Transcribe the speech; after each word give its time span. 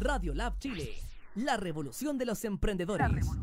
Radio 0.00 0.32
Lab 0.32 0.58
Chile, 0.58 0.94
la 1.34 1.58
revolución 1.58 2.16
de 2.16 2.24
los 2.24 2.42
emprendedores. 2.46 3.26
Muy 3.26 3.36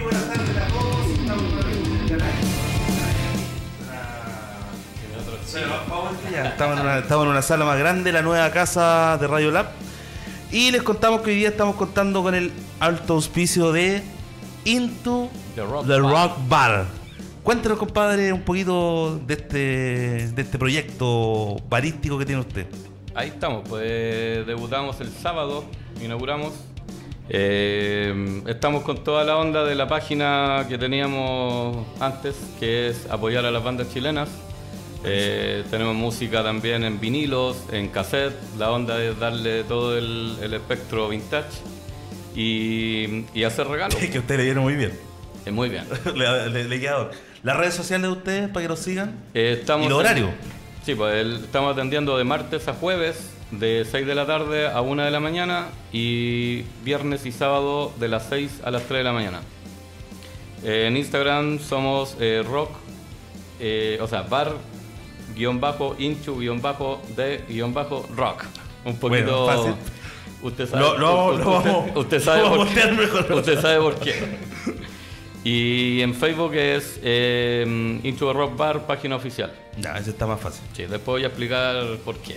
buenas 0.00 0.24
tardes 0.26 0.56
a 0.58 0.68
todos. 0.68 1.06
Estamos 1.18 1.64
en 1.64 1.96
el 1.96 2.08
canal. 2.10 2.34
Ya, 6.30 6.48
Estamos 6.48 6.76
en, 6.78 6.82
una, 6.82 6.98
estamos 6.98 7.24
en 7.24 7.30
una 7.30 7.40
sala 7.42 7.64
más 7.64 7.78
grande, 7.78 8.12
la 8.12 8.20
nueva 8.20 8.50
casa 8.50 9.16
de 9.18 9.26
Radio 9.26 9.50
Lab. 9.50 9.68
Y 10.52 10.70
les 10.72 10.82
contamos 10.82 11.22
que 11.22 11.30
hoy 11.30 11.36
día 11.36 11.48
estamos 11.48 11.76
contando 11.76 12.22
con 12.22 12.34
el 12.34 12.52
alto 12.80 13.14
auspicio 13.14 13.72
de 13.72 14.02
Into 14.66 15.30
The 15.54 15.62
Rock 15.62 15.86
the 15.86 16.00
Bar. 16.00 16.12
Rock 16.12 16.36
Bar. 16.48 17.05
Cuéntenos, 17.46 17.78
compadre, 17.78 18.32
un 18.32 18.40
poquito 18.42 19.20
de 19.24 19.34
este, 19.34 19.58
de 20.34 20.42
este 20.42 20.58
proyecto 20.58 21.62
barístico 21.68 22.18
que 22.18 22.26
tiene 22.26 22.40
usted. 22.40 22.66
Ahí 23.14 23.28
estamos, 23.28 23.62
pues 23.68 24.44
debutamos 24.44 25.00
el 25.00 25.12
sábado, 25.12 25.64
inauguramos. 26.02 26.54
Eh, 27.28 28.42
estamos 28.48 28.82
con 28.82 29.04
toda 29.04 29.22
la 29.22 29.36
onda 29.36 29.64
de 29.64 29.76
la 29.76 29.86
página 29.86 30.66
que 30.68 30.76
teníamos 30.76 31.86
antes, 32.00 32.34
que 32.58 32.88
es 32.88 33.06
apoyar 33.08 33.46
a 33.46 33.52
las 33.52 33.62
bandas 33.62 33.94
chilenas. 33.94 34.28
Eh, 35.04 35.62
tenemos 35.70 35.94
música 35.94 36.42
también 36.42 36.82
en 36.82 36.98
vinilos, 36.98 37.58
en 37.70 37.86
cassette. 37.90 38.34
La 38.58 38.72
onda 38.72 39.00
es 39.00 39.16
darle 39.20 39.62
todo 39.62 39.96
el, 39.96 40.36
el 40.42 40.52
espectro 40.52 41.08
vintage 41.08 41.46
y, 42.34 43.24
y 43.32 43.44
hacer 43.44 43.68
regalos. 43.68 43.94
que 44.12 44.18
usted 44.18 44.36
le 44.36 44.42
dieron 44.42 44.64
muy 44.64 44.74
bien. 44.74 44.90
Eh, 45.46 45.52
muy 45.52 45.68
bien. 45.68 45.84
le, 46.16 46.50
le- 46.50 47.06
Las 47.46 47.56
redes 47.58 47.74
sociales 47.74 48.02
de 48.10 48.12
ustedes 48.16 48.48
para 48.48 48.62
que 48.64 48.68
los 48.68 48.80
sigan. 48.80 49.14
Eh, 49.32 49.58
estamos 49.60 49.86
¿Y 49.86 49.88
los 49.88 49.98
horarios? 50.00 50.30
Sí, 50.84 50.96
pues 50.96 51.14
el- 51.14 51.44
estamos 51.44 51.72
atendiendo 51.74 52.18
de 52.18 52.24
martes 52.24 52.66
a 52.66 52.72
jueves, 52.74 53.30
de 53.52 53.86
6 53.88 54.04
de 54.04 54.14
la 54.16 54.26
tarde 54.26 54.66
a 54.66 54.80
1 54.80 55.04
de 55.04 55.12
la 55.12 55.20
mañana 55.20 55.66
y 55.92 56.62
viernes 56.82 57.24
y 57.24 57.30
sábado 57.30 57.92
de 58.00 58.08
las 58.08 58.26
6 58.28 58.62
a 58.64 58.72
las 58.72 58.82
3 58.82 58.98
de 58.98 59.04
la 59.04 59.12
mañana. 59.12 59.42
Eh, 60.64 60.86
en 60.88 60.96
Instagram 60.96 61.60
somos 61.60 62.16
eh, 62.18 62.42
rock, 62.44 62.70
eh, 63.60 63.98
o 64.02 64.08
sea, 64.08 64.22
bar, 64.22 64.50
guion 65.36 65.60
bajo, 65.60 65.94
inchu, 66.00 66.40
guion 66.40 66.60
bajo, 66.60 67.00
de, 67.14 67.44
guion 67.48 67.72
bajo, 67.72 68.08
rock. 68.16 68.42
Un 68.84 68.96
poquito... 68.96 69.44
Bueno, 69.44 69.62
fácil. 69.62 69.74
Usted 70.42 70.68
sabe, 70.68 70.82
Lo- 70.82 70.98
lo 70.98 71.16
vamos- 71.16 71.38
lo 71.40 71.56
usted- 71.58 71.70
vamos- 71.70 71.90
usted 71.96 72.20
sabe 72.20 72.42
lo 72.42 72.48
por 72.48 72.58
vamos 72.58 72.72
a 72.76 72.82
qué. 72.82 72.92
mejor. 72.92 73.32
Usted 73.32 73.60
sabe 73.60 73.78
por 73.78 73.94
qué. 74.00 74.14
Y 75.48 76.02
en 76.02 76.12
Facebook 76.12 76.54
es 76.54 76.98
eh, 77.04 77.64
Into 78.02 78.26
the 78.26 78.32
Rock 78.32 78.56
Bar, 78.56 78.84
página 78.84 79.14
oficial. 79.14 79.52
Ya, 79.80 79.96
ese 79.96 80.10
está 80.10 80.26
más 80.26 80.40
fácil. 80.40 80.62
Sí, 80.72 80.82
después 80.82 81.04
voy 81.06 81.22
a 81.22 81.28
explicar 81.28 81.84
por 82.04 82.16
qué. 82.16 82.36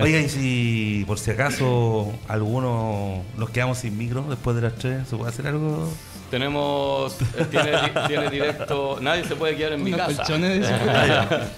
Oiga, 0.00 0.18
y 0.18 0.28
si 0.28 1.04
por 1.06 1.20
si 1.20 1.30
acaso 1.30 2.12
alguno 2.26 3.22
nos 3.36 3.50
quedamos 3.50 3.78
sin 3.78 3.96
micro 3.96 4.24
después 4.28 4.56
de 4.56 4.62
las 4.62 4.74
tres, 4.74 5.06
¿se 5.06 5.14
puede 5.16 5.30
hacer 5.30 5.46
algo? 5.46 5.88
Tenemos, 6.32 7.16
eh, 7.38 7.46
tiene, 7.48 7.70
di- 7.70 8.06
tiene 8.08 8.30
directo, 8.30 8.98
nadie 9.00 9.22
se 9.24 9.36
puede 9.36 9.54
quedar 9.54 9.74
en 9.74 9.84
mi 9.84 9.92
Unos 9.92 10.08
casa. 10.08 10.24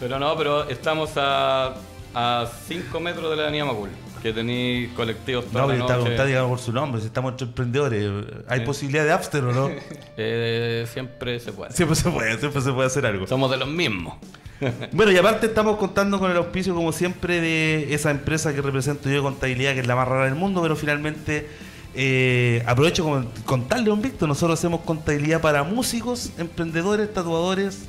pero 0.00 0.18
no, 0.18 0.36
pero 0.36 0.68
estamos 0.68 1.10
a, 1.16 1.74
a 2.14 2.46
5 2.66 3.00
metros 3.00 3.30
de 3.30 3.36
la 3.36 3.42
avenida 3.44 3.64
Macul, 3.64 3.90
que 4.22 4.32
tenéis 4.32 4.90
colectivos 4.94 5.46
toda 5.46 5.62
No, 5.62 5.68
pero 5.68 5.80
está 5.80 5.94
preguntando 5.94 6.26
digamos, 6.26 6.50
por 6.50 6.58
su 6.58 6.72
nombre, 6.72 7.00
si 7.00 7.06
estamos 7.06 7.32
entre 7.32 7.46
emprendedores. 7.46 8.24
¿Hay 8.48 8.60
Sí. 8.60 8.66
posibilidad 8.66 9.04
de 9.04 9.12
After 9.12 9.44
o 9.44 9.52
no? 9.52 9.70
Eh, 10.16 10.86
siempre 10.92 11.38
se 11.40 11.52
puede. 11.52 11.72
siempre 11.72 11.94
se 11.96 12.10
puede, 12.10 12.38
siempre 12.38 12.60
se 12.60 12.72
puede 12.72 12.86
hacer 12.88 13.06
algo. 13.06 13.26
Somos 13.26 13.50
de 13.50 13.56
los 13.56 13.68
mismos. 13.68 14.14
Bueno, 14.92 15.12
y 15.12 15.16
aparte 15.16 15.46
estamos 15.46 15.76
contando 15.76 16.18
con 16.18 16.30
el 16.32 16.36
auspicio, 16.36 16.74
como 16.74 16.90
siempre, 16.90 17.40
de 17.40 17.94
esa 17.94 18.10
empresa 18.10 18.52
que 18.52 18.60
represento 18.60 19.08
yo 19.08 19.16
de 19.16 19.22
contabilidad, 19.22 19.74
que 19.74 19.80
es 19.80 19.86
la 19.86 19.94
más 19.94 20.08
rara 20.08 20.24
del 20.24 20.34
mundo, 20.34 20.60
pero 20.62 20.74
finalmente 20.74 21.48
eh, 21.94 22.62
aprovecho 22.66 23.04
con 23.04 23.28
contarle, 23.44 23.86
don 23.90 24.02
Víctor, 24.02 24.28
nosotros 24.28 24.58
hacemos 24.58 24.80
contabilidad 24.80 25.40
para 25.40 25.62
músicos, 25.62 26.32
emprendedores, 26.38 27.12
tatuadores, 27.14 27.88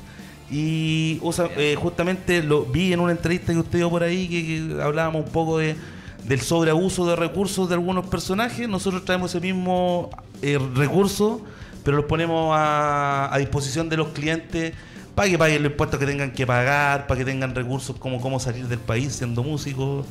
y 0.50 1.18
usa- 1.22 1.48
eh, 1.56 1.76
justamente 1.78 2.42
lo 2.42 2.64
vi 2.64 2.92
en 2.92 3.00
una 3.00 3.12
entrevista 3.12 3.52
que 3.52 3.58
usted 3.58 3.78
dio 3.78 3.90
por 3.90 4.02
ahí, 4.02 4.28
que, 4.28 4.44
que 4.76 4.82
hablábamos 4.82 5.24
un 5.26 5.30
poco 5.32 5.58
de 5.58 5.76
del 6.24 6.40
sobreabuso 6.42 7.06
de 7.06 7.16
recursos 7.16 7.68
de 7.68 7.74
algunos 7.74 8.06
personajes, 8.06 8.68
nosotros 8.68 9.04
traemos 9.06 9.30
ese 9.34 9.40
mismo 9.40 10.10
eh, 10.42 10.58
recurso, 10.74 11.40
pero 11.82 11.96
los 11.96 12.06
ponemos 12.06 12.54
a, 12.54 13.34
a 13.34 13.38
disposición 13.38 13.88
de 13.88 13.96
los 13.96 14.08
clientes 14.08 14.74
para 15.14 15.28
que 15.30 15.38
paguen 15.38 15.62
los 15.62 15.72
impuestos 15.72 15.98
que 15.98 16.06
tengan 16.06 16.30
que 16.30 16.46
pagar, 16.46 17.06
para 17.06 17.18
que 17.18 17.24
tengan 17.24 17.54
recursos 17.54 17.96
como 17.96 18.20
cómo 18.20 18.38
salir 18.38 18.68
del 18.68 18.78
país 18.78 19.14
siendo 19.14 19.42
músicos 19.42 20.04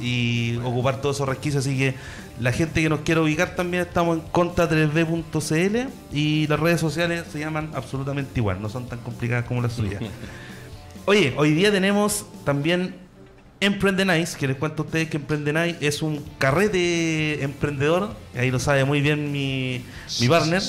y 0.00 0.58
ocupar 0.64 1.00
todos 1.00 1.16
esos 1.16 1.28
resquicios. 1.28 1.66
Así 1.66 1.76
que 1.76 1.94
la 2.40 2.52
gente 2.52 2.82
que 2.82 2.88
nos 2.88 3.00
quiera 3.00 3.20
ubicar 3.20 3.56
también 3.56 3.82
estamos 3.82 4.18
en 4.18 4.24
conta3d.cl 4.32 6.16
y 6.16 6.46
las 6.46 6.60
redes 6.60 6.80
sociales 6.80 7.24
se 7.32 7.38
llaman 7.38 7.70
absolutamente 7.74 8.40
igual, 8.40 8.60
no 8.62 8.68
son 8.68 8.86
tan 8.86 8.98
complicadas 9.00 9.44
como 9.44 9.62
las 9.62 9.72
suyas. 9.72 10.02
Oye, 11.06 11.34
hoy 11.36 11.54
día 11.54 11.72
tenemos 11.72 12.26
también 12.44 12.94
Emprende 13.60 14.04
Nice, 14.04 14.38
que 14.38 14.46
les 14.46 14.56
cuento 14.56 14.82
a 14.82 14.86
ustedes 14.86 15.08
que 15.08 15.16
Emprende 15.16 15.52
Nice 15.52 15.78
es 15.80 16.02
un 16.02 16.24
carrete 16.38 17.42
emprendedor, 17.42 18.14
ahí 18.36 18.50
lo 18.50 18.58
sabe 18.58 18.84
muy 18.84 19.00
bien 19.00 19.32
mi, 19.32 19.84
mi 20.20 20.28
partner. 20.28 20.62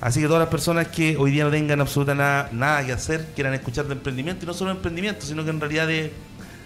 Así 0.00 0.20
que 0.20 0.26
todas 0.26 0.40
las 0.40 0.48
personas 0.48 0.88
que 0.88 1.18
hoy 1.18 1.30
día 1.30 1.44
no 1.44 1.50
tengan 1.50 1.80
absolutamente 1.80 2.22
nada, 2.22 2.48
nada 2.52 2.86
que 2.86 2.92
hacer, 2.92 3.26
quieran 3.34 3.52
escuchar 3.52 3.86
de 3.86 3.92
emprendimiento, 3.92 4.44
y 4.44 4.46
no 4.46 4.54
solo 4.54 4.70
emprendimiento, 4.70 5.26
sino 5.26 5.44
que 5.44 5.50
en 5.50 5.60
realidad 5.60 5.86
de, 5.86 6.12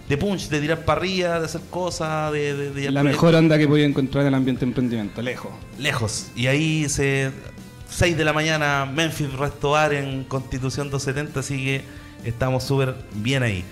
de 0.09 0.17
punch, 0.19 0.49
de 0.49 0.61
tirar 0.61 0.85
parrilla, 0.85 1.39
de 1.41 1.47
hacer 1.47 1.63
cosas, 1.71 2.33
de, 2.33 2.55
de- 2.55 2.71
de- 2.71 2.91
La 2.91 3.03
mejor 3.03 3.35
onda 3.35 3.57
que 3.59 3.67
podía 3.67 3.87
encontrar 3.87 4.23
en 4.23 4.29
el 4.29 4.35
ambiente 4.35 4.61
de 4.61 4.67
emprendimiento, 4.71 5.23
lejos. 5.23 5.51
lejos. 5.79 6.27
Y 6.37 6.47
ahí 6.47 6.89
se 6.89 7.31
6 7.89 8.17
de 8.17 8.25
la 8.25 8.33
mañana, 8.33 8.85
Memphis 8.93 9.33
Resto 9.33 9.71
Bar 9.71 9.95
en 9.95 10.25
Constitución 10.25 10.91
270, 10.91 11.41
así 11.41 11.57
que 11.65 11.83
estamos 12.25 12.65
súper 12.65 12.95
bien 13.15 13.43
ahí. 13.43 13.65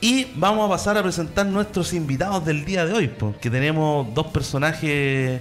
Y 0.00 0.26
vamos 0.36 0.66
a 0.66 0.68
pasar 0.68 0.98
a 0.98 1.02
presentar 1.02 1.46
nuestros 1.46 1.92
invitados 1.94 2.44
del 2.44 2.64
día 2.66 2.84
de 2.84 2.92
hoy, 2.92 3.08
porque 3.08 3.48
tenemos 3.50 4.12
dos 4.14 4.26
personajes 4.26 5.40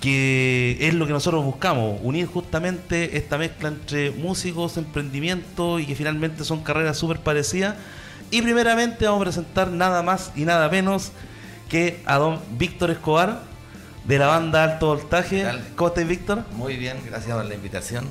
que 0.00 0.76
es 0.80 0.94
lo 0.94 1.06
que 1.06 1.12
nosotros 1.12 1.44
buscamos, 1.44 1.98
unir 2.02 2.26
justamente 2.26 3.16
esta 3.16 3.38
mezcla 3.38 3.68
entre 3.70 4.10
músicos, 4.10 4.76
emprendimiento 4.76 5.78
y 5.78 5.86
que 5.86 5.94
finalmente 5.94 6.44
son 6.44 6.62
carreras 6.62 6.98
súper 6.98 7.18
parecidas. 7.20 7.74
Y 8.30 8.42
primeramente 8.42 9.06
vamos 9.06 9.20
a 9.20 9.24
presentar 9.24 9.70
nada 9.70 10.02
más 10.02 10.32
y 10.34 10.44
nada 10.44 10.68
menos 10.68 11.12
que 11.68 12.02
a 12.06 12.16
don 12.16 12.40
Víctor 12.58 12.90
Escobar 12.90 13.42
de 14.04 14.18
la 14.18 14.26
banda 14.26 14.64
Alto 14.64 14.88
Voltaje. 14.88 15.46
¿Cómo 15.76 15.88
estás, 15.88 16.06
Víctor? 16.06 16.44
Muy 16.52 16.76
bien, 16.76 16.98
gracias 17.06 17.34
por 17.34 17.44
la 17.44 17.54
invitación. 17.54 18.06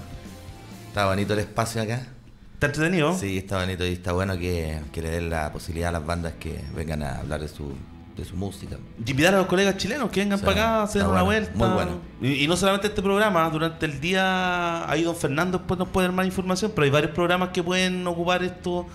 Está 0.88 1.06
bonito 1.06 1.34
el 1.34 1.40
espacio 1.40 1.81
acá. 1.81 2.07
¿Está 2.53 2.68
entretenido? 2.68 3.18
Sí, 3.18 3.38
está 3.38 3.57
bonito 3.59 3.85
y 3.85 3.94
está 3.94 4.13
bueno 4.13 4.38
que, 4.38 4.79
que 4.91 5.01
le 5.01 5.09
den 5.09 5.29
la 5.29 5.51
posibilidad 5.51 5.90
a 5.90 5.91
las 5.94 6.06
bandas 6.06 6.34
que 6.40 6.63
vengan 6.74 7.03
a 7.03 7.19
hablar 7.19 7.41
de 7.41 7.50
su, 7.50 7.74
de 8.16 8.24
su 8.24 8.38
música. 8.38 8.78
Y 9.06 9.12
invitar 9.12 9.34
a 9.34 9.40
los 9.40 9.47
colegas 9.47 9.75
chilenos 9.78 10.09
que 10.09 10.22
vengan 10.22 10.40
para 10.40 10.51
acá 10.51 10.66
a 10.75 10.84
hacer 10.84 11.01
está 11.01 11.12
una 11.12 11.24
bueno, 11.24 11.45
vuelta. 11.45 11.57
muy 11.57 11.75
bueno. 11.75 12.01
Y, 12.22 12.44
y 12.44 12.47
no 12.47 12.56
solamente 12.56 12.88
este 12.88 13.01
programa, 13.01 13.50
durante 13.50 13.85
el 13.85 14.00
día 14.00 14.90
ahí 14.90 15.03
don 15.03 15.16
Fernando 15.16 15.57
después 15.57 15.78
nos 15.78 15.90
puede 15.90 16.07
dar 16.07 16.16
más 16.16 16.25
información, 16.25 16.72
pero 16.74 16.85
hay 16.85 16.91
varios 16.91 17.12
programas 17.12 17.50
que 17.50 17.62
pueden 17.62 18.07
ocupar 18.07 18.44
esto. 18.44 18.88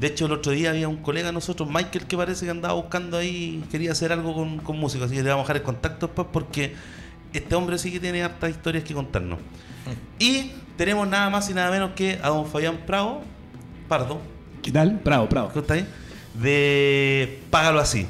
De 0.00 0.06
hecho, 0.06 0.26
el 0.26 0.32
otro 0.32 0.52
día 0.52 0.70
había 0.70 0.88
un 0.88 0.96
colega 0.96 1.28
de 1.28 1.34
nosotros, 1.34 1.68
Michael, 1.68 2.06
que 2.06 2.16
parece 2.16 2.46
que 2.46 2.50
andaba 2.50 2.74
buscando 2.74 3.18
ahí, 3.18 3.62
quería 3.70 3.92
hacer 3.92 4.12
algo 4.12 4.34
con, 4.34 4.58
con 4.58 4.78
música, 4.78 5.04
así 5.04 5.14
que 5.14 5.22
le 5.22 5.28
vamos 5.28 5.44
a 5.44 5.52
dejar 5.52 5.56
el 5.56 5.62
contacto 5.62 6.06
después 6.06 6.26
porque 6.32 6.74
este 7.32 7.54
hombre 7.54 7.78
sí 7.78 7.92
que 7.92 8.00
tiene 8.00 8.22
hartas 8.22 8.50
historias 8.50 8.82
que 8.82 8.94
contarnos. 8.94 9.38
Y 10.18 10.52
tenemos 10.76 11.06
nada 11.06 11.28
más 11.30 11.48
y 11.50 11.54
nada 11.54 11.70
menos 11.70 11.90
que 11.94 12.18
a 12.22 12.28
don 12.28 12.46
Fabián 12.46 12.78
Prado, 12.86 13.20
Pardo, 13.88 14.20
¿Qué 14.62 14.70
tal? 14.70 15.00
Bravo, 15.02 15.26
bravo. 15.26 15.48
¿Cómo 15.48 15.60
está 15.62 15.74
ahí? 15.74 15.86
De 16.34 17.42
Págalo 17.50 17.80
Así. 17.80 18.06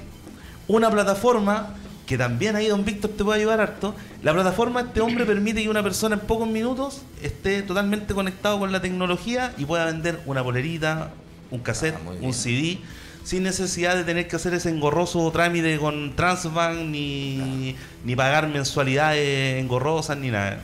Una 0.66 0.90
plataforma 0.90 1.74
que 2.06 2.18
también 2.18 2.56
ahí 2.56 2.66
Don 2.66 2.84
Víctor 2.84 3.12
te 3.16 3.22
puede 3.22 3.40
ayudar 3.40 3.60
harto. 3.60 3.94
La 4.22 4.32
plataforma 4.32 4.82
de 4.82 4.88
este 4.88 5.00
hombre 5.00 5.24
permite 5.24 5.62
que 5.62 5.68
una 5.68 5.82
persona 5.82 6.16
en 6.16 6.22
pocos 6.22 6.48
minutos 6.48 7.02
esté 7.22 7.62
totalmente 7.62 8.14
conectado 8.14 8.58
con 8.58 8.72
la 8.72 8.80
tecnología 8.80 9.54
y 9.58 9.64
pueda 9.64 9.84
vender 9.84 10.20
una 10.26 10.42
polerita, 10.42 11.12
un 11.50 11.60
cassette, 11.60 11.94
Ah, 11.96 12.10
un. 12.20 12.32
CD, 12.34 12.78
sin 13.24 13.42
necesidad 13.42 13.96
de 13.96 14.04
tener 14.04 14.26
que 14.28 14.36
hacer 14.36 14.54
ese 14.54 14.70
engorroso 14.70 15.30
trámite 15.30 15.76
con 15.78 16.14
Transbank 16.16 16.80
ni, 16.86 17.74
ni 18.04 18.16
pagar 18.16 18.48
mensualidades 18.48 19.60
engorrosas 19.60 20.16
ni 20.18 20.30
nada. 20.30 20.60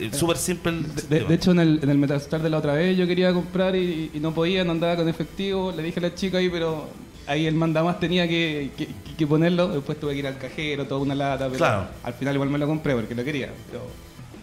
Eh, 0.00 0.10
Súper 0.12 0.36
simple. 0.36 0.72
De, 1.08 1.34
hecho, 1.34 1.50
en 1.50 1.58
el, 1.60 1.80
en 1.82 1.90
el 1.90 1.98
Metastar 1.98 2.40
de 2.40 2.50
la 2.50 2.58
otra 2.58 2.74
vez 2.74 2.96
yo 2.96 3.06
quería 3.06 3.32
comprar 3.32 3.74
y, 3.74 4.10
y 4.14 4.20
no 4.20 4.32
podía, 4.32 4.64
no 4.64 4.72
andaba 4.72 4.96
con 4.96 5.08
efectivo. 5.08 5.72
Le 5.76 5.82
dije 5.82 5.98
a 5.98 6.02
la 6.04 6.14
chica 6.14 6.38
ahí, 6.38 6.48
pero 6.48 6.88
ahí 7.26 7.46
el 7.46 7.54
mandamás 7.56 7.98
tenía 7.98 8.28
que, 8.28 8.70
que- 8.76 8.88
que 9.18 9.26
ponerlo. 9.26 9.66
Después 9.68 9.98
tuve 9.98 10.12
que 10.12 10.20
ir 10.20 10.26
al 10.28 10.38
cajero, 10.38 10.86
toda 10.86 11.00
una 11.00 11.14
lata. 11.16 11.46
Pero 11.46 11.58
Claro. 11.58 11.88
Al 12.04 12.14
final 12.14 12.34
igual 12.34 12.48
me 12.50 12.58
lo 12.58 12.66
compré 12.68 12.94
porque 12.94 13.14
lo 13.16 13.24
quería. 13.24 13.50
Pero, 13.70 13.82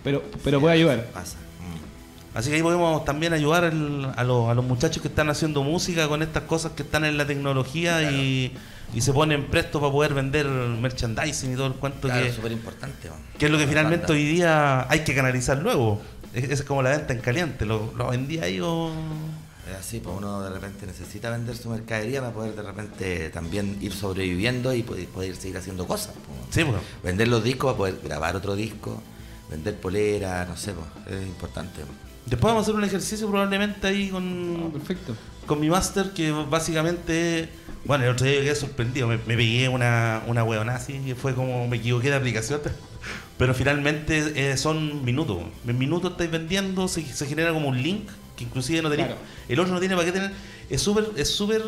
pero, 0.04 0.24
pero 0.44 0.60
puede 0.60 0.76
ayudar. 0.76 1.06
Pasa. 1.14 1.38
Así 2.36 2.50
que 2.50 2.58
ahí 2.58 2.62
podemos 2.62 3.04
también 3.06 3.32
ayudar 3.34 3.64
el- 3.64 4.08
a, 4.16 4.24
los, 4.24 4.50
a 4.50 4.54
los 4.54 4.64
muchachos 4.66 5.02
que 5.02 5.08
están 5.08 5.30
haciendo 5.30 5.64
música 5.64 6.08
con 6.08 6.22
estas 6.22 6.44
cosas 6.44 6.74
que 6.74 6.84
están 6.84 7.06
en 7.06 7.18
la 7.18 7.26
tecnología 7.26 8.12
y, 8.12 8.56
y 8.94 9.02
se 9.02 9.14
ponen 9.14 9.46
prestos 9.48 9.80
para 9.82 9.92
poder 9.92 10.14
vender 10.14 10.46
merchandising 10.46 11.54
y 11.54 11.56
todo 11.56 11.68
el 11.68 11.74
cuento 11.74 12.08
Claro, 12.10 12.26
que, 12.26 12.34
súper 12.34 12.52
importante. 12.52 13.10
que 13.40 13.46
es 13.46 13.52
lo 13.52 13.58
que 13.58 13.66
finalmente 13.68 14.12
hoy 14.12 14.26
día 14.26 14.86
hay 14.92 15.00
que 15.06 15.16
canalizar 15.16 15.58
luego. 15.60 16.02
Es, 16.34 16.50
es 16.50 16.64
como 16.64 16.82
la 16.84 16.90
venta 16.90 17.14
en 17.14 17.22
caliente, 17.22 17.66
lo, 17.66 17.94
lo 17.96 18.10
vendí 18.10 18.38
ahí 18.40 18.60
o... 18.62 18.92
Es 19.72 19.78
así, 19.80 20.00
pues 20.00 20.16
uno 20.18 20.42
de 20.42 20.50
repente 20.50 20.86
necesita 20.86 21.32
vender 21.32 21.56
su 21.58 21.70
mercadería 21.70 22.20
para 22.20 22.34
poder 22.34 22.54
de 22.56 22.62
repente 22.62 23.30
también 23.30 23.78
ir 23.82 23.94
sobreviviendo 23.94 24.74
y 24.74 24.84
poder, 24.84 25.08
poder 25.08 25.36
seguir 25.38 25.58
haciendo 25.58 25.88
cosas. 25.88 26.14
pues. 26.14 26.40
Sí, 26.54 26.64
pues. 26.70 26.82
Vender 27.02 27.30
los 27.30 27.44
discos 27.44 27.72
para 27.74 27.78
poder 27.78 28.00
grabar 28.04 28.36
otro 28.36 28.56
disco, 28.56 29.02
vender 29.50 29.80
polera, 29.80 30.46
no 30.46 30.56
sé, 30.58 30.74
pues, 30.74 31.18
es 31.18 31.26
importante. 31.26 31.80
pues. 31.82 32.05
Después 32.26 32.52
vamos 32.52 32.62
a 32.62 32.64
hacer 32.64 32.76
un 32.76 32.84
ejercicio 32.84 33.28
probablemente 33.30 33.86
ahí 33.86 34.10
con, 34.10 34.72
Perfecto. 34.74 35.16
con 35.46 35.60
mi 35.60 35.70
máster 35.70 36.12
que 36.12 36.32
básicamente... 36.32 37.50
Bueno, 37.86 38.04
el 38.04 38.12
otro 38.12 38.26
día 38.26 38.42
quedé 38.42 38.56
sorprendido, 38.56 39.08
me, 39.08 39.18
me 39.18 39.38
pegué 39.38 39.70
una, 39.70 40.24
una 40.26 40.42
así 40.74 41.00
y 41.06 41.14
fue 41.14 41.36
como 41.36 41.68
me 41.68 41.78
equivoqué 41.78 42.10
de 42.10 42.16
aplicación. 42.16 42.62
Pero 43.38 43.54
finalmente 43.54 44.52
eh, 44.52 44.58
son 44.58 45.06
minutos. 45.06 45.38
En 45.68 45.78
minutos 45.78 46.12
estáis 46.12 46.32
vendiendo, 46.32 46.88
se, 46.88 47.06
se 47.06 47.26
genera 47.28 47.54
como 47.54 47.70
un 47.70 47.82
link 47.82 48.10
que 48.36 48.44
inclusive 48.44 48.82
no 48.82 48.90
tenéis. 48.90 49.10
Claro. 49.10 49.22
El 49.48 49.60
otro 49.60 49.74
no 49.74 49.80
tiene 49.80 49.96
para 49.96 50.06
qué 50.06 50.12
tener. 50.12 50.32
Es 50.70 50.82
súper 50.82 51.12
es 51.16 51.30
súper 51.30 51.62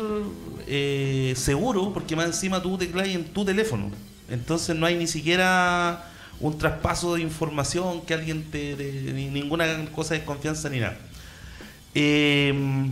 eh, 0.66 1.34
seguro 1.36 1.92
porque 1.92 2.16
más 2.16 2.26
encima 2.26 2.60
tú 2.60 2.76
teclas 2.78 3.06
en 3.08 3.24
tu 3.26 3.44
teléfono. 3.44 3.90
Entonces 4.28 4.74
no 4.76 4.86
hay 4.86 4.96
ni 4.96 5.06
siquiera 5.06 6.04
un 6.40 6.58
traspaso 6.58 7.14
de 7.14 7.22
información 7.22 8.02
que 8.02 8.14
alguien 8.14 8.44
te. 8.50 8.74
te- 8.76 9.12
ni 9.12 9.26
ninguna 9.26 9.66
cosa 9.94 10.14
de 10.14 10.24
confianza 10.24 10.68
ni 10.68 10.80
nada. 10.80 10.96
Eh, 11.94 12.90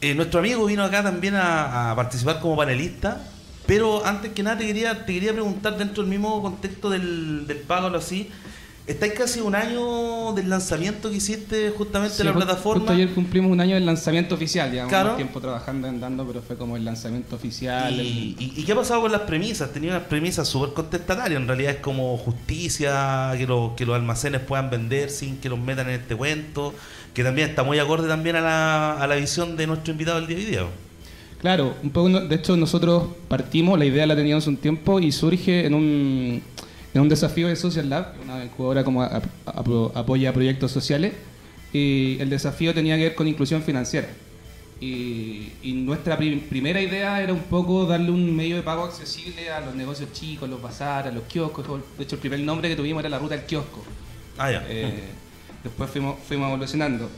eh, 0.00 0.14
nuestro 0.14 0.40
amigo 0.40 0.64
vino 0.64 0.82
acá 0.82 1.02
también 1.02 1.34
a, 1.36 1.92
participar 1.94 2.40
como 2.40 2.56
panelista, 2.56 3.20
pero 3.66 4.04
antes 4.06 4.32
que 4.32 4.42
nada 4.42 4.56
te 4.58 4.66
quería, 4.66 5.04
te 5.04 5.12
quería 5.12 5.32
preguntar 5.32 5.76
dentro 5.76 6.02
del 6.02 6.10
mismo 6.10 6.40
contexto 6.40 6.88
del, 6.88 7.46
del 7.46 7.58
pago, 7.58 7.94
así, 7.94 8.30
estáis 8.90 9.12
casi 9.14 9.40
un 9.40 9.54
año 9.54 10.32
del 10.34 10.48
lanzamiento 10.50 11.10
que 11.10 11.16
hiciste 11.16 11.70
justamente 11.70 12.16
Sí, 12.16 12.22
en 12.22 12.28
la 12.28 12.34
plataforma. 12.34 12.80
Justo 12.80 12.92
ayer 12.92 13.10
cumplimos 13.14 13.50
un 13.50 13.60
año 13.60 13.74
del 13.74 13.86
lanzamiento 13.86 14.34
oficial, 14.34 14.70
llevamos 14.70 14.90
Claro. 14.90 15.14
tiempo 15.16 15.40
trabajando 15.40 15.88
en 15.88 16.00
dando, 16.00 16.26
pero 16.26 16.42
fue 16.42 16.56
como 16.56 16.76
el 16.76 16.84
lanzamiento 16.84 17.36
oficial. 17.36 17.94
¿Y, 17.94 18.00
el- 18.00 18.06
y- 18.06 18.52
y 18.56 18.64
qué 18.64 18.72
ha 18.72 18.76
pasado 18.76 19.00
con 19.02 19.12
las 19.12 19.22
premisas? 19.22 19.72
Tenía 19.72 19.90
unas 19.90 20.04
premisas 20.04 20.48
súper 20.48 20.72
contestatarias. 20.74 21.40
En 21.40 21.46
realidad 21.46 21.72
es 21.72 21.78
como 21.80 22.16
justicia, 22.18 23.32
que, 23.36 23.46
lo- 23.46 23.74
que 23.76 23.86
los 23.86 23.94
almacenes 23.96 24.40
puedan 24.40 24.70
vender 24.70 25.10
sin 25.10 25.36
que 25.38 25.48
los 25.48 25.58
metan 25.58 25.88
en 25.88 26.00
este 26.00 26.16
cuento, 26.16 26.74
que 27.14 27.22
también 27.24 27.48
está 27.50 27.62
muy 27.62 27.78
acorde 27.78 28.08
también 28.08 28.36
a 28.36 28.40
la, 28.40 28.92
a 28.94 29.06
la 29.06 29.14
visión 29.16 29.56
de 29.56 29.66
nuestro 29.66 29.92
invitado 29.92 30.18
del 30.18 30.26
día 30.26 30.36
de 30.36 30.42
hoy 30.44 30.50
día. 30.50 30.62
Claro, 31.40 31.74
un 31.82 31.88
poco, 31.90 32.08
de 32.20 32.34
hecho 32.36 32.54
nosotros 32.56 33.04
partimos, 33.28 33.78
la 33.78 33.86
idea 33.86 34.06
la 34.06 34.14
teníamos 34.14 34.46
un 34.46 34.58
tiempo 34.58 35.00
y 35.00 35.10
surge 35.10 35.64
en 35.64 35.72
un, 35.74 36.42
en 36.94 37.00
un 37.00 37.08
desafío 37.08 37.48
de 37.48 37.56
Social 37.56 37.88
Lab, 37.88 38.14
una 38.22 38.44
incubadora 38.44 38.82
como 38.84 39.02
ap- 39.02 39.24
ap- 39.46 39.96
apoya 39.96 40.32
proyectos 40.32 40.72
sociales, 40.72 41.12
y 41.72 42.16
el 42.20 42.30
desafío 42.30 42.74
tenía 42.74 42.96
que 42.96 43.04
ver 43.04 43.14
con 43.14 43.28
inclusión 43.28 43.62
financiera. 43.62 44.08
Y, 44.80 45.52
y 45.62 45.72
nuestra 45.74 46.16
pri- 46.16 46.36
primera 46.48 46.80
idea 46.80 47.22
era 47.22 47.32
un 47.34 47.42
poco 47.42 47.84
darle 47.84 48.10
un 48.10 48.34
medio 48.34 48.56
de 48.56 48.62
pago 48.62 48.84
accesible 48.84 49.50
a 49.50 49.60
los 49.60 49.74
negocios 49.74 50.10
chicos, 50.12 50.48
los 50.48 50.60
bazares, 50.62 51.12
a 51.12 51.14
los 51.14 51.24
kioscos. 51.24 51.66
De 51.98 52.04
hecho, 52.04 52.16
el 52.16 52.20
primer 52.20 52.40
nombre 52.40 52.68
que 52.68 52.76
tuvimos 52.76 53.00
era 53.00 53.10
la 53.10 53.18
ruta 53.18 53.36
del 53.36 53.44
kiosco. 53.44 53.84
Ah, 54.38 54.50
ya. 54.50 54.64
Eh, 54.68 55.00
después 55.62 55.90
fuimos, 55.90 56.16
fuimos 56.26 56.48
evolucionando. 56.48 57.10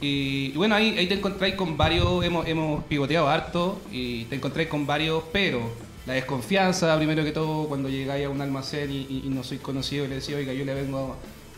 Y, 0.00 0.52
y 0.54 0.56
bueno, 0.56 0.76
ahí, 0.76 0.96
ahí 0.96 1.08
te 1.08 1.14
encontráis 1.14 1.56
con 1.56 1.76
varios, 1.76 2.24
hemos, 2.24 2.46
hemos 2.46 2.84
pivoteado 2.84 3.28
harto 3.28 3.82
y 3.90 4.24
te 4.26 4.36
encontráis 4.36 4.68
con 4.68 4.86
varios 4.86 5.24
pero. 5.32 5.89
La 6.06 6.14
desconfianza, 6.14 6.96
primero 6.96 7.24
que 7.24 7.32
todo, 7.32 7.68
cuando 7.68 7.88
llegáis 7.88 8.26
a 8.26 8.30
un 8.30 8.40
almacén 8.40 8.90
y, 8.90 9.22
no 9.26 9.44
soy 9.44 9.58
conocido 9.58 10.04
y 10.04 10.08
le 10.08 10.16
decía, 10.16 10.36
oiga, 10.36 10.52
yo 10.52 10.64
le 10.64 10.74
vengo 10.74 11.16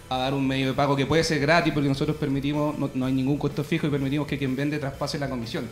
a 0.09 0.19
dar 0.19 0.35
un 0.35 0.47
medio 0.47 0.69
de 0.69 0.73
pago 0.75 0.97
que 0.97 1.07
puede 1.07 1.25
ser 1.25 1.41
gratis 1.41 1.73
porque 1.73 1.89
nosotros 1.89 2.17
permitimos, 2.17 2.79
no, 2.79 2.91
no 2.93 3.07
hay 3.07 3.13
ningún 3.13 3.39
costo 3.39 3.65
fijo 3.65 3.87
y 3.87 3.91
permitimos 3.91 4.27
que 4.27 4.37
quien 4.37 4.57
vende 4.57 4.79
traspase 4.79 5.19
la 5.19 5.29
comisión. 5.29 5.67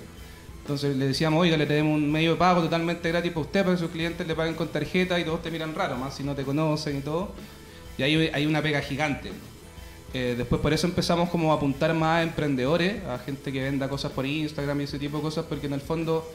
Entonces 0.63 0.97
le 0.97 1.09
decíamos, 1.09 1.41
oiga, 1.41 1.57
le 1.57 1.67
tenemos 1.67 1.97
un 1.97 2.11
medio 2.11 2.33
de 2.33 2.37
pago 2.37 2.63
totalmente 2.63 3.09
gratis 3.09 3.33
para 3.33 3.41
usted, 3.41 3.63
para 3.65 3.75
que 3.75 3.81
sus 3.81 3.91
clientes 3.91 4.27
le 4.27 4.35
paguen 4.35 4.55
con 4.55 4.69
tarjeta 4.69 5.19
y 5.19 5.25
todos 5.25 5.43
te 5.43 5.51
miran 5.51 5.75
raro, 5.75 5.97
más 5.97 6.15
si 6.15 6.23
no 6.23 6.35
te 6.35 6.45
conocen 6.45 6.99
y 6.99 7.01
todo. 7.01 7.33
Y 7.99 8.03
ahí 8.03 8.31
hay 8.33 8.47
una 8.47 8.63
pega 8.63 8.81
gigante. 8.81 9.33
Eh, 10.13 10.35
después 10.37 10.61
por 10.61 10.73
eso 10.73 10.87
empezamos 10.87 11.29
como 11.29 11.53
a 11.53 11.57
apuntar 11.57 11.95
más 11.95 12.19
a 12.19 12.23
emprendedores, 12.23 13.05
a 13.05 13.19
gente 13.19 13.53
que 13.53 13.63
venda 13.63 13.89
cosas 13.89 14.13
por 14.13 14.27
Instagram 14.27 14.81
y 14.81 14.85
ese 14.85 14.99
tipo 14.99 15.17
de 15.17 15.23
cosas, 15.23 15.45
porque 15.49 15.67
en 15.67 15.73
el 15.73 15.81
fondo 15.81 16.29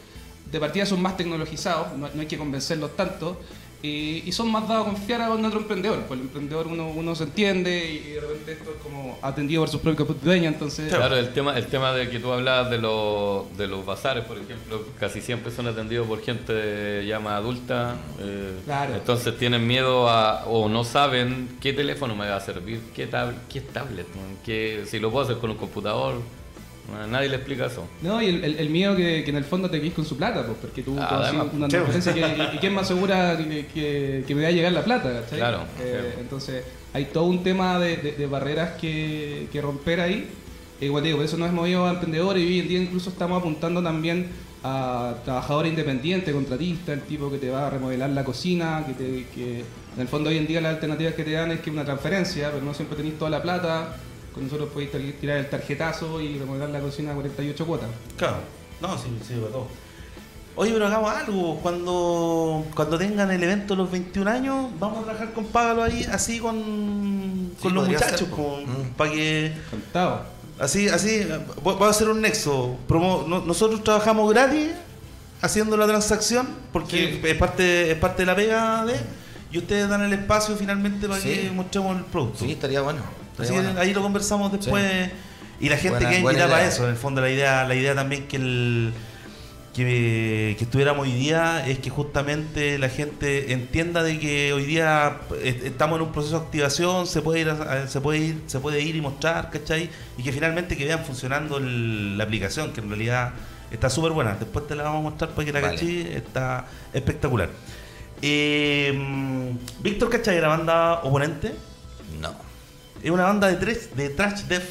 de 0.52 0.60
partida 0.60 0.86
son 0.86 1.02
más 1.02 1.18
tecnologizados, 1.18 1.98
no, 1.98 2.08
no 2.14 2.22
hay 2.22 2.28
que 2.28 2.38
convencerlos 2.38 2.96
tanto, 2.96 3.40
y, 3.84 4.24
y 4.26 4.32
son 4.32 4.52
más 4.52 4.68
dados 4.68 4.88
a 4.88 4.90
confiar 4.92 5.22
a 5.22 5.30
un 5.32 5.46
otro 5.46 5.60
emprendedor. 5.60 6.00
Pues 6.08 6.20
el 6.20 6.26
emprendedor 6.26 6.66
uno, 6.66 6.88
uno 6.90 7.14
se 7.14 7.26
entiende 7.26 7.92
y, 7.92 8.08
y 8.08 8.12
de 8.14 8.22
repente 8.22 8.52
esto 8.54 8.72
es 8.72 8.82
como 8.82 9.20
atendido 9.22 9.62
por 9.62 9.70
sus 9.70 9.80
propios 9.82 10.08
dueños, 10.24 10.54
entonces... 10.54 10.92
Claro, 10.92 11.16
el 11.18 11.32
tema, 11.34 11.56
el 11.56 11.68
tema 11.68 11.92
de 11.94 12.10
que 12.10 12.20
tú 12.20 12.32
hablabas 12.32 12.72
de, 12.72 12.80
los 12.80 13.56
de 13.58 13.68
los 13.68 13.86
bazares, 13.86 14.24
por 14.26 14.38
ejemplo, 14.40 14.84
casi 15.00 15.22
siempre 15.22 15.52
son 15.52 15.68
atendidos 15.68 16.08
por 16.08 16.20
gente 16.24 17.06
ya 17.06 17.20
más 17.20 17.34
adulta. 17.34 17.96
eh, 18.20 18.54
Claro. 18.66 18.96
Entonces 18.96 19.38
tienen 19.38 19.68
miedo 19.68 20.10
a, 20.10 20.46
o 20.46 20.68
no 20.68 20.84
saben 20.84 21.58
qué 21.62 21.72
teléfono 21.72 22.16
me 22.16 22.28
va 22.28 22.38
a 22.38 22.42
servir, 22.42 22.80
qué, 22.96 23.08
tab- 23.08 23.36
qué 23.52 23.62
tablet, 23.62 24.08
man, 24.16 24.38
qué, 24.44 24.86
si 24.88 24.98
lo 25.00 25.12
puedo 25.12 25.26
hacer 25.26 25.38
con 25.38 25.52
un 25.52 25.58
computador. 25.58 26.22
Nadie 27.10 27.30
le 27.30 27.36
explica 27.38 27.66
eso. 27.66 27.88
No, 28.02 28.22
y 28.22 28.28
el, 28.28 28.44
el- 28.44 28.60
el 28.60 28.70
miedo 28.70 28.96
que, 28.96 29.24
que 29.24 29.30
en 29.32 29.38
el 29.38 29.44
fondo 29.44 29.70
te 29.70 29.80
quedes 29.82 29.94
con 29.94 30.06
su 30.06 30.18
plata, 30.18 30.46
pues, 30.46 30.58
porque 30.62 30.84
tú, 30.84 30.96
Ah, 31.00 31.32
tú 31.32 31.56
una 31.56 31.66
Sí. 31.68 31.72
transferencia 31.78 32.14
que, 32.14 32.56
y 32.56 32.60
quién 32.60 32.74
más 32.74 32.88
segura 32.88 33.38
que, 33.38 34.24
que- 34.28 34.36
me 34.36 34.44
va 34.44 34.48
a 34.50 34.52
llegar 34.52 34.72
la 34.72 34.84
plata, 34.84 35.12
¿cachai? 35.22 35.40
Claro, 35.40 35.64
Eh. 35.80 36.16
Entonces, 36.20 36.64
hay 36.94 37.06
todo 37.06 37.26
un 37.26 37.44
tema 37.44 37.80
de, 37.80 37.98
de- 37.98 38.12
de 38.14 38.28
barreras 38.28 38.80
que, 38.80 39.48
que 39.52 39.62
romper 39.62 40.00
ahí. 40.00 40.30
E 40.80 40.86
igual 40.86 41.04
digo, 41.04 41.18
por 41.18 41.26
eso 41.26 41.38
nos 41.38 41.48
hemos 41.50 41.62
movido 41.62 41.86
a 41.88 41.92
emprendedores 41.92 42.44
y 42.44 42.48
hoy 42.48 42.60
en 42.60 42.68
día 42.68 42.80
incluso 42.82 43.10
estamos 43.10 43.40
apuntando 43.40 43.82
también 43.82 44.28
a 44.64 45.16
trabajadores 45.24 45.70
independientes, 45.72 46.34
contratistas, 46.34 46.96
el 46.98 47.02
tipo 47.02 47.32
que 47.32 47.38
te 47.38 47.50
va 47.50 47.68
a 47.68 47.70
remodelar 47.70 48.10
la 48.10 48.24
cocina, 48.24 48.84
que, 48.86 48.94
te, 48.94 49.26
que 49.34 49.60
en 49.96 50.02
el 50.02 50.08
fondo 50.08 50.30
hoy 50.30 50.38
en 50.38 50.48
día 50.48 50.60
las 50.62 50.74
alternativas 50.76 51.14
que 51.14 51.24
te 51.24 51.32
dan 51.32 51.52
es 51.52 51.60
que 51.62 51.70
una 51.72 51.86
transferencia, 51.86 52.52
pero 52.52 52.64
no 52.66 52.74
siempre 52.74 52.98
tenéis 52.98 53.18
toda 53.18 53.30
la 53.32 53.42
plata. 53.42 53.96
Con 54.36 54.44
nosotros 54.44 54.70
podéis 54.72 54.92
tirar 55.20 55.38
el 55.38 55.50
tarjetazo 55.50 56.22
y 56.22 56.38
remodelar 56.38 56.70
la 56.70 56.80
cocina 56.82 57.12
a 57.12 57.16
48 57.16 57.66
cuotas. 57.66 57.90
Claro. 58.18 58.36
No, 58.82 58.98
sí, 58.98 59.06
sí, 59.28 59.34
para 59.36 59.52
todo. 59.54 59.68
Oye, 60.58 60.72
pero 60.74 60.88
hagamos 60.88 61.10
algo. 61.14 61.56
Cuando, 61.62 62.66
cuando 62.76 62.98
tengan 62.98 63.32
el 63.32 63.42
evento 63.42 63.76
de 63.76 63.82
los 63.84 63.92
21 63.92 64.30
años, 64.30 64.66
vamos 64.80 65.00
a 65.00 65.04
trabajar 65.04 65.34
con 65.34 65.46
Págalo 65.46 65.84
ahí, 65.84 66.06
así 66.12 66.40
con, 66.40 67.52
Sí, 67.58 67.64
con 67.64 67.74
los 67.76 67.88
muchachos, 67.88 68.20
ser, 68.20 68.30
Mm. 68.30 68.94
para 68.98 69.12
que 69.12 69.54
Contado. 69.72 70.22
Así, 70.60 70.88
así, 70.88 71.26
voy 71.64 71.76
voy 71.76 71.88
a 71.88 71.90
hacer 71.90 72.10
un 72.10 72.22
nexo. 72.22 72.78
Promo- 72.88 73.26
no- 73.28 73.42
nosotros 73.42 73.84
trabajamos 73.84 74.30
gratis 74.32 74.70
haciendo 75.42 75.76
la 75.78 75.88
transacción 75.88 76.48
porque 76.72 77.20
Sí. 77.22 77.28
es 77.28 77.36
parte 77.38 77.92
es 77.92 77.98
parte 77.98 78.22
de 78.22 78.26
la 78.26 78.36
pega 78.36 78.86
de 78.86 78.96
y 79.52 79.58
ustedes 79.58 79.90
dan 79.90 80.02
el 80.04 80.14
espacio 80.14 80.56
finalmente 80.56 81.08
para 81.10 81.20
Sí. 81.20 81.30
que 81.30 81.52
mostremos 81.52 81.98
el 81.98 82.04
producto. 82.06 82.40
Sí, 82.46 82.52
estaría 82.52 82.80
bueno. 82.82 83.00
Así 83.40 83.54
que 83.54 83.80
ahí 83.80 83.94
lo 83.94 84.02
conversamos 84.02 84.52
después 84.52 85.10
y 85.60 85.70
la 85.70 85.78
gente 85.78 85.98
Buena- 86.00 86.10
queda 86.10 86.22
buena 86.22 86.40
invitada 86.40 86.56
para 86.60 86.68
eso. 86.68 86.84
En 86.86 86.90
el 86.92 86.96
fondo 86.98 87.22
la 87.22 87.30
idea 87.30 87.66
la 87.68 87.76
idea 87.76 87.96
también 87.96 88.28
que 88.28 88.38
el 88.38 88.94
que, 89.74 90.56
que 90.58 90.64
estuviéramos 90.64 91.06
hoy 91.06 91.12
día 91.12 91.68
es 91.68 91.80
que 91.80 91.90
justamente 91.90 92.78
la 92.80 92.88
gente 92.88 93.52
entienda 93.52 94.04
de 94.04 94.18
que 94.20 94.54
hoy 94.54 94.64
día 94.64 95.18
eh, 95.42 95.64
estamos 95.66 95.98
en 96.00 96.06
un 96.06 96.12
proceso 96.14 96.40
de 96.40 96.46
activación, 96.46 97.06
se 97.08 97.22
puede 97.22 97.42
ir, 97.42 97.50
a- 97.50 97.86
se 97.88 98.00
puede 98.00 98.20
ir, 98.20 98.42
se 98.48 98.60
puede 98.62 98.82
ir 98.82 98.96
y 98.96 99.02
mostrar, 99.02 99.50
¿cachai? 99.52 99.90
Y 100.18 100.24
que 100.24 100.32
finalmente 100.32 100.78
que 100.78 100.86
vean 100.86 101.04
funcionando 101.04 101.58
el- 101.58 102.18
la 102.18 102.24
aplicación, 102.24 102.72
que 102.72 102.80
en 102.80 102.88
realidad 102.88 103.34
está 103.70 103.90
súper 103.90 104.14
buena. 104.14 104.36
Después 104.40 104.66
te 104.66 104.76
la 104.76 104.84
vamos 104.84 105.00
a 105.00 105.10
mostrar 105.10 105.32
para 105.32 105.46
que 105.46 105.52
la 105.52 105.60
Vale. 105.60 106.16
está 106.18 106.68
espectacular. 106.94 107.50
Eh, 108.22 108.98
Víctor, 109.82 110.10
¿cachai? 110.10 110.40
La 110.40 110.48
banda 110.48 111.02
oponente. 111.04 111.54
No. 112.22 112.34
Es 113.06 113.12
una 113.12 113.26
banda 113.26 113.48
de, 113.50 113.58
tres, 113.58 113.96
de 113.96 114.10
trash 114.10 114.46
death, 114.46 114.64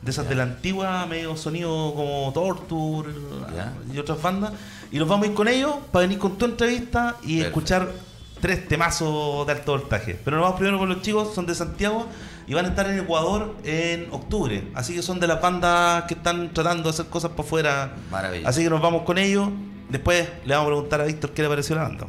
de 0.00 0.10
esas 0.12 0.28
de 0.28 0.36
la 0.36 0.44
antigua, 0.44 1.06
medio 1.06 1.36
sonido 1.36 1.92
como 1.92 2.30
Torture 2.32 3.10
y 3.92 3.98
otras 3.98 4.22
bandas. 4.22 4.52
Y 4.92 4.98
nos 5.00 5.08
vamos 5.08 5.26
a 5.26 5.30
ir 5.30 5.34
con 5.34 5.48
ellos 5.48 5.74
para 5.90 6.02
venir 6.02 6.20
con 6.20 6.38
tu 6.38 6.44
entrevista 6.44 7.16
y 7.24 7.40
escuchar 7.40 7.90
tres 8.40 8.68
temazos 8.68 9.44
de 9.44 9.54
alto 9.54 9.72
voltaje. 9.72 10.16
Pero 10.24 10.36
nos 10.36 10.44
vamos 10.44 10.60
primero 10.60 10.78
con 10.78 10.88
los 10.88 11.02
chicos, 11.02 11.34
son 11.34 11.46
de 11.46 11.54
Santiago 11.56 12.06
y 12.46 12.54
van 12.54 12.66
a 12.66 12.68
estar 12.68 12.88
en 12.88 13.00
Ecuador 13.00 13.56
en 13.64 14.06
octubre. 14.12 14.68
Así 14.76 14.94
que 14.94 15.02
son 15.02 15.18
de 15.18 15.26
las 15.26 15.40
bandas 15.40 16.04
que 16.04 16.14
están 16.14 16.54
tratando 16.54 16.84
de 16.84 16.90
hacer 16.90 17.06
cosas 17.06 17.32
para 17.32 17.42
afuera. 17.42 17.92
Maravilloso. 18.08 18.48
Así 18.48 18.62
que 18.62 18.70
nos 18.70 18.80
vamos 18.80 19.02
con 19.02 19.18
ellos. 19.18 19.48
Después 19.88 20.28
le 20.44 20.54
vamos 20.54 20.68
a 20.68 20.70
preguntar 20.74 21.00
a 21.00 21.04
Víctor 21.06 21.32
qué 21.32 21.42
le 21.42 21.48
pareció 21.48 21.74
la 21.74 21.82
banda. 21.82 22.06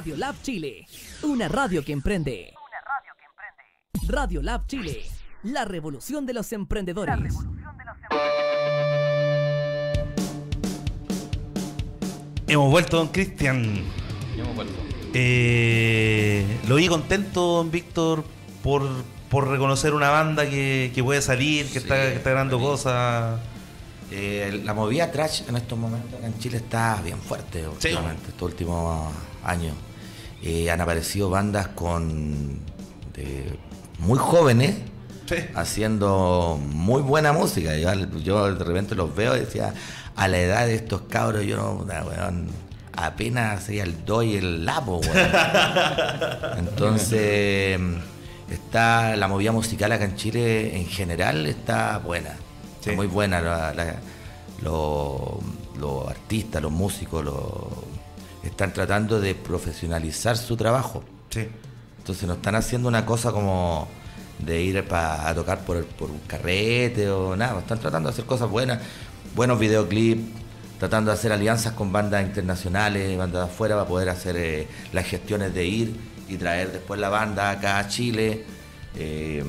Radio 0.00 0.16
Lab 0.16 0.34
Chile, 0.40 0.86
una 1.24 1.46
radio 1.46 1.84
que 1.84 1.92
emprende. 1.92 2.54
Radio 4.08 4.40
Lab 4.40 4.66
Chile, 4.66 5.02
la 5.42 5.66
revolución 5.66 6.24
de 6.24 6.32
los 6.32 6.50
emprendedores. 6.54 7.34
Hemos 12.46 12.70
vuelto, 12.70 12.96
don 12.96 13.08
Cristian. 13.08 13.84
Me 14.34 14.50
acuerdo. 14.50 14.72
Eh, 15.12 16.46
lo 16.66 16.76
vi 16.76 16.88
contento, 16.88 17.56
don 17.56 17.70
Víctor, 17.70 18.24
por, 18.62 18.88
por 19.28 19.48
reconocer 19.48 19.92
una 19.92 20.08
banda 20.08 20.48
que, 20.48 20.92
que 20.94 21.04
puede 21.04 21.20
salir, 21.20 21.66
que, 21.66 21.72
Sí, 21.72 21.78
está, 21.80 21.96
que 21.96 22.14
está 22.14 22.30
ganando 22.30 22.58
cosas. 22.58 23.38
Eh, 24.10 24.62
la 24.64 24.72
movida 24.72 25.12
trash 25.12 25.42
en 25.46 25.56
estos 25.56 25.78
momentos 25.78 26.14
acá 26.14 26.26
en 26.26 26.38
Chile 26.38 26.56
está 26.56 27.02
bien 27.04 27.18
fuerte 27.18 27.68
últimamente, 27.68 28.30
estos 28.30 28.50
últimos 28.50 29.12
años. 29.44 29.76
Eh, 30.42 30.70
han 30.70 30.80
aparecido 30.80 31.28
bandas 31.30 31.68
con 31.68 32.60
de 33.14 33.58
muy 33.98 34.18
jóvenes 34.18 34.76
Sí. 35.26 35.36
haciendo 35.54 36.58
muy 36.60 37.02
buena 37.02 37.32
música. 37.32 37.76
Yo, 37.76 37.92
yo 38.22 38.52
de 38.54 38.64
repente 38.64 38.94
los 38.94 39.14
veo 39.14 39.36
y 39.36 39.40
decía, 39.40 39.74
a 40.16 40.26
la 40.28 40.38
edad 40.38 40.66
de 40.66 40.74
estos 40.74 41.02
cabros, 41.02 41.44
yo 41.44 41.56
no, 41.56 41.72
weón, 41.84 42.48
apenas 42.96 43.62
sería 43.64 43.84
el 43.84 44.04
do 44.04 44.22
y 44.24 44.36
el 44.36 44.64
lapo, 44.64 44.96
weón. 44.98 45.28
Entonces, 46.58 47.78
está 48.50 49.14
la 49.16 49.28
movida 49.28 49.52
musical 49.52 49.92
acá 49.92 50.04
en 50.04 50.16
Chile 50.16 50.76
en 50.76 50.86
general 50.86 51.46
está 51.46 51.98
buena. 51.98 52.30
Está 52.80 52.92
muy 52.92 53.06
buena. 53.06 53.40
la- 53.40 53.72
la- 53.74 53.96
lo- 54.62 55.40
los 55.78 56.08
artistas, 56.08 56.60
los 56.60 56.72
músicos, 56.72 57.24
lo- 57.24 57.84
están 58.44 58.72
tratando 58.72 59.20
de 59.20 59.34
profesionalizar 59.34 60.36
su 60.36 60.56
trabajo. 60.56 61.04
Sí. 61.30 61.46
Entonces 61.98 62.26
no 62.26 62.34
están 62.34 62.54
haciendo 62.54 62.88
una 62.88 63.04
cosa 63.06 63.30
como 63.32 63.88
de 64.38 64.62
ir 64.62 64.84
pa- 64.88 65.28
a 65.28 65.34
tocar 65.34 65.60
por, 65.64 65.84
por 65.84 66.10
un 66.10 66.20
carrete 66.20 67.08
o 67.10 67.36
nada, 67.36 67.60
están 67.60 67.78
tratando 67.78 68.08
de 68.08 68.14
hacer 68.14 68.24
cosas 68.24 68.48
buenas, 68.48 68.78
buenos 69.34 69.58
videoclips, 69.58 70.22
tratando 70.78 71.10
de 71.10 71.16
hacer 71.18 71.30
alianzas 71.30 71.74
con 71.74 71.92
bandas 71.92 72.24
internacionales, 72.24 73.18
bandas 73.18 73.46
de 73.46 73.52
afuera 73.52 73.74
para 73.76 73.86
poder 73.86 74.08
hacer 74.08 74.36
eh, 74.36 74.66
las 74.92 75.06
gestiones 75.06 75.52
de 75.52 75.66
ir 75.66 75.94
y 76.28 76.36
traer 76.38 76.72
después 76.72 76.98
la 76.98 77.10
banda 77.10 77.50
acá 77.50 77.78
a 77.78 77.88
Chile, 77.88 78.44
eh, 78.96 79.44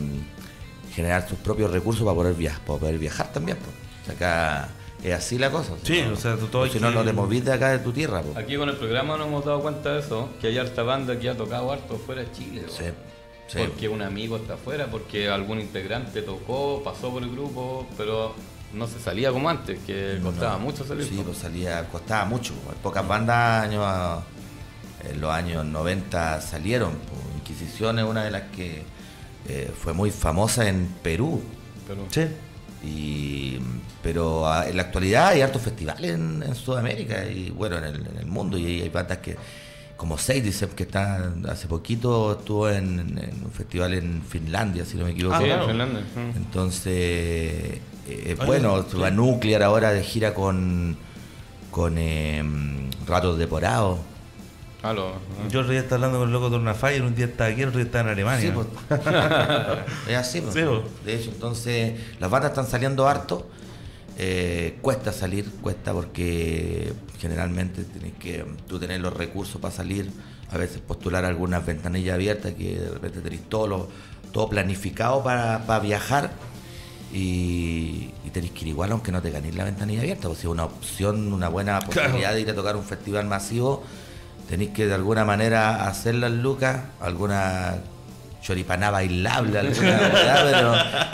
generar 0.94 1.28
sus 1.30 1.40
propios 1.40 1.72
recursos 1.72 2.04
para 2.04 2.16
poder 2.16 2.34
viajar, 2.36 2.60
para 2.66 2.80
poder 2.80 2.98
viajar 2.98 3.32
también. 3.32 3.58
pues. 3.58 3.70
O 4.02 4.06
sea, 4.06 4.16
acá 4.16 4.70
es 5.04 5.14
así 5.14 5.38
la 5.38 5.50
cosa. 5.52 5.74
Sí, 5.84 6.04
¿no? 6.08 6.14
o 6.14 6.16
sea, 6.16 6.36
tú 6.38 6.48
todo 6.48 6.68
si 6.68 6.80
no, 6.80 6.92
no 6.92 7.04
te 7.04 7.14
movís 7.14 7.44
de 7.46 7.54
acá 7.54 7.70
de 7.72 7.80
tu 7.80 7.92
tierra. 7.92 8.22
Aquí 8.36 8.56
con 8.58 8.70
el 8.70 8.76
programa 8.78 9.18
nos 9.18 9.28
hemos 9.28 9.46
dado 9.46 9.62
cuenta 9.62 9.94
de 9.94 10.00
eso, 10.00 10.30
que 10.40 10.48
hay 10.48 10.58
harta 10.58 10.84
banda 10.84 11.20
que 11.20 11.30
ha 11.30 11.36
tocado 11.38 11.72
harto 11.72 11.98
fuera 11.98 12.22
de 12.24 12.32
Chile. 12.32 12.64
Sí. 12.70 12.86
Porque 13.58 13.90
un 13.90 14.02
amigo 14.02 14.38
está 14.38 14.54
afuera, 14.54 14.88
porque 14.90 15.28
algún 15.30 15.60
integrante 15.60 16.22
tocó, 16.22 16.82
pasó 16.84 17.12
por 17.12 17.22
el 17.24 17.32
grupo, 17.32 17.86
pero 17.98 18.34
no 18.74 18.88
se 18.88 18.98
salía 19.00 19.32
como 19.34 19.50
antes, 19.50 19.78
que 19.86 20.20
costaba 20.24 20.54
No. 20.54 20.60
mucho 20.60 20.86
salir. 20.86 21.06
Sí, 21.06 21.16
po. 21.18 21.24
pues 21.24 21.38
salía, 21.40 21.86
costaba 21.90 22.24
mucho. 22.26 22.54
Pocas 22.82 23.06
bandas 23.06 23.66
años, 23.66 24.24
en 25.10 25.20
los 25.20 25.32
años 25.32 25.66
90 25.66 26.40
salieron. 26.42 26.92
pues. 26.94 27.22
Inquisición 27.42 28.00
es 28.00 28.06
una 28.06 28.24
de 28.24 28.32
las 28.32 28.44
que 28.56 28.84
eh, 29.50 29.72
fue 29.78 29.92
muy 29.94 30.12
famosa 30.12 30.70
en 30.70 30.88
Perú. 31.04 31.42
Pero- 31.88 32.06
Sí. 32.10 32.28
Y, 32.84 33.60
pero 34.02 34.48
ah, 34.48 34.68
en 34.68 34.76
la 34.76 34.84
actualidad 34.84 35.28
hay 35.30 35.42
hartos 35.42 35.62
festivales 35.62 36.12
en, 36.12 36.42
en 36.44 36.56
Sudamérica 36.56 37.26
y 37.26 37.52
bueno, 37.52 37.78
en 37.78 37.84
el, 37.86 37.96
en 38.08 38.18
el 38.20 38.26
mundo. 38.26 38.58
Y 38.58 38.82
hay 38.82 38.90
bandas 38.90 39.20
que, 39.20 39.38
como 39.98 40.18
Sadie, 40.18 40.52
que 40.76 40.84
está 40.84 41.32
hace 41.48 41.68
poquito 41.68 42.40
estuvo 42.40 42.70
en, 42.70 43.00
en 43.00 43.46
un 43.46 43.52
festival 43.52 43.94
en 43.94 44.24
Finlandia, 44.24 44.84
si 44.84 44.98
no 44.98 45.06
me 45.06 45.12
equivoco. 45.12 45.36
Ah, 45.36 45.44
claro. 45.44 45.68
Finlandia. 45.68 46.02
mm. 46.02 46.38
Entonces, 46.38 46.88
eh, 46.88 47.82
eh, 48.08 48.36
Oye, 48.40 48.46
bueno, 48.46 48.84
sí. 48.90 48.98
va 48.98 49.12
Nuclear 49.12 49.62
ahora 49.62 49.92
de 49.94 50.04
gira 50.04 50.34
con, 50.34 50.98
con 51.70 51.98
eh, 52.00 52.44
Ratos 53.06 53.38
Deporados. 53.38 54.00
Lo- 54.84 55.14
Yo 55.50 55.60
otro 55.62 55.72
día 55.72 55.82
estaba 55.82 55.96
hablando 55.96 56.20
con 56.20 56.28
el 56.30 56.34
loco 56.34 56.50
de 56.50 56.74
Fire, 56.74 57.02
un 57.04 57.14
día 57.16 57.26
estaba 57.26 57.50
aquí, 57.50 57.62
el 57.62 57.68
otro 57.70 57.78
día 57.80 57.86
estaba 57.86 58.06
en 58.06 58.10
Alemania. 58.14 58.52
Sí, 58.52 58.52
pues. 58.54 58.68
es 60.08 60.16
así, 60.18 60.42
pues. 60.42 60.54
Sí, 60.54 60.62
pues. 60.66 61.06
De 61.06 61.16
hecho, 61.16 61.30
entonces, 61.32 62.00
las 62.20 62.30
bandas 62.30 62.52
están 62.52 62.68
saliendo 62.68 63.08
harto. 63.08 63.48
Eh, 64.18 64.78
cuesta 64.82 65.12
salir, 65.14 65.50
cuesta 65.62 65.94
porque 65.94 66.94
generalmente 67.20 67.84
tienes 67.86 68.14
que 68.20 68.46
tú 68.68 68.78
tener 68.80 69.00
los 69.02 69.14
recursos 69.14 69.60
para 69.62 69.74
salir, 69.74 70.12
a 70.52 70.58
veces 70.58 70.80
postular 70.80 71.24
algunas 71.26 71.66
ventanillas 71.66 72.16
abiertas 72.16 72.54
que 72.54 72.78
de 72.80 72.90
repente 72.90 73.22
tenés 73.22 73.48
todo, 73.50 73.68
lo- 73.68 73.88
todo 74.34 74.50
planificado 74.50 75.24
para, 75.24 75.66
para 75.66 75.80
viajar 75.80 76.32
y, 77.14 78.10
y 78.26 78.30
tenés 78.32 78.52
que 78.52 78.62
ir 78.62 78.68
igual 78.70 78.92
aunque 78.92 79.12
no 79.12 79.22
te 79.22 79.32
ganéis 79.32 79.56
la 79.56 79.64
ventanilla 79.64 80.02
abierta, 80.02 80.30
o 80.30 80.36
sea, 80.36 80.50
una 80.50 80.66
opción, 80.66 81.32
una 81.34 81.50
buena 81.50 81.80
posibilidad 81.80 82.34
de 82.34 82.42
ir 82.42 82.50
a 82.50 82.56
tocar 82.56 82.76
un 82.76 82.84
festival 82.84 83.26
masivo, 83.28 83.84
tenéis 84.52 84.72
que 84.72 84.86
de 84.86 84.94
alguna 84.94 85.24
manera 85.24 85.88
hacer 85.88 86.16
las 86.16 86.30
lucas, 86.30 86.82
alguna 87.00 87.76
choripaná 88.42 88.92
bailable, 88.92 89.58
alguna 89.58 89.98
weá, 90.14 90.44
pero 90.44 90.74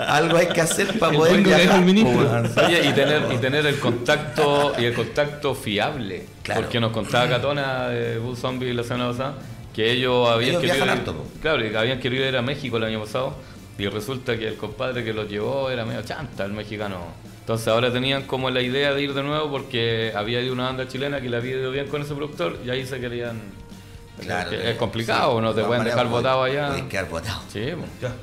algo 0.09 0.37
hay 0.37 0.47
que 0.47 0.59
hacer 0.59 0.97
para 0.97 1.11
El 1.11 1.17
poder 1.19 1.43
viajar. 1.43 1.83
weón. 1.83 2.51
Oye, 2.65 2.89
y 2.89 2.93
tener, 2.93 3.31
y 3.31 3.37
tener 3.37 3.63
el 3.67 3.79
contacto 3.79 4.73
y 4.79 4.85
el 4.85 4.95
contacto 4.95 5.53
fiable. 5.53 6.25
Claro. 6.41 6.61
Porque 6.61 6.79
nos 6.79 6.91
contaba 6.91 7.29
Catona 7.29 7.89
de 7.89 8.17
Boo 8.17 8.35
Zombie 8.35 8.73
la 8.73 8.81
semana 8.83 9.11
pasada 9.11 9.35
que 9.71 9.91
ellos 9.91 10.27
habían 10.27 10.49
Ellos 10.55 10.61
querido 10.63 10.85
ir, 10.85 10.89
harto, 10.91 11.25
claro, 11.39 11.61
que 11.61 11.77
habían 11.77 11.99
querido 11.99 12.27
ir 12.27 12.35
a 12.35 12.41
México 12.41 12.77
el 12.77 12.85
año 12.85 13.01
pasado 13.01 13.35
y 13.77 13.87
resulta 13.87 14.35
que 14.35 14.47
el 14.47 14.55
compadre 14.55 15.03
que 15.03 15.13
los 15.13 15.29
llevó 15.29 15.69
era 15.69 15.85
medio 15.85 16.01
chanta, 16.01 16.43
el 16.45 16.53
mexicano. 16.53 16.97
Entonces 17.47 17.69
ahora 17.69 17.93
tenían 17.93 18.23
como 18.23 18.49
la 18.49 18.61
idea 18.61 18.93
de 18.93 19.01
ir 19.01 19.13
de 19.13 19.23
nuevo 19.23 19.49
porque 19.49 20.11
había 20.13 20.41
ido 20.41 20.51
una 20.51 20.65
banda 20.65 20.85
chilena 20.89 21.21
que 21.21 21.29
le 21.29 21.37
había 21.37 21.55
ido 21.55 21.71
bien 21.71 21.87
con 21.87 22.01
ese 22.01 22.13
productor 22.13 22.59
y 22.65 22.69
ahí 22.69 22.85
se 22.85 22.99
querían... 22.99 23.39
Claro, 24.19 24.51
es 24.51 24.75
complicado, 24.75 25.37
sí, 25.37 25.41
no 25.41 25.53
te 25.53 25.63
pueden 25.63 25.85
dejar 25.85 26.09
botado 26.09 26.43
allá. 26.43 26.67
podés 26.67 26.83
quedar 26.83 27.07
botado. 27.07 27.39
Sí. 27.47 27.61
Ya. 28.01 28.13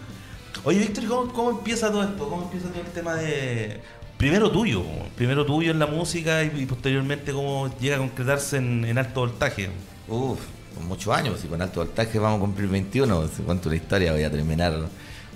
Oye, 0.63 0.81
Víctor, 0.81 1.05
¿y 1.05 1.07
¿cómo, 1.07 1.33
¿cómo 1.33 1.51
empieza 1.53 1.91
todo 1.91 2.03
esto? 2.03 2.29
¿Cómo 2.29 2.43
empieza 2.43 2.69
todo 2.69 2.83
el 2.83 2.87
tema 2.89 3.15
de... 3.15 3.81
Primero 4.19 4.51
tuyo, 4.51 4.85
primero 5.17 5.47
tuyo 5.47 5.71
en 5.71 5.79
la 5.79 5.87
música 5.87 6.45
y, 6.45 6.53
y 6.61 6.67
posteriormente 6.67 7.33
cómo 7.33 7.75
llega 7.81 7.97
a 7.97 8.01
concretarse 8.01 8.59
en, 8.59 8.85
en 8.85 8.99
alto 8.99 9.21
voltaje. 9.21 9.71
Uf, 10.07 10.39
con 10.75 10.87
muchos 10.87 11.15
años, 11.17 11.41
si 11.41 11.49
con 11.49 11.63
alto 11.63 11.81
voltaje 11.81 12.19
vamos 12.19 12.37
a 12.37 12.41
cumplir 12.43 12.69
21, 12.69 13.29
si 13.29 13.43
cuento 13.43 13.71
la 13.71 13.77
historia 13.77 14.13
voy 14.13 14.23
a 14.23 14.31
terminar 14.31 14.75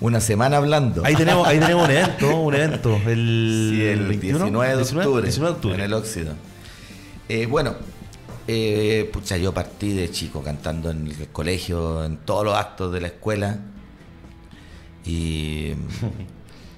una 0.01 0.21
semana 0.21 0.57
hablando. 0.57 1.05
Ahí 1.05 1.15
tenemos, 1.15 1.47
ahí 1.47 1.59
tenemos 1.59 1.85
un 1.85 1.91
evento, 1.91 2.35
un 2.41 2.53
evento, 2.55 2.95
el, 3.05 3.69
Sí, 3.71 3.85
el 3.85 4.07
21, 4.07 4.45
19 4.45 4.75
de 4.75 4.81
octubre, 4.81 5.23
19 5.23 5.51
de 5.51 5.55
octubre. 5.55 5.75
en 5.75 5.81
el 5.81 5.93
óxido. 5.93 6.33
Eh, 7.27 7.45
bueno, 7.45 7.75
eh, 8.47 9.09
pucha, 9.11 9.37
yo 9.37 9.53
partí 9.53 9.93
de 9.93 10.09
chico 10.09 10.41
cantando 10.41 10.89
en 10.89 11.07
el 11.07 11.27
colegio, 11.29 12.03
en 12.03 12.17
todos 12.17 12.45
los 12.45 12.55
actos 12.55 12.91
de 12.93 13.01
la 13.01 13.07
escuela. 13.07 13.59
Y, 15.05 15.73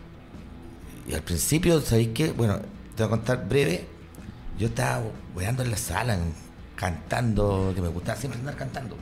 y 1.07 1.13
al 1.13 1.21
principio, 1.21 1.79
¿sabéis 1.81 2.09
qué? 2.13 2.31
Bueno, 2.31 2.59
te 2.95 3.03
voy 3.03 3.07
a 3.07 3.09
contar 3.09 3.47
breve. 3.47 3.85
Yo 4.57 4.67
estaba 4.67 5.03
weando 5.35 5.63
en 5.63 5.71
la 5.71 5.77
sala, 5.77 6.17
cantando, 6.75 7.71
que 7.73 7.81
me 7.81 7.87
gustaba 7.87 8.17
siempre 8.19 8.39
andar 8.39 8.55
cantando. 8.55 8.95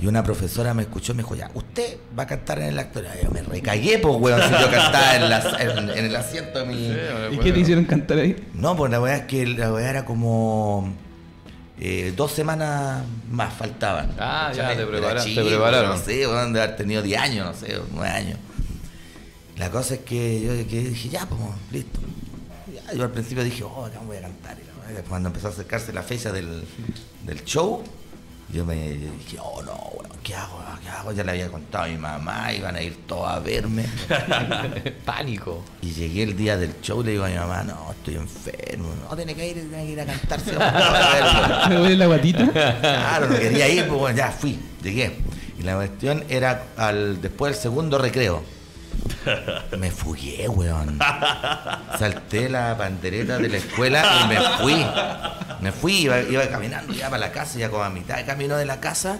Y 0.00 0.06
una 0.06 0.22
profesora 0.24 0.72
me 0.74 0.82
escuchó 0.82 1.12
y 1.12 1.16
me 1.16 1.22
dijo, 1.22 1.34
ya, 1.34 1.50
usted 1.54 1.96
va 2.18 2.22
a 2.24 2.26
cantar 2.26 2.58
en 2.60 2.66
el 2.68 2.78
actor. 2.78 3.04
Y 3.20 3.24
yo 3.24 3.30
me 3.30 3.42
recagué, 3.42 3.98
pues, 3.98 4.14
weón, 4.18 4.40
si 4.42 4.50
yo 4.50 4.70
cantaba 4.70 5.16
en, 5.16 5.28
la- 5.30 5.56
en- 5.60 5.90
en 5.90 6.04
el 6.06 6.16
asiento 6.16 6.58
de 6.60 6.64
mi... 6.66 6.74
Sí, 6.74 6.96
¿Y 7.32 7.38
qué 7.38 7.52
te 7.52 7.58
hicieron 7.60 7.84
cantar 7.84 8.18
ahí? 8.18 8.36
No, 8.54 8.76
pues 8.76 8.90
la 8.90 9.00
weá 9.00 9.16
es 9.16 9.22
que 9.26 9.46
la 9.46 9.72
weá 9.72 9.90
era 9.90 10.04
como 10.04 10.92
eh, 11.78 12.12
dos 12.16 12.32
semanas 12.32 13.02
más 13.30 13.52
faltaban. 13.54 14.14
Ah, 14.18 14.50
ya, 14.54 14.68
te 14.68 14.82
Era 14.82 14.86
prepara- 14.90 15.22
te 15.22 15.30
chico, 15.30 15.46
prepararon. 15.46 15.90
No 15.90 15.98
sé, 15.98 16.26
weón, 16.26 16.52
de 16.52 16.62
haber 16.62 16.76
tenido 16.76 17.02
10 17.02 17.20
años, 17.20 17.46
no 17.46 17.54
sé, 17.54 17.78
9 17.92 18.08
años. 18.08 18.38
La 19.58 19.70
cosa 19.70 19.94
es 19.94 20.00
que 20.00 20.40
yo 20.40 20.50
que 20.68 20.80
dije, 20.80 21.08
ya, 21.10 21.26
pues, 21.26 21.40
listo. 21.70 22.00
Ya, 22.72 22.94
yo 22.94 23.04
al 23.04 23.10
principio 23.10 23.44
dije, 23.44 23.62
oh, 23.64 23.88
ya 23.92 24.00
voy 24.00 24.16
a 24.16 24.22
cantar. 24.22 24.56
Y 24.90 24.94
la 24.94 25.02
cuando 25.02 25.28
empezó 25.28 25.48
a 25.48 25.50
acercarse 25.50 25.92
la 25.92 26.02
fecha 26.02 26.32
del, 26.32 26.64
del 27.26 27.44
show, 27.44 27.82
yo 28.52 28.66
me 28.66 28.74
dije, 28.74 29.38
oh, 29.40 29.62
no, 29.62 29.72
weón, 29.72 30.10
¿qué 30.22 30.34
hago? 30.34 30.60
¿Qué 30.82 30.88
hago? 30.88 31.12
Ya 31.12 31.24
le 31.24 31.30
había 31.30 31.48
contado 31.48 31.84
a 31.84 31.88
mi 31.88 31.96
mamá, 31.96 32.52
iban 32.52 32.76
a 32.76 32.82
ir 32.82 33.06
todos 33.06 33.28
a 33.28 33.38
verme. 33.38 33.86
Pánico. 35.06 35.62
Y 35.80 35.92
llegué 35.92 36.24
el 36.24 36.36
día 36.36 36.58
del 36.58 36.80
show 36.82 37.00
y 37.00 37.04
le 37.04 37.10
digo 37.12 37.24
a 37.24 37.28
mi 37.28 37.36
mamá, 37.36 37.62
no, 37.62 37.92
estoy 37.92 38.16
enfermo. 38.16 38.88
No, 39.08 39.16
tiene 39.16 39.34
que 39.34 39.48
ir, 39.48 39.54
tiene 39.54 39.86
que 39.86 39.92
ir 39.92 40.00
a 40.00 40.06
cantarse. 40.06 40.52
Me 41.68 41.74
duele 41.76 41.96
la 41.96 42.06
guatita. 42.06 42.44
verlo". 42.44 42.80
claro, 42.80 43.28
no 43.28 43.38
quería 43.38 43.68
ir, 43.68 43.86
pues 43.86 43.98
bueno, 43.98 44.16
ya 44.18 44.30
fui, 44.30 44.58
llegué. 44.82 45.16
Y 45.58 45.62
la 45.62 45.76
cuestión 45.76 46.24
era 46.28 46.64
al 46.76 47.22
después 47.22 47.54
del 47.54 47.62
segundo 47.62 47.96
recreo. 47.98 48.42
Me 49.78 49.90
fugué, 49.90 50.48
weón. 50.48 50.98
Salté 51.98 52.48
la 52.48 52.76
pandereta 52.76 53.38
de 53.38 53.48
la 53.48 53.56
escuela 53.58 54.04
y 54.24 54.28
me 54.28 54.40
fui. 54.60 54.86
Me 55.60 55.72
fui, 55.72 55.92
iba, 56.02 56.20
iba 56.20 56.46
caminando 56.48 56.92
ya 56.92 57.06
para 57.06 57.18
la 57.18 57.32
casa, 57.32 57.58
ya 57.58 57.70
como 57.70 57.82
a 57.84 57.90
mitad 57.90 58.16
de 58.16 58.24
camino 58.24 58.56
de 58.56 58.64
la 58.64 58.80
casa. 58.80 59.18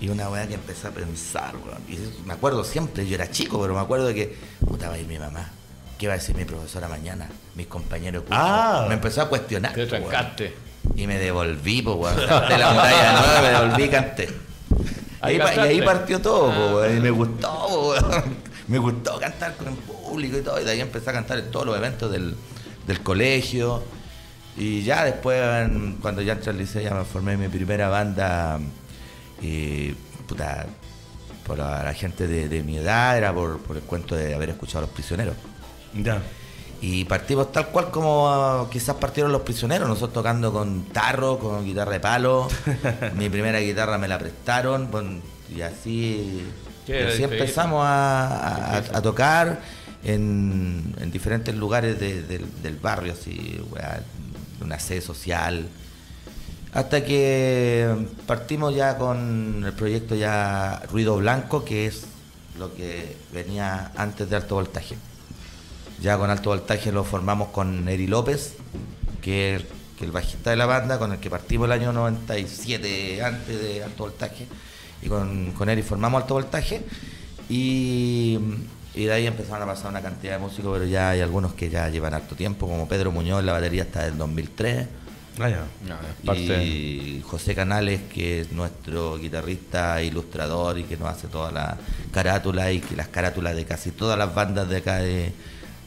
Y 0.00 0.08
una 0.10 0.28
weá 0.28 0.46
que 0.46 0.54
empecé 0.54 0.88
a 0.88 0.90
pensar, 0.90 1.54
weón. 1.56 1.78
Y 1.88 2.26
me 2.26 2.34
acuerdo 2.34 2.64
siempre, 2.64 3.06
yo 3.06 3.14
era 3.14 3.30
chico, 3.30 3.60
pero 3.60 3.74
me 3.74 3.80
acuerdo 3.80 4.06
de 4.06 4.14
que, 4.14 4.36
puta, 4.66 4.88
va 4.88 4.94
a 4.94 4.98
ir 4.98 5.06
mi 5.06 5.18
mamá. 5.18 5.50
¿Qué 5.98 6.06
va 6.08 6.14
a 6.14 6.16
decir 6.18 6.34
mi 6.36 6.44
profesora 6.44 6.88
mañana? 6.88 7.26
Mis 7.54 7.66
compañeros 7.66 8.22
curso. 8.24 8.38
Ah. 8.38 8.84
Me 8.88 8.94
empezó 8.94 9.22
a 9.22 9.28
cuestionar. 9.28 9.72
Te 9.72 9.80
weón. 9.86 9.88
trancaste. 10.10 10.54
Y 10.94 11.06
me 11.06 11.18
devolví, 11.18 11.80
pues, 11.82 11.96
weón. 11.96 12.16
De 12.48 12.58
la 12.58 12.70
muralla 12.72 13.12
nueva 13.12 13.40
me 13.42 13.48
devolví 13.48 13.84
y 13.84 13.88
canté. 13.88 14.28
Ahí, 15.22 15.36
y 15.38 15.40
ahí 15.58 15.80
partió 15.82 16.20
todo, 16.20 16.48
po, 16.50 16.52
Ah. 16.52 16.74
weón. 16.74 16.96
Y 16.98 17.00
me 17.00 17.10
gustó, 17.10 17.48
po, 17.68 17.88
weón. 17.90 18.45
Me 18.68 18.78
gustó 18.78 19.18
cantar 19.18 19.56
con 19.56 19.68
el 19.68 19.74
público 19.74 20.38
y 20.38 20.42
todo. 20.42 20.60
Y 20.60 20.64
de 20.64 20.70
ahí 20.72 20.80
empecé 20.80 21.10
a 21.10 21.12
cantar 21.12 21.38
en 21.38 21.50
todos 21.50 21.66
los 21.66 21.76
eventos 21.76 22.10
del, 22.10 22.34
del 22.86 23.00
colegio. 23.02 23.82
Y 24.56 24.82
ya 24.82 25.04
después, 25.04 25.40
en- 25.66 25.98
cuando 26.00 26.22
ya 26.22 26.32
entré 26.34 26.50
al 26.50 26.58
liceo, 26.58 26.82
ya 26.82 26.94
me 26.94 27.04
formé 27.04 27.34
en 27.34 27.40
mi 27.40 27.48
primera 27.48 27.88
banda. 27.88 28.58
Y, 29.42 29.92
puta, 30.26 30.66
por 31.46 31.58
la, 31.58 31.82
la 31.84 31.94
gente 31.94 32.26
de, 32.26 32.48
de 32.48 32.62
mi 32.62 32.78
edad, 32.78 33.16
era 33.16 33.32
por, 33.32 33.58
por 33.58 33.76
el 33.76 33.82
cuento 33.82 34.14
de 34.16 34.34
haber 34.34 34.50
escuchado 34.50 34.78
a 34.78 34.82
los 34.82 34.90
prisioneros. 34.90 35.36
Ya. 35.94 36.22
Y 36.80 37.04
partimos 37.06 37.52
tal 37.52 37.68
cual 37.68 37.90
como 37.90 38.28
ah, 38.28 38.68
quizás 38.70 38.96
partieron 38.96 39.32
los 39.32 39.42
prisioneros, 39.42 39.88
nosotros 39.88 40.12
tocando 40.12 40.52
con 40.52 40.84
tarro, 40.86 41.38
con 41.38 41.64
guitarra 41.64 41.92
de 41.92 42.00
palo. 42.00 42.48
Mi 43.16 43.28
primera 43.30 43.60
guitarra 43.60 43.96
me 43.96 44.08
la 44.08 44.18
prestaron, 44.18 44.90
y 45.54 45.60
así, 45.62 46.42
Qué 46.86 47.00
y 47.00 47.02
así 47.04 47.22
empezamos 47.24 47.84
a, 47.84 48.76
a- 48.76 48.78
a 48.78 49.02
tocar 49.02 49.60
en, 50.04 50.94
en 51.00 51.10
diferentes 51.10 51.54
lugares 51.54 51.98
de- 51.98 52.22
del, 52.22 52.44
del 52.62 52.76
barrio, 52.76 53.12
así, 53.12 53.60
weá, 53.70 54.00
una 54.60 54.78
sede 54.78 55.00
social. 55.00 55.68
Hasta 56.72 57.04
que 57.04 57.94
partimos 58.26 58.74
ya 58.74 58.98
con 58.98 59.62
el 59.66 59.72
proyecto 59.72 60.14
ya 60.14 60.82
Ruido 60.90 61.16
Blanco, 61.16 61.64
que 61.64 61.86
es 61.86 62.02
lo 62.58 62.74
que 62.74 63.16
venía 63.32 63.92
antes 63.96 64.28
de 64.30 64.36
alto 64.36 64.54
voltaje. 64.56 64.96
Ya 66.02 66.18
con 66.18 66.28
alto 66.30 66.50
voltaje 66.50 66.92
lo 66.92 67.02
formamos 67.04 67.48
con 67.48 67.88
Eri 67.88 68.06
López, 68.06 68.54
que 69.22 69.54
es 69.54 69.62
el, 69.62 69.68
que 69.98 70.04
el 70.04 70.12
bajista 70.12 70.50
de 70.50 70.56
la 70.56 70.66
banda, 70.66 70.98
con 70.98 71.12
el 71.12 71.18
que 71.18 71.30
partimos 71.30 71.64
el 71.66 71.72
año 71.72 71.92
97 71.92 73.22
antes 73.22 73.60
de 73.62 73.82
alto 73.82 74.04
voltaje. 74.04 74.46
Y 75.02 75.08
con, 75.08 75.52
con 75.52 75.68
Eri 75.68 75.82
formamos 75.82 76.22
alto 76.22 76.34
voltaje. 76.34 76.82
Y, 77.48 78.38
y 78.94 79.04
de 79.04 79.12
ahí 79.12 79.26
empezaron 79.26 79.62
a 79.62 79.72
pasar 79.72 79.90
una 79.90 80.02
cantidad 80.02 80.32
de 80.34 80.38
músicos, 80.38 80.72
pero 80.78 80.84
ya 80.90 81.10
hay 81.10 81.20
algunos 81.20 81.54
que 81.54 81.68
ya 81.70 81.88
llevan 81.88 82.14
harto 82.14 82.34
tiempo, 82.34 82.66
como 82.66 82.88
Pedro 82.88 83.12
Muñoz, 83.12 83.44
la 83.44 83.52
batería 83.52 83.82
está 83.82 84.04
del 84.04 84.16
2003. 84.18 84.86
Ah, 85.38 85.50
ya. 85.50 85.64
No, 85.86 85.94
es 85.94 86.24
parte- 86.24 86.64
Y 86.64 87.22
José 87.26 87.54
Canales, 87.54 88.00
que 88.12 88.40
es 88.40 88.52
nuestro 88.52 89.18
guitarrista, 89.18 90.02
ilustrador 90.02 90.78
y 90.78 90.84
que 90.84 90.96
nos 90.96 91.08
hace 91.08 91.28
toda 91.28 91.52
la 91.52 91.76
carátula 92.10 92.72
y 92.72 92.80
que 92.80 92.96
las 92.96 93.08
carátulas 93.08 93.54
de 93.54 93.64
casi 93.66 93.90
todas 93.90 94.18
las 94.18 94.34
bandas 94.34 94.66
de 94.68 94.78
acá 94.78 94.96
de, 94.96 95.32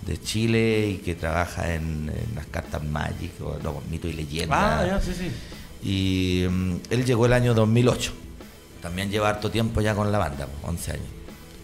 de 0.06 0.22
Chile 0.22 0.90
y 0.90 0.98
que 1.00 1.16
trabaja 1.16 1.74
en, 1.74 2.10
en 2.10 2.36
las 2.36 2.46
cartas 2.46 2.84
Magic 2.84 3.32
o 3.42 3.58
los 3.64 3.84
mitos 3.90 4.12
y 4.12 4.14
leyendas. 4.14 4.60
Ah, 4.62 4.86
ya, 4.86 5.02
sí, 5.02 5.14
sí. 5.18 5.32
Y 5.82 6.46
mm, 6.48 6.76
él 6.92 7.06
llegó 7.06 7.26
el 7.26 7.34
año 7.34 7.56
2008. 7.56 8.14
También 8.82 9.10
lleva 9.10 9.30
harto 9.30 9.52
tiempo 9.52 9.82
ya 9.82 9.96
con 9.96 10.12
la 10.12 10.18
banda, 10.18 10.48
11 10.64 10.92
años. 10.92 11.08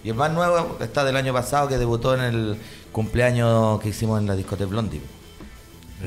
Y 0.04 0.10
el 0.10 0.15
más 0.15 0.32
nuevo 0.32 0.78
está 0.82 1.04
del 1.04 1.15
año 1.15 1.34
pasado 1.34 1.67
que 1.67 1.78
debutó 1.78 2.13
en 2.13 2.21
el 2.21 2.58
cumpleaños 2.91 3.80
que 3.82 3.89
hicimos 3.89 4.19
en 4.19 4.28
la 4.28 4.36
discoteca 4.36 4.69
Blondie. 4.69 5.01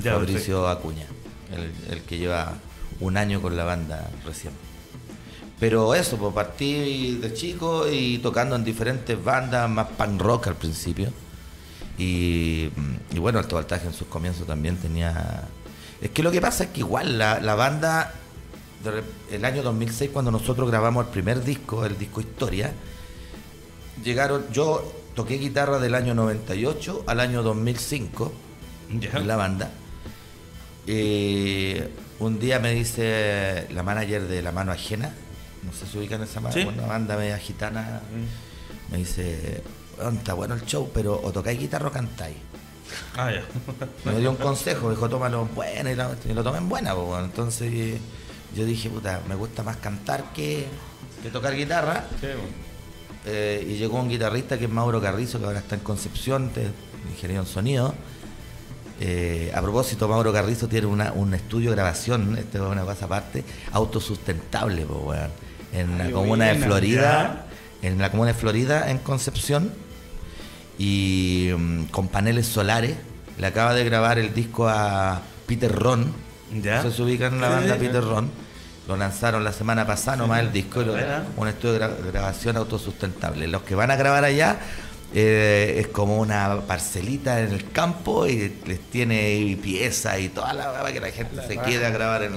Ya, 0.02 0.12
Fabricio 0.12 0.68
Acuña, 0.68 1.06
el, 1.52 1.92
el 1.92 2.02
que 2.02 2.18
lleva 2.18 2.54
un 3.00 3.16
año 3.16 3.40
con 3.40 3.56
la 3.56 3.64
banda 3.64 4.08
recién. 4.24 4.52
Pero 5.60 5.94
eso, 5.94 6.16
pues 6.16 6.32
partí 6.32 7.16
de 7.16 7.32
chico 7.34 7.88
y 7.90 8.18
tocando 8.18 8.54
en 8.54 8.64
diferentes 8.64 9.22
bandas, 9.22 9.68
más 9.68 9.88
punk 9.88 10.20
rock 10.20 10.46
al 10.48 10.54
principio. 10.54 11.10
Y, 11.98 12.70
mm, 12.76 13.16
y 13.16 13.18
bueno, 13.18 13.40
Alto 13.40 13.56
Voltaje 13.56 13.86
en 13.86 13.92
sus 13.92 14.06
comienzos 14.06 14.46
también 14.46 14.76
tenía... 14.76 15.42
Es 16.00 16.10
que 16.10 16.22
lo 16.22 16.30
que 16.30 16.40
pasa 16.40 16.64
es 16.64 16.70
que 16.70 16.80
igual 16.80 17.18
la, 17.18 17.40
la 17.40 17.56
banda, 17.56 18.14
el 19.30 19.44
año 19.44 19.62
2006, 19.62 20.10
cuando 20.12 20.30
nosotros 20.30 20.68
grabamos 20.70 21.06
el 21.06 21.12
primer 21.12 21.42
disco, 21.42 21.84
el 21.84 21.98
disco 21.98 22.20
Historia, 22.20 22.72
llegaron, 24.02 24.44
yo 24.52 24.92
toqué 25.14 25.34
guitarra 25.38 25.78
del 25.78 25.94
año 25.94 26.14
98 26.14 27.04
al 27.06 27.20
año 27.20 27.42
2005 27.42 28.32
Ya. 29.00 29.10
en 29.18 29.26
la 29.26 29.36
banda. 29.36 29.70
Eh, 30.86 31.88
un 32.20 32.38
día 32.38 32.58
me 32.58 32.72
dice 32.74 33.66
la 33.70 33.82
manager 33.82 34.22
de 34.26 34.42
La 34.42 34.52
Mano 34.52 34.72
Ajena, 34.72 35.12
no 35.64 35.72
sé 35.72 35.86
si 35.86 35.98
ubican 35.98 36.22
esa 36.22 36.40
Sí. 36.52 36.64
banda, 36.64 36.82
una 36.82 36.86
banda 36.86 37.16
media 37.16 37.38
gitana, 37.38 38.00
me 38.90 38.98
dice, 38.98 39.62
"Weón, 39.98 40.16
está 40.18 40.32
bueno 40.34 40.54
el 40.54 40.64
show, 40.64 40.90
pero 40.94 41.20
o 41.22 41.30
tocáis 41.32 41.58
guitarra 41.58 41.88
o 41.88 41.92
cantáis. 41.92 42.36
Ah, 43.16 43.30
ya. 43.30 43.42
Me 44.10 44.18
dio 44.18 44.30
un 44.30 44.36
consejo, 44.36 44.86
me 44.88 44.94
dijo, 44.94 45.08
tómalo 45.10 45.42
en 45.42 45.54
buena, 45.54 45.92
y 45.92 45.94
lo, 45.94 46.08
y 46.26 46.32
lo 46.32 46.42
tomé 46.42 46.56
en 46.58 46.68
buena, 46.70 46.94
pues, 46.94 47.24
entonces 47.24 47.98
yo 48.54 48.64
dije, 48.64 48.88
puta, 48.90 49.20
me 49.28 49.34
gusta 49.34 49.62
más 49.62 49.76
cantar 49.76 50.32
que, 50.32 50.66
que 51.22 51.30
tocar 51.30 51.54
guitarra. 51.54 52.06
Sí. 52.20 52.26
Eh, 53.26 53.66
y 53.70 53.76
llegó 53.76 54.00
un 54.00 54.08
guitarrista 54.08 54.58
que 54.58 54.64
es 54.66 54.70
Mauro 54.70 55.00
Carrizo, 55.00 55.38
que 55.38 55.44
ahora 55.46 55.58
está 55.58 55.74
en 55.74 55.82
Concepción, 55.82 56.52
de, 56.54 56.68
ingeniero 57.10 57.42
en 57.42 57.48
sonido. 57.48 57.94
Eh, 59.00 59.52
a 59.54 59.60
propósito, 59.62 60.08
Mauro 60.08 60.32
Carrizo 60.32 60.66
tiene 60.68 60.86
una- 60.86 61.12
un 61.12 61.32
estudio 61.34 61.70
de 61.70 61.76
grabación, 61.76 62.36
esto 62.38 62.64
es 62.66 62.72
una 62.72 62.82
cosa 62.84 63.04
aparte, 63.04 63.44
autosustentable, 63.72 64.86
en 65.72 65.98
la 65.98 66.10
comuna 66.10 66.46
de 66.46 66.54
Florida, 66.56 67.46
en 67.82 67.98
la 67.98 68.10
comuna 68.10 68.28
de 68.28 68.34
Florida, 68.34 68.90
en 68.90 68.98
Concepción, 68.98 69.72
y 70.78 71.50
mm, 71.56 71.84
con 71.86 72.08
paneles 72.08 72.46
solares. 72.46 72.96
Le 73.38 73.46
acaba 73.46 73.72
de 73.74 73.84
grabar 73.84 74.18
el 74.18 74.34
disco 74.34 74.68
a 74.68 75.22
Peter 75.46 75.70
Ron. 75.72 76.12
Ya. 76.52 76.82
Si 76.90 77.02
ubican 77.02 77.40
la 77.40 77.48
Sí, 77.48 77.54
banda. 77.54 77.76
Peter 77.76 78.02
Ron. 78.02 78.30
Lo 78.86 78.96
lanzaron 78.96 79.44
la 79.44 79.52
semana 79.52 79.86
pasada 79.86 80.16
nomás 80.16 80.40
el 80.40 80.50
disco. 80.52 80.80
y 80.80 80.86
lo- 80.86 80.94
un 81.36 81.46
estudio 81.48 81.74
de 81.74 81.80
gra- 81.80 82.06
grabación 82.12 82.56
autosustentable. 82.56 83.46
Los 83.46 83.62
que 83.62 83.74
van 83.74 83.90
a 83.90 83.96
grabar 83.96 84.24
allá 84.24 84.58
eh, 85.14 85.76
es 85.78 85.88
como 85.88 86.18
una 86.18 86.60
parcelita 86.66 87.40
en 87.40 87.52
el 87.52 87.70
campo 87.70 88.26
y 88.26 88.54
les 88.66 88.80
tiene 88.90 89.58
piezas 89.62 90.18
y 90.20 90.28
toda 90.30 90.52
la 90.54 90.72
para 90.72 90.92
que 90.92 91.00
la 91.00 91.10
gente 91.10 91.40
se 91.46 91.58
quede 91.58 91.84
a 91.86 91.90
grabar 91.90 92.22
en, 92.22 92.32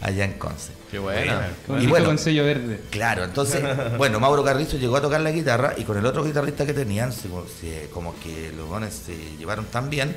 allá 0.00 0.24
en 0.24 0.32
Conce. 0.34 0.72
Qué 0.92 0.98
buena. 1.00 1.48
Con 1.66 1.82
Y 1.82 1.86
bueno. 1.88 2.06
con 2.06 2.18
sello 2.18 2.44
verde. 2.44 2.80
Claro, 2.90 3.24
entonces, 3.24 3.62
bueno, 3.98 4.18
Mauro 4.20 4.42
Carrizo 4.44 4.76
llegó 4.76 4.96
a 4.96 5.00
tocar 5.00 5.20
la 5.20 5.30
guitarra 5.32 5.74
y 5.76 5.82
con 5.84 5.98
el 5.98 6.06
otro 6.06 6.24
guitarrista 6.24 6.64
que 6.66 6.72
tenían, 6.74 7.12
se- 7.12 7.28
se- 7.60 7.88
como 7.92 8.14
que 8.20 8.52
los 8.56 8.68
dones 8.68 8.92
se 9.06 9.16
llevaron 9.38 9.64
tan 9.66 9.88
bien. 9.90 10.14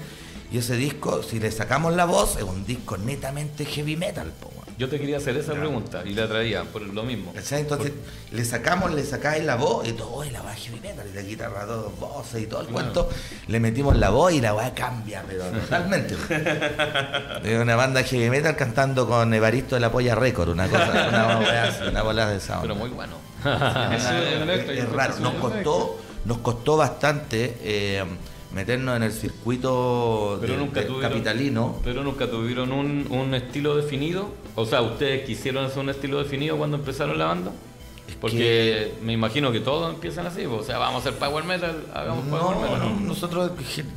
Y 0.53 0.59
ese 0.59 0.75
disco, 0.77 1.23
si 1.23 1.39
le 1.39 1.51
sacamos 1.51 1.95
la 1.95 2.05
voz, 2.05 2.37
es 2.37 2.43
un 2.43 2.63
disco 2.63 2.95
netamente 2.95 3.65
heavy 3.65 3.97
metal, 3.97 4.31
po. 4.39 4.51
Yo 4.77 4.87
te 4.87 4.99
quería 4.99 5.17
hacer 5.17 5.35
esa 5.35 5.53
pregunta 5.53 6.03
y 6.05 6.13
la 6.13 6.27
traía 6.27 6.63
por 6.63 6.83
lo 6.83 7.01
mismo. 7.03 7.33
¿Cachai? 7.33 7.61
Entonces, 7.61 7.91
le 8.31 8.45
sacamos, 8.45 8.91
le 8.93 9.03
sacáis 9.03 9.43
la 9.43 9.55
voz 9.55 9.87
y 9.87 9.93
todo, 9.93 10.23
y 10.23 10.29
la 10.29 10.41
voz 10.43 10.53
heavy 10.53 10.79
metal, 10.79 11.07
y 11.11 11.15
la 11.15 11.21
guitarra, 11.23 11.65
dos 11.65 11.99
voces 11.99 12.43
y 12.43 12.45
todo 12.45 12.61
el 12.61 12.67
Claro. 12.67 12.91
cuento. 12.93 13.09
Le 13.47 13.59
metimos 13.59 13.97
la 13.97 14.11
voz 14.11 14.31
y 14.33 14.41
la 14.41 14.51
voz 14.51 14.63
cambia, 14.75 15.23
pero 15.27 15.43
totalmente. 15.45 16.15
es 17.43 17.59
una 17.59 17.75
banda 17.75 18.03
heavy 18.03 18.29
metal 18.29 18.55
cantando 18.55 19.07
con 19.07 19.33
Evaristo 19.33 19.73
de 19.73 19.81
la 19.81 19.91
Polla 19.91 20.13
Record, 20.13 20.49
una 20.49 20.67
cosa, 20.67 21.07
una, 21.09 21.39
wea 21.39 21.63
así, 21.63 21.83
una 21.87 22.03
bola 22.03 22.29
de 22.29 22.37
esa 22.37 22.61
onda. 22.61 22.61
Pero 22.61 22.75
muy 22.75 22.89
bueno. 22.89 23.15
Es 23.43 24.89
raro, 24.91 25.17
nos 25.19 25.33
costó, 25.33 25.99
nos 26.25 26.37
costó 26.39 26.77
bastante 26.77 27.57
eh, 27.61 28.03
meternos 28.53 28.95
en 28.97 29.03
el 29.03 29.11
circuito 29.11 30.37
Pero 30.41 30.53
de- 30.53 30.59
nunca 30.59 30.79
de 30.81 30.85
tuvieron. 30.87 31.11
capitalino. 31.11 31.79
Pero 31.83 32.03
nunca 32.03 32.29
tuvieron 32.29 32.71
un, 32.71 33.07
un 33.09 33.33
estilo 33.33 33.75
definido. 33.75 34.29
O 34.55 34.65
sea, 34.65 34.81
¿ustedes 34.81 35.25
quisieron 35.25 35.65
hacer 35.65 35.79
un 35.79 35.89
estilo 35.89 36.19
definido 36.21 36.57
cuando 36.57 36.77
empezaron 36.77 37.17
la 37.17 37.25
banda? 37.25 37.51
Es 38.07 38.15
Porque 38.15 38.93
me 39.01 39.13
imagino 39.13 39.51
que 39.51 39.59
todos 39.61 39.93
empiezan 39.93 40.27
así. 40.27 40.43
pues, 40.47 40.61
O 40.61 40.63
sea, 40.63 40.77
vamos 40.77 41.05
a 41.05 41.09
hacer 41.09 41.19
power 41.19 41.43
metal, 41.45 41.83
hagamos 41.93 42.25
power 42.25 42.57
metal. 42.57 42.79
no, 42.79 42.99
nosotros, 43.07 43.51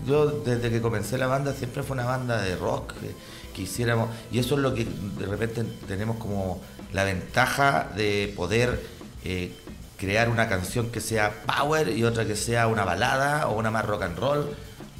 yo 0.06 0.26
desde 0.26 0.70
que 0.70 0.80
comencé 0.80 1.18
la 1.18 1.26
banda 1.26 1.52
siempre 1.52 1.82
fue 1.82 1.94
una 1.94 2.04
banda 2.06 2.40
de 2.40 2.54
rock 2.56 2.92
que, 3.00 3.10
que 3.54 3.62
hiciéramos, 3.62 4.08
y 4.30 4.38
eso 4.38 4.54
es 4.54 4.60
lo 4.60 4.74
que 4.74 4.84
de 5.18 5.26
repente 5.26 5.64
tenemos 5.88 6.18
como 6.18 6.60
la 6.92 7.02
ventaja 7.04 7.90
de 7.96 8.32
poder 8.36 8.80
eh, 9.24 9.50
crear 9.96 10.28
una 10.28 10.48
canción 10.48 10.90
que 10.90 11.00
sea 11.00 11.32
power 11.46 11.88
y 11.96 12.04
otra 12.04 12.24
que 12.26 12.36
sea 12.36 12.66
una 12.66 12.84
balada 12.84 13.48
o 13.48 13.58
una 13.58 13.70
más 13.70 13.84
rock 13.84 14.02
and 14.02 14.18
roll, 14.18 14.46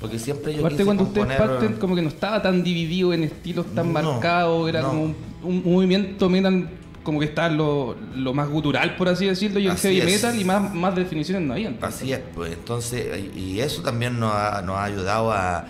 porque 0.01 0.19
siempre 0.19 0.53
yo 0.55 0.61
Aparte 0.61 0.77
quise 0.77 0.85
cuando 0.85 1.03
ustedes 1.05 1.27
componer- 1.27 1.39
parten 1.39 1.73
como 1.75 1.95
que 1.97 2.03
no 2.03 2.09
estaba 2.09 2.41
tan 2.43 2.63
dividido 2.63 3.13
en 3.13 3.25
estilos 3.25 3.67
tan 3.75 3.93
No, 3.93 4.03
marcados, 4.03 4.69
era 4.69 4.83
no. 4.83 4.89
como 4.89 5.03
un, 5.05 5.17
un 5.43 5.63
movimiento 5.75 6.29
metal 6.29 6.69
como 7.03 7.21
que 7.21 7.27
está 7.27 7.49
lo, 7.49 7.95
lo 8.17 8.35
más 8.35 8.49
gutural 8.49 8.97
por 8.97 9.09
así 9.09 9.27
decirlo 9.27 9.61
y 9.61 9.67
el 9.67 9.73
Así 9.73 9.83
heavy 9.95 10.01
es. 10.01 10.23
metal 10.23 10.41
y 10.41 10.45
más, 10.45 10.75
más 10.75 10.95
definiciones 10.97 11.47
no 11.47 11.53
había. 11.55 11.73
Así 11.83 12.13
es, 12.13 12.21
pues 12.35 12.53
entonces, 12.53 13.07
y 13.37 13.61
eso 13.61 13.81
también 13.83 14.19
nos 14.19 14.35
ha, 14.35 14.61
nos 14.63 14.77
ha 14.77 14.85
ayudado 14.85 15.31
a, 15.33 15.67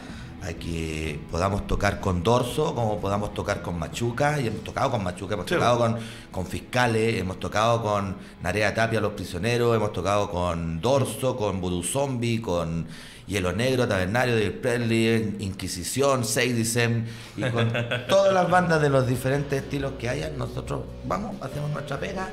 a 0.47 0.53
que 0.53 1.19
podamos 1.31 1.67
tocar 1.67 2.01
con 2.01 2.23
Dorso, 2.23 2.75
como 2.75 3.01
podamos 3.01 3.35
tocar 3.35 3.63
con 3.63 3.79
Machuca, 3.79 4.41
y 4.41 4.47
hemos 4.47 4.63
tocado 4.63 4.91
con 4.93 5.03
Machuca, 5.03 5.35
hemos 5.35 5.47
Sí. 5.47 5.55
tocado 5.55 5.79
con, 5.79 5.97
con 6.31 6.47
Fiscales, 6.47 7.19
hemos 7.21 7.41
tocado 7.41 7.83
con 7.83 8.17
Narea 8.43 8.73
Tapia, 8.75 9.01
Los 9.01 9.13
Prisioneros, 9.13 9.75
hemos 9.75 9.93
tocado 9.93 10.31
con 10.31 10.81
Dorso, 10.81 11.37
con 11.37 11.61
Voodoo 11.61 11.83
Zombie, 11.83 12.41
con 12.41 12.87
Hielo 13.27 13.53
Negro, 13.53 13.89
Tabernario, 13.89 14.37
de 14.37 14.53
Presley, 14.53 15.37
Inquisición, 15.41 16.25
Sadism, 16.25 17.05
y 17.37 17.43
con 17.51 17.73
todas 18.09 18.33
las 18.33 18.49
bandas 18.49 18.81
de 18.81 18.89
los 18.89 19.07
diferentes 19.07 19.61
estilos 19.63 19.93
que 19.99 20.09
hayan, 20.09 20.39
nosotros 20.39 20.83
vamos, 21.05 21.35
hacemos 21.43 21.71
nuestra 21.71 21.99
pega 21.99 22.29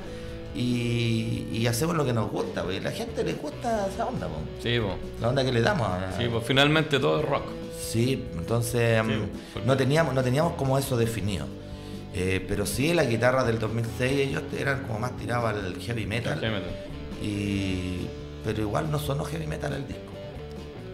y, 0.56 1.48
y 1.52 1.66
hacemos 1.66 1.96
lo 1.96 2.06
que 2.06 2.14
nos 2.14 2.30
gusta, 2.30 2.62
porque 2.62 2.78
a 2.78 2.82
la 2.82 2.92
gente 2.92 3.24
le 3.24 3.34
gusta 3.34 3.88
esa 3.92 4.06
onda, 4.06 4.28
po. 4.28 4.36
Sí, 4.62 4.78
po. 4.80 4.96
la 5.20 5.30
onda 5.30 5.44
que 5.44 5.52
le 5.52 5.62
damos. 5.62 5.88
a- 5.88 6.16
Sí, 6.16 6.26
pues 6.32 6.44
finalmente 6.46 7.00
todo 7.00 7.20
es 7.22 7.26
rock. 7.28 7.44
Sí, 7.94 8.26
entonces 8.36 9.02
Sí, 9.06 9.12
mm, 9.14 9.30
porque- 9.54 9.68
no 9.68 9.78
teníamos, 9.78 10.14
no 10.16 10.24
teníamos 10.24 10.54
como 10.54 10.78
eso 10.78 10.98
definido. 10.98 11.46
Eh, 12.16 12.44
pero 12.48 12.66
sí, 12.66 12.94
la 12.94 13.06
guitarra 13.06 13.44
del 13.44 13.58
2006 13.60 14.20
ellos 14.30 14.44
eran 14.58 14.84
como 14.84 15.00
más 15.00 15.16
tirados 15.18 15.50
al 15.50 15.76
heavy 15.80 16.06
metal. 16.06 16.40
Heavy 16.40 16.54
metal, 16.54 16.72
Y, 17.22 18.08
pero 18.44 18.62
igual 18.62 18.92
no 18.92 19.00
sonó 19.00 19.24
heavy 19.26 19.48
metal 19.48 19.74
el 19.74 19.88
disco. 19.88 20.12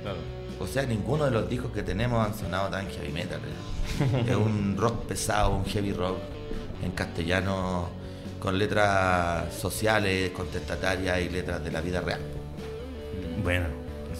claro. 0.03 0.17
O 0.61 0.67
sea, 0.67 0.83
ninguno 0.85 1.23
de 1.23 1.31
los 1.31 1.49
discos 1.49 1.71
que 1.71 1.83
tenemos 1.83 2.25
han 2.25 2.33
sonado 2.37 2.69
tan 2.69 2.85
heavy 2.89 3.13
metal. 3.13 3.39
Es 4.29 4.35
un 4.35 4.75
rock 4.77 5.05
pesado, 5.05 5.55
un 5.55 5.63
heavy 5.65 5.93
rock 5.93 6.17
en 6.83 6.91
castellano 6.91 7.87
con 8.41 8.57
letras 8.57 9.53
sociales, 9.53 10.31
contestatarias 10.31 11.21
y 11.21 11.29
letras 11.29 11.63
de 11.63 11.71
la 11.71 11.79
vida 11.81 12.01
real. 12.01 12.19
Bueno. 13.43 13.67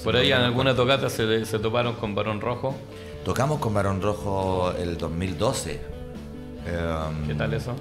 Por 0.03 0.15
ahí 0.15 0.31
en 0.31 0.39
alguna 0.39 0.75
tocata 0.75 1.09
se, 1.09 1.45
se 1.45 1.59
toparon 1.59 1.95
con 1.95 2.15
Barón 2.15 2.39
Rojo. 2.41 2.75
Tocamos 3.25 3.59
con 3.59 3.73
Barón 3.73 4.01
Rojo 4.01 4.71
el 4.77 4.97
2012. 4.97 5.81
Em, 6.65 7.27
¿Qué 7.27 7.35
tal 7.35 7.53
eso? 7.53 7.73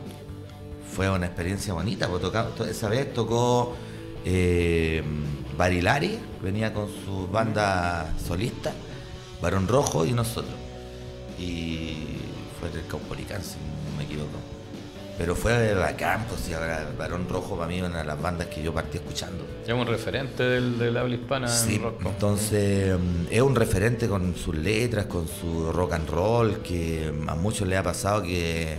Fue 0.94 1.08
una 1.08 1.26
experiencia 1.26 1.74
bonita, 1.74 2.08
porque 2.08 2.26
toca- 2.26 2.48
to- 2.56 2.64
esa 2.64 2.88
vez 2.88 3.12
tocó 3.14 3.76
eh, 4.24 5.02
Barilari, 5.56 6.18
venía 6.42 6.72
con 6.74 6.88
su 7.04 7.28
banda 7.28 8.12
solista, 8.26 8.72
Barón 9.40 9.68
Rojo 9.68 10.04
y 10.04 10.12
nosotros. 10.12 10.54
Y 11.38 12.18
fue 12.58 12.68
el 12.70 12.86
Caupolicán, 12.88 13.42
si 13.44 13.56
no 13.58 13.96
me 13.96 14.04
equivoco. 14.04 14.38
Pero 15.18 15.34
fue 15.34 15.74
bacán, 15.74 16.24
pues 16.28 16.42
sí, 16.42 16.54
ahora 16.54 16.88
Barón 16.96 17.26
Rojo 17.28 17.56
para 17.56 17.66
mí 17.68 17.82
una 17.82 17.98
de 17.98 18.04
las 18.04 18.22
bandas 18.22 18.46
que 18.46 18.62
yo 18.62 18.72
partí 18.72 18.98
escuchando. 18.98 19.44
Es 19.66 19.72
un 19.74 19.84
referente 19.86 20.44
del, 20.44 20.78
del 20.78 20.96
habla 20.96 21.16
hispana 21.16 21.48
Sí, 21.48 21.74
en 21.74 21.82
rock. 21.82 22.02
entonces 22.06 22.96
mm, 22.96 23.26
es 23.32 23.42
un 23.42 23.56
referente 23.56 24.06
con 24.08 24.36
sus 24.36 24.54
letras, 24.54 25.06
con 25.06 25.26
su 25.26 25.72
rock 25.72 25.94
and 25.94 26.08
roll, 26.08 26.58
que 26.62 27.12
a 27.26 27.34
muchos 27.34 27.66
les 27.66 27.78
ha 27.80 27.82
pasado 27.82 28.22
que 28.22 28.76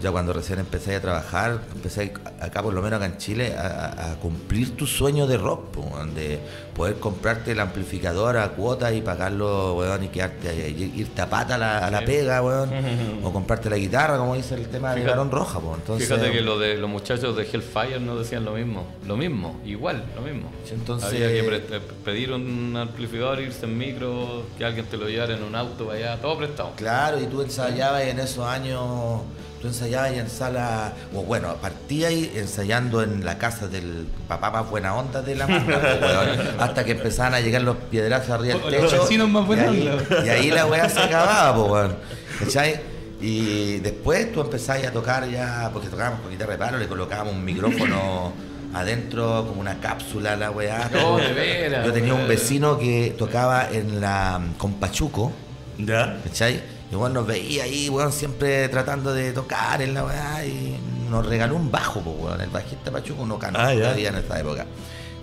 ya 0.00 0.10
cuando 0.10 0.32
recién 0.32 0.58
empecé 0.58 0.96
a 0.96 1.00
trabajar, 1.00 1.60
empecé 1.74 2.12
acá 2.40 2.62
por 2.62 2.72
lo 2.72 2.80
menos 2.82 2.96
acá 2.96 3.06
en 3.06 3.18
Chile 3.18 3.54
a, 3.56 4.16
cumplir 4.20 4.76
tu 4.76 4.86
sueño 4.86 5.26
de 5.26 5.36
rock, 5.36 5.76
de 6.14 6.38
poder 6.74 6.96
comprarte 6.96 7.52
el 7.52 7.60
amplificador 7.60 8.36
a 8.36 8.48
cuota 8.50 8.92
y 8.92 9.02
pagarlo, 9.02 9.74
weón, 9.76 10.04
y 10.04 10.08
quedarte 10.08 10.70
irte 10.70 11.20
a 11.22 11.28
pata 11.28 11.54
a 11.54 11.58
la, 11.58 11.78
a 11.86 11.90
la 11.90 12.04
pega, 12.04 12.42
weón, 12.42 12.70
o 13.22 13.32
comprarte 13.32 13.68
la 13.70 13.76
guitarra, 13.76 14.16
como 14.18 14.34
dice 14.34 14.54
el 14.54 14.68
tema 14.68 14.90
de 14.90 15.02
Fíjate- 15.02 15.10
Barón 15.10 15.30
Roja, 15.30 15.60
po. 15.60 15.74
entonces 15.74 16.08
Fíjate 16.08 16.32
que 16.32 16.40
lo 16.40 16.58
de 16.58 16.76
los 16.76 16.88
muchachos 16.88 17.36
de 17.36 17.42
Hellfire 17.42 18.00
no 18.00 18.16
decían 18.16 18.44
lo 18.44 18.52
mismo. 18.52 18.86
Lo 19.06 19.16
mismo, 19.16 19.60
igual, 19.64 20.04
lo 20.14 20.22
mismo. 20.22 20.50
Entonces- 20.70 21.08
Había 21.10 21.28
que 21.28 21.80
pedir 22.04 22.32
un 22.32 22.76
amplificador, 22.76 23.40
irse 23.40 23.66
en 23.66 23.76
micro, 23.76 24.44
que 24.56 24.64
alguien 24.64 24.86
te 24.86 24.96
lo 24.96 25.08
llevara 25.08 25.36
en 25.36 25.42
un 25.42 25.54
auto 25.54 25.86
para 25.86 25.98
allá, 25.98 26.16
todo 26.20 26.38
prestado. 26.38 26.72
Claro, 26.76 27.20
y 27.20 27.26
tú 27.26 27.42
ensayabas 27.42 28.02
en 28.02 28.18
esos 28.20 28.46
años, 28.46 29.20
tú 29.60 29.68
ensayabas 29.68 30.12
en 30.12 30.28
sala, 30.30 30.92
o 31.14 31.22
bueno, 31.22 31.54
partías 31.56 32.12
ensayando 32.12 33.02
en 33.02 33.24
la 33.24 33.38
casa 33.38 33.68
del 33.68 34.06
papá 34.28 34.50
más 34.50 34.70
buena 34.70 34.94
onda 34.94 35.20
de 35.22 35.34
la 35.36 35.46
weón, 35.46 36.38
hasta 36.58 36.84
que 36.84 36.92
empezaban 36.92 37.34
a 37.34 37.40
llegar 37.40 37.62
los 37.62 37.76
piedrazos 37.76 38.30
arriba 38.30 38.54
del 38.58 38.82
Los 38.82 38.90
techo. 38.90 39.02
vecinos 39.02 39.28
más 39.28 39.46
buena 39.46 39.66
y 39.66 39.68
ahí, 39.68 39.88
onda. 39.88 40.24
y 40.26 40.28
ahí 40.28 40.50
la 40.50 40.66
weá 40.66 40.88
se 40.88 41.00
acababa, 41.00 41.54
pues, 41.54 41.70
weón. 41.72 41.96
¿Cachai? 42.40 42.80
Y 43.20 43.80
después 43.80 44.32
tú 44.32 44.40
empezabas 44.40 44.86
a 44.86 44.92
tocar 44.92 45.28
ya, 45.28 45.68
porque 45.72 45.88
tocábamos 45.88 46.20
con 46.20 46.30
guitarra 46.30 46.52
de 46.52 46.58
palo, 46.58 46.78
le 46.78 46.88
colocábamos 46.88 47.34
un 47.34 47.44
micrófono 47.44 48.32
adentro, 48.74 49.44
como 49.46 49.60
una 49.60 49.78
cápsula 49.78 50.32
a 50.32 50.36
la 50.36 50.50
weá. 50.50 50.88
No, 50.90 51.18
de 51.18 51.32
veras, 51.34 51.84
Yo 51.84 51.92
tenía 51.92 52.14
un 52.14 52.26
vecino 52.26 52.78
que 52.78 53.14
tocaba 53.18 53.68
en 53.70 54.00
la 54.00 54.40
con 54.56 54.74
Pachuco. 54.74 55.32
¿Ya? 55.76 56.18
¿Cachai? 56.24 56.62
Y 56.90 56.96
bueno, 56.96 57.20
nos 57.20 57.26
veía 57.26 57.64
ahí, 57.64 57.88
weón, 57.88 58.12
siempre 58.12 58.68
tratando 58.68 59.14
de 59.14 59.32
tocar 59.32 59.80
en 59.80 59.94
la 59.94 60.04
weá 60.04 60.44
y 60.44 60.76
nos 61.08 61.24
regaló 61.24 61.54
un 61.56 61.70
bajo, 61.70 62.00
pues, 62.00 62.16
weón. 62.18 62.40
El 62.40 62.50
bajista 62.50 62.90
Pachuco 62.90 63.24
no 63.26 63.38
cantó 63.38 63.60
Ah, 63.60 63.72
todavía 63.72 64.08
en 64.08 64.16
esa 64.16 64.40
época. 64.40 64.66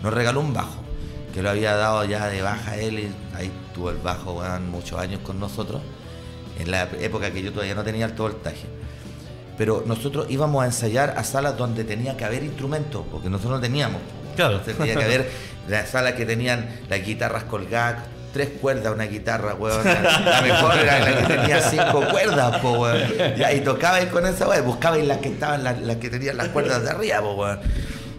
Nos 0.02 0.14
regaló 0.14 0.40
un 0.40 0.54
bajo, 0.54 0.82
que 1.34 1.42
lo 1.42 1.50
había 1.50 1.76
dado 1.76 2.06
ya 2.06 2.28
de 2.28 2.42
baja 2.42 2.78
él 2.78 3.00
y 3.00 3.36
ahí 3.36 3.52
tuvo 3.74 3.90
el 3.90 3.98
bajo, 3.98 4.34
weón, 4.34 4.70
muchos 4.70 4.98
años 4.98 5.20
con 5.22 5.40
nosotros, 5.40 5.82
en 6.58 6.72
la 6.72 6.84
época 7.02 7.32
que 7.32 7.44
yo 7.44 7.52
todavía 7.52 7.76
no 7.76 7.84
tenía 7.84 8.06
alto 8.06 8.24
voltaje. 8.24 8.66
Pero 9.58 9.84
nosotros 9.86 10.28
íbamos 10.30 10.64
a 10.64 10.68
ensayar 10.68 11.16
a 11.18 11.24
salas 11.24 11.58
donde 11.58 11.84
tenía 11.84 12.16
que 12.16 12.24
haber 12.24 12.44
instrumentos, 12.44 13.04
porque 13.12 13.30
nosotros 13.30 13.60
no 13.60 13.62
teníamos. 13.62 14.02
Claro. 14.36 14.58
Entonces 14.58 14.78
tenía 14.78 14.96
que 14.96 15.04
haber 15.04 15.32
las 15.68 15.90
salas 15.90 16.14
que 16.14 16.26
tenían 16.26 16.70
las 16.90 17.04
guitarras 17.04 17.44
colgadas, 17.44 18.04
tres 18.38 18.50
cuerdas 18.62 18.94
una 18.94 19.06
guitarra, 19.06 19.56
weón. 19.56 19.84
La, 19.84 20.42
mejor 20.44 20.78
era 20.78 21.00
la 21.00 21.18
que 21.18 21.24
tenía 21.36 21.60
cinco 21.60 22.04
cuerdas, 22.12 22.60
po, 22.60 22.74
weón. 22.74 23.02
Y 23.36 23.44
ahí 23.44 23.62
tocabais 23.62 24.06
con 24.10 24.28
esa 24.28 24.48
weón, 24.48 24.64
buscabais 24.64 25.08
las 25.08 25.18
que 25.18 25.30
estaban, 25.30 25.64
las, 25.64 25.82
las 25.82 25.96
que 25.98 26.12
tenían 26.12 26.38
las 26.38 26.50
cuerdas 26.50 26.84
de 26.84 26.92
arriba, 26.92 27.20
po, 27.22 27.34
weón. 27.34 27.60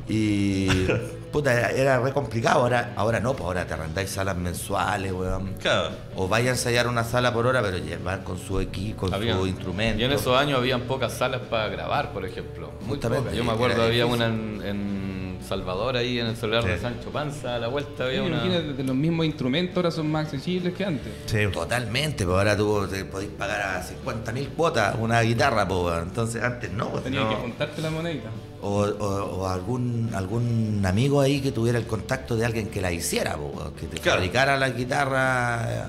Y 0.08 0.88
puta, 1.30 1.52
era, 1.52 1.70
era 1.70 2.00
re 2.00 2.12
complicado. 2.12 2.62
Ahora, 2.62 2.94
ahora 2.96 3.20
no, 3.20 3.34
pues 3.34 3.44
ahora 3.44 3.64
te 3.64 3.74
arrendáis 3.74 4.10
salas 4.10 4.36
mensuales, 4.36 5.12
weón. 5.12 5.54
Claro. 5.60 5.90
O 6.16 6.26
vaya 6.26 6.50
a 6.50 6.54
ensayar 6.54 6.88
una 6.88 7.04
sala 7.04 7.32
por 7.32 7.46
hora, 7.46 7.62
pero 7.62 7.78
llevar 7.78 8.24
con 8.24 8.40
su 8.40 8.58
equipo, 8.58 9.08
con 9.08 9.22
su 9.22 9.46
instrumento. 9.46 10.00
Y 10.00 10.04
en 10.04 10.10
esos 10.10 10.36
años 10.36 10.58
habían 10.58 10.82
pocas 10.82 11.12
salas 11.12 11.42
para 11.42 11.68
grabar, 11.68 12.12
por 12.12 12.24
ejemplo. 12.24 12.72
Muy 12.80 12.96
Justamente, 12.96 13.24
pocas. 13.26 13.36
Yo 13.36 13.44
me 13.44 13.52
acuerdo, 13.52 13.84
había 13.84 14.04
difícil. 14.04 14.24
una 14.24 14.26
en, 14.26 14.62
en 14.64 15.17
Salvador, 15.46 15.96
ahí 15.96 16.18
en 16.18 16.26
el 16.26 16.36
celular 16.36 16.64
de 16.64 16.76
Sí. 16.76 16.82
Sancho 16.82 17.10
Panza, 17.10 17.56
a 17.56 17.58
la 17.58 17.68
vuelta 17.68 18.04
había 18.04 18.22
una. 18.22 18.36
Imagínate, 18.36 18.72
de 18.74 18.84
los 18.84 18.96
mismos 18.96 19.26
instrumentos 19.26 19.76
ahora 19.76 19.90
son 19.90 20.10
más 20.10 20.26
accesibles 20.26 20.74
que 20.74 20.84
antes. 20.84 21.12
Sí. 21.26 21.38
Totalmente, 21.52 22.24
pues 22.24 22.36
ahora 22.36 22.56
tú 22.56 22.86
te 22.88 23.04
podéis 23.04 23.30
pagar 23.32 23.60
a 23.76 23.82
50 23.82 24.32
mil 24.32 24.48
cuotas 24.50 24.96
una 25.00 25.20
guitarra, 25.22 25.66
pues, 25.66 26.02
entonces 26.02 26.42
antes 26.42 26.70
no, 26.72 26.88
pues, 26.90 27.04
Tenías 27.04 27.24
no. 27.24 27.30
que 27.30 27.36
juntarte 27.36 27.82
la 27.82 27.90
monedita. 27.90 28.28
O, 28.60 28.80
o- 28.82 29.40
o 29.40 29.46
algún 29.48 30.10
algún 30.14 30.82
amigo 30.84 31.20
ahí 31.20 31.40
que 31.40 31.52
tuviera 31.52 31.78
el 31.78 31.86
contacto 31.86 32.34
de 32.36 32.44
alguien 32.44 32.68
que 32.68 32.80
la 32.80 32.90
hiciera, 32.90 33.36
po, 33.36 33.52
weón, 33.56 33.74
que 33.74 33.86
te 33.86 33.98
Claro. 33.98 34.16
fabricara 34.18 34.56
la 34.56 34.70
guitarra 34.70 35.66
eh, 35.68 35.82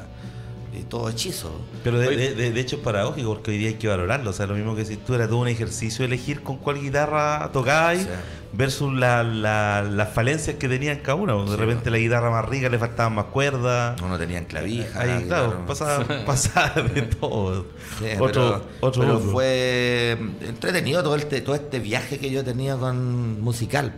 todo 0.83 1.09
hechizo. 1.09 1.51
Pero 1.83 1.99
de, 1.99 2.15
de- 2.15 2.35
de- 2.35 2.51
de 2.51 2.59
hecho 2.59 2.77
es 2.77 2.81
paradójico 2.81 3.29
porque 3.29 3.51
hoy 3.51 3.57
día 3.57 3.69
hay 3.69 3.75
que 3.75 3.87
valorarlo. 3.87 4.29
O 4.29 4.33
sea, 4.33 4.45
lo 4.47 4.55
mismo 4.55 4.75
que 4.75 4.85
si 4.85 4.97
tú 4.97 5.13
era 5.15 5.27
todo 5.27 5.37
un 5.37 5.47
ejercicio 5.47 6.05
elegir 6.05 6.41
con 6.43 6.57
cuál 6.57 6.79
guitarra 6.81 7.49
tocabas 7.53 7.99
Sí. 7.99 8.07
versus 8.53 8.93
la- 8.93 9.23
la- 9.23 9.83
las 9.83 10.13
falencias 10.13 10.55
que 10.57 10.67
tenían 10.67 10.99
cada 10.99 11.15
uno. 11.15 11.45
De 11.45 11.51
Sí, 11.51 11.55
repente 11.57 11.89
la 11.91 11.97
guitarra 11.97 12.29
más 12.31 12.45
rica 12.49 12.67
le 12.69 12.79
faltaban 12.79 13.13
más 13.15 13.25
cuerdas. 13.25 13.99
No, 14.01 14.07
no 14.09 14.17
tenían 14.17 14.45
clavija. 14.45 14.99
Ahí, 15.01 15.21
la 15.21 15.27
claro, 15.27 15.65
pasaba, 15.67 16.05
pasaba 16.25 16.81
de 16.81 17.01
todo. 17.03 17.65
Sí, 17.99 18.05
otro 18.19 18.27
pero, 18.27 18.63
otro 18.81 19.01
pero 19.03 19.19
fue 19.19 20.17
entretenido 20.41 21.03
todo 21.03 21.15
este, 21.15 21.41
todo 21.41 21.55
este 21.55 21.79
viaje 21.79 22.17
que 22.19 22.29
yo 22.31 22.43
tenía 22.43 22.75
con 22.75 23.39
musical. 23.41 23.93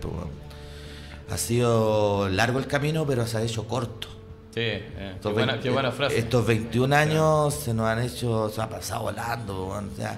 Ha 1.30 1.38
sido 1.38 2.28
largo 2.28 2.60
el 2.60 2.67
camino, 2.67 3.06
pero 3.06 3.26
se 3.26 3.38
ha 3.38 3.41
hecho 3.41 3.65
corto. 3.67 4.08
Sí, 4.54 4.60
eh, 4.60 4.84
qué, 4.98 5.12
Estos 5.16 5.34
buena, 5.34 5.54
20 5.54 5.64
qué 5.68 5.74
buena 5.74 5.92
frase. 5.92 6.18
Estos 6.20 6.46
21 6.46 6.96
años 6.96 7.54
se 7.54 7.74
nos 7.74 7.88
han 7.88 8.02
hecho, 8.02 8.50
se 8.50 8.62
ha 8.62 8.70
pasado 8.70 9.04
volando. 9.04 9.68
O 9.68 9.82
sea, 9.96 10.18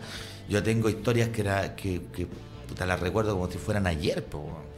yo 0.49 0.63
tengo 0.63 0.89
historias 0.89 1.29
que, 1.29 1.41
era, 1.41 1.75
que, 1.75 2.01
que 2.15 2.27
puta, 2.67 2.85
las 2.85 2.99
recuerdo 2.99 3.33
como 3.33 3.49
si 3.51 3.57
fueran 3.59 3.85
ayer. 3.87 4.23
po, 4.23 4.39
weón. 4.39 4.73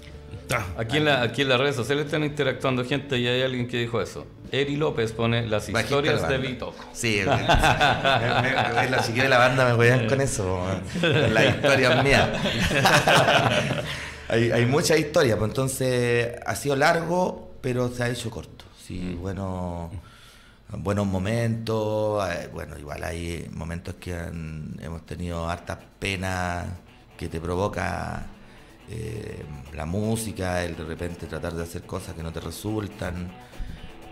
Ah, 0.52 0.64
Aquí 0.78 0.98
en, 0.98 1.06
la, 1.06 1.22
aquí 1.24 1.42
en 1.42 1.50
las 1.50 1.60
redes 1.60 1.76
sociales 1.76 2.06
están 2.06 2.24
interactuando 2.24 2.86
gente 2.86 3.18
y 3.18 3.28
hay 3.28 3.42
alguien 3.42 3.68
que 3.68 3.78
dijo 3.78 4.00
eso. 4.02 4.28
Eri 4.52 4.76
López 4.76 5.12
pone 5.12 5.48
las 5.48 5.68
historias 5.70 6.22
la 6.22 6.28
de. 6.28 6.38
Vitoco. 6.38 6.76
Sí, 6.94 7.22
me- 7.26 8.90
la- 8.92 9.02
si 9.04 9.12
quiere 9.14 9.28
la 9.28 9.40
banda 9.40 9.68
me 9.70 9.74
juegan 9.74 10.08
con 10.08 10.22
eso. 10.22 10.64
Las 11.02 11.56
historias 11.56 12.04
mías. 12.04 12.30
hay, 14.30 14.52
hay 14.52 14.66
muchas 14.66 15.00
historias, 15.00 15.38
pues 15.38 15.50
entonces 15.50 16.36
ha 16.46 16.56
sido 16.56 16.76
largo, 16.76 17.52
pero 17.62 17.90
se 17.90 18.04
ha 18.04 18.10
hecho 18.10 18.30
corto. 18.30 18.65
Sí, 18.86 19.18
bueno, 19.20 19.90
buenos 20.78 21.08
momentos. 21.08 22.24
eh, 22.30 22.50
Bueno, 22.54 22.78
igual 22.78 23.04
hay 23.04 23.50
momentos 23.54 23.96
que 23.96 24.14
han- 24.14 24.78
hemos 24.82 25.06
tenido 25.06 25.50
hartas 25.50 25.80
penas 26.00 26.68
que 27.18 27.28
te 27.28 27.40
provoca 27.40 28.28
eh, 28.88 29.44
la 29.74 29.88
música, 29.88 30.64
el 30.64 30.76
de 30.76 30.84
repente 30.84 31.26
tratar 31.26 31.54
de 31.56 31.64
hacer 31.64 31.82
cosas 31.88 32.14
que 32.14 32.22
no 32.22 32.32
te 32.32 32.40
resultan. 32.40 33.32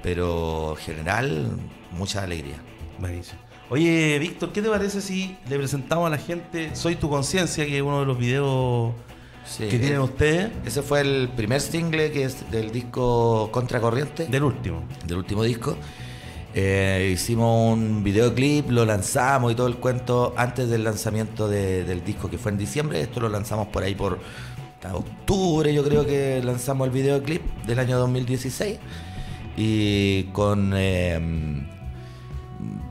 Pero 0.02 0.72
en 0.72 0.78
general, 0.84 1.52
mucha 1.92 2.24
alegría. 2.24 2.58
Buenísimo. 2.98 3.40
Oye, 3.70 4.18
Víctor, 4.20 4.52
¿qué 4.52 4.64
te 4.64 4.70
parece 4.70 5.00
si 5.02 5.38
le 5.48 5.58
presentamos 5.60 6.08
a 6.08 6.10
la 6.10 6.18
gente 6.18 6.76
Soy 6.76 6.96
tu 6.96 7.08
conciencia, 7.10 7.66
que 7.68 7.78
es 7.78 7.84
uno 7.84 8.00
de 8.00 8.06
los 8.08 8.18
videos 8.18 8.94
Sí, 9.46 9.68
que 9.68 9.78
tienen 9.80 10.00
ustedes? 10.00 10.52
Ese 10.66 10.82
fue 10.82 11.02
el 11.02 11.30
primer 11.36 11.60
single 11.62 12.12
que 12.12 12.24
es 12.24 12.50
del 12.50 12.72
disco 12.72 13.50
Contracorriente, 13.52 14.26
Del 14.28 14.44
último. 14.44 14.84
del 15.06 15.18
último 15.18 15.44
disco. 15.44 15.76
Eh, 16.56 17.12
hicimos 17.14 17.74
un 17.74 18.04
videoclip, 18.04 18.70
lo 18.70 18.86
lanzamos 18.86 19.52
y 19.52 19.56
todo 19.56 19.68
el 19.68 19.78
cuento 19.78 20.34
antes 20.38 20.70
del 20.70 20.84
lanzamiento 20.84 21.48
de- 21.48 21.84
del 21.84 22.04
disco 22.06 22.30
que 22.30 22.38
fue 22.38 22.52
en 22.52 22.58
diciembre. 22.58 23.02
Esto 23.02 23.20
lo 23.20 23.30
lanzamos 23.30 23.68
por 23.68 23.84
ahí 23.84 23.96
por 23.96 24.20
octubre, 24.94 25.74
yo 25.74 25.84
creo 25.84 26.06
que 26.06 26.42
lanzamos 26.44 26.88
el 26.88 26.94
videoclip 26.94 27.42
del 27.66 27.80
año 27.80 27.98
2016. 28.00 28.80
Y 29.56 30.24
con 30.34 30.74
eh, 30.76 31.20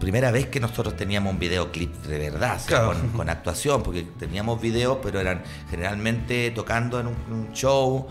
primera 0.03 0.31
vez 0.31 0.47
que 0.49 0.61
nosotros 0.61 0.97
teníamos 0.97 1.33
un 1.33 1.38
videoclip 1.38 1.95
de 2.07 2.19
verdad, 2.19 2.57
o 2.57 2.59
sea, 2.59 2.67
Claro. 2.81 2.93
con, 2.99 3.09
con 3.19 3.31
actuación, 3.31 3.83
porque 3.83 4.03
teníamos 4.19 4.61
videos, 4.61 4.99
pero 5.03 5.21
eran 5.21 5.43
generalmente 5.71 6.51
tocando 6.51 7.01
en 7.01 7.07
un, 7.07 7.15
un 7.31 7.53
show. 7.53 8.07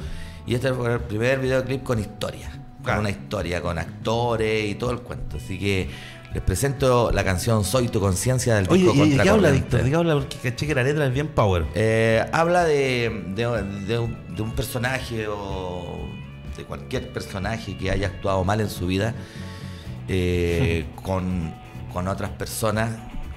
Y 0.48 0.56
este 0.56 0.74
fue 0.74 0.94
el 0.94 1.02
primer 1.02 1.40
videoclip 1.40 1.84
con 1.84 2.00
historia, 2.00 2.50
con 2.84 3.00
una 3.00 3.10
historia, 3.10 3.62
con 3.62 3.78
actores 3.78 4.72
y 4.72 4.76
todo 4.76 4.92
el 4.92 5.00
cuento. 5.02 5.38
Así 5.38 5.60
que 5.60 5.90
les 6.34 6.42
presento 6.42 7.12
la 7.12 7.24
canción 7.26 7.64
Soy 7.66 7.90
tu 7.90 8.00
conciencia 8.00 8.56
del 8.56 8.66
Oye, 8.70 8.84
disco 8.86 9.06
¿y 9.06 9.10
de 9.12 9.24
qué 9.24 9.30
habla. 9.30 9.52
Víctor? 9.52 9.84
¿De 9.84 9.90
qué 9.90 9.96
habla? 9.98 10.14
Porque 10.16 10.38
caché 10.38 10.66
que 10.66 10.74
la 10.74 10.84
letra 10.84 11.06
es 11.06 11.14
bien 11.14 11.28
power. 11.28 11.66
Eh, 11.76 12.26
habla 12.32 12.64
de, 12.64 13.24
de- 13.36 13.64
de 13.86 14.00
un, 14.00 14.36
de 14.36 14.42
un 14.42 14.52
personaje 14.56 15.28
o 15.28 16.08
de 16.58 16.64
cualquier 16.64 17.12
personaje 17.14 17.76
que 17.78 17.92
haya 17.92 18.08
actuado 18.08 18.44
mal 18.46 18.62
en 18.62 18.70
su 18.70 18.88
vida 18.88 19.14
eh, 20.08 20.86
con, 21.04 21.54
con 21.94 22.08
otras 22.08 22.30
personas 22.32 22.90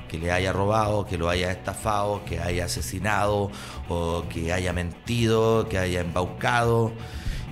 que 0.09 0.19
le 0.19 0.31
haya 0.31 0.53
robado, 0.53 1.07
que 1.07 1.19
lo 1.19 1.29
haya 1.29 1.51
estafado, 1.51 2.25
que 2.25 2.41
haya 2.41 2.67
asesinado 2.67 3.51
o 3.89 4.25
que 4.29 4.53
haya 4.53 4.73
mentido, 4.73 5.69
que 5.69 5.79
haya 5.79 6.01
embaucado 6.01 6.93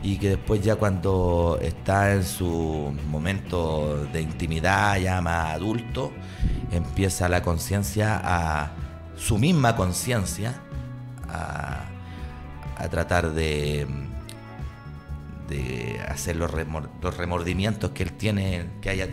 y 0.03 0.19
que 0.19 0.31
después 0.31 0.62
ya 0.62 0.77
cuando 0.77 1.59
está 1.62 2.12
en 2.12 2.25
su 2.25 2.95
momento 3.09 4.05
de 4.12 4.21
intimidad 4.21 4.99
ya 4.99 5.21
más 5.21 5.55
adulto, 5.55 6.12
empieza 6.71 7.29
la 7.29 7.43
conciencia 7.43 8.21
a 8.23 8.73
su 9.17 9.38
misma 9.38 9.77
conciencia 9.77 10.55
a, 11.29 11.85
a 12.77 12.88
tratar 12.88 13.33
de, 13.33 13.87
hacer 16.09 16.37
los, 16.37 16.51
remor- 16.51 16.88
los 17.01 17.17
remordimientos 17.17 17.91
que 17.91 18.03
él 18.03 18.12
tiene, 18.12 18.71
que 18.81 18.91
haya, 18.91 19.09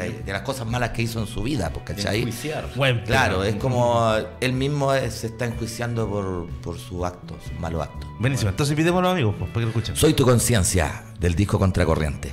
de 0.00 0.32
las 0.32 0.42
cosas 0.42 0.66
malas 0.66 0.90
que 0.90 1.02
hizo 1.02 1.20
en 1.20 1.26
su 1.26 1.42
vida, 1.42 1.70
pues, 1.72 1.84
¿cachai? 1.84 2.18
enjuiciar. 2.18 2.68
Claro, 3.04 3.44
es 3.44 3.56
como 3.56 4.12
él 4.40 4.52
mismo 4.52 4.92
se 4.94 5.26
está 5.28 5.46
enjuiciando 5.46 6.08
por, 6.08 6.48
por 6.62 6.78
su 6.78 7.04
acto, 7.04 7.36
su 7.46 7.60
malo 7.60 7.82
acto. 7.82 8.06
Buenísimo. 8.18 8.50
Entonces 8.50 8.76
los 8.76 9.12
amigos, 9.12 9.34
pues, 9.38 9.50
para 9.50 9.60
que 9.60 9.66
lo 9.66 9.68
escuchen. 9.68 9.96
Soy 9.96 10.14
tu 10.14 10.24
conciencia 10.24 11.04
del 11.18 11.34
disco 11.34 11.58
Contracorriente. 11.58 12.32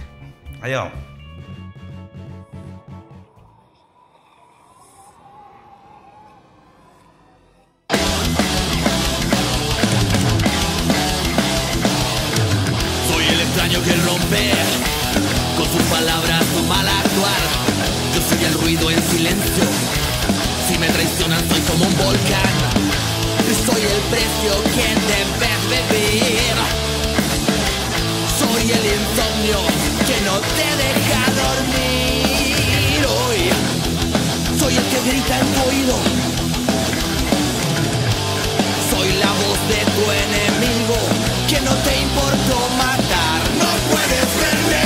Allá 0.62 0.80
vamos. 0.80 1.17
Soy 35.68 35.84
la 39.20 39.28
voz 39.28 39.60
de 39.68 39.84
tu 39.96 40.04
enemigo 40.10 40.96
que 41.50 41.60
no 41.60 41.74
te 41.84 41.94
importó 42.04 42.58
matar. 42.78 43.40
No 43.60 43.70
puedes 43.92 44.30
verme. 44.40 44.86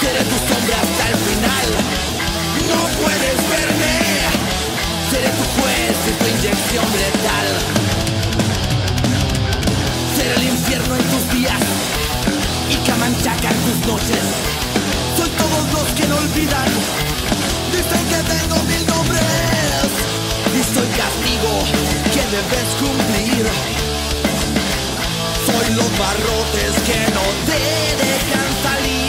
Seré 0.00 0.22
tu 0.24 0.36
sombra 0.48 0.76
hasta 0.80 1.04
el 1.10 1.16
final. 1.28 1.66
No 2.72 2.80
puedes 3.02 3.38
verme. 3.52 3.94
Seré 5.10 5.28
tu 5.28 5.44
juez 5.60 5.96
y 6.08 6.12
tu 6.20 6.26
inyección 6.36 6.86
letal. 6.96 7.48
Seré 10.16 10.34
el 10.36 10.44
infierno 10.54 10.96
en 10.96 11.02
tus 11.02 11.24
días 11.36 11.62
y 12.70 12.76
Camanchaca 12.88 13.50
en 13.50 13.60
tus 13.66 13.78
noches. 13.92 14.24
Soy 15.18 15.28
todos 15.36 15.64
los 15.74 15.86
que 15.92 16.06
no 16.08 16.16
olvidan. 16.16 16.70
Dicen 17.72 18.02
que 18.08 18.20
tengo 18.32 18.65
castigo 20.96 21.52
que 22.12 22.22
debes 22.34 22.68
cumplir. 22.80 23.46
Soy 25.46 25.74
los 25.74 25.98
barrotes 25.98 26.72
que 26.86 26.98
no 27.14 27.26
te 27.46 27.60
dejan 28.04 28.48
salir 28.62 29.05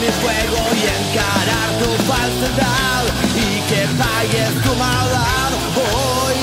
mi 0.00 0.08
fuego 0.08 0.58
y 0.74 0.82
encarar 0.98 1.68
tu 1.80 1.90
falsedad. 2.04 3.04
Y 3.34 3.60
que 3.68 3.86
pagues 3.96 4.62
tu 4.62 4.74
maldad 4.76 5.50
hoy. 5.76 6.40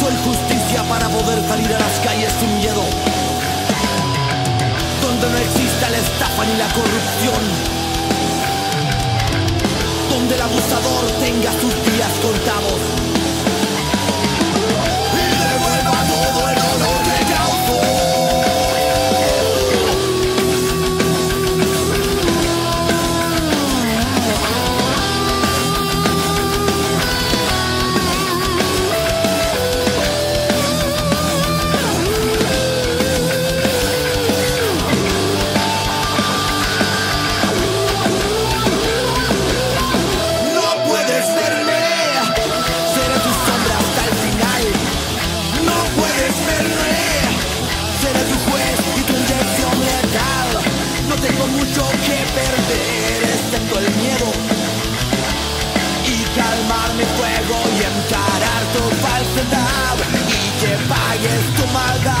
Soy 0.00 0.14
justicia 0.24 0.82
para 0.88 1.08
poder 1.08 1.46
salir 1.48 1.74
a 1.74 1.78
las 1.78 1.98
calles 2.00 2.32
sin 2.40 2.58
miedo. 2.58 2.84
Donde 5.02 5.30
no 5.30 5.38
exista 5.38 5.90
la 5.90 5.98
estafa 5.98 6.44
ni 6.44 6.56
la 6.56 6.68
corrupción. 6.68 7.42
Donde 10.10 10.34
el 10.34 10.42
abusador 10.42 11.04
tenga 11.20 11.52
sus 11.52 11.74
días 11.92 12.12
contados. 12.22 13.17
Pagues 61.72 62.08
tu 62.08 62.17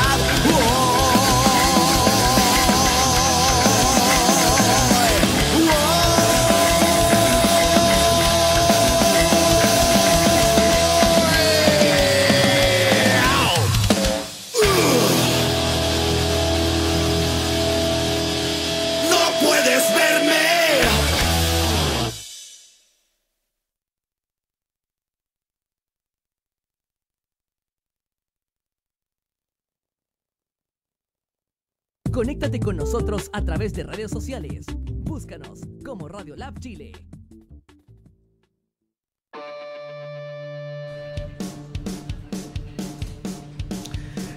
Conéctate 32.18 32.58
con 32.58 32.76
nosotros 32.76 33.30
a 33.32 33.44
través 33.44 33.74
de 33.74 33.84
redes 33.84 34.10
sociales. 34.10 34.66
Búscanos 34.90 35.60
como 35.84 36.08
Radio 36.08 36.34
Lab 36.34 36.58
Chile. 36.58 36.90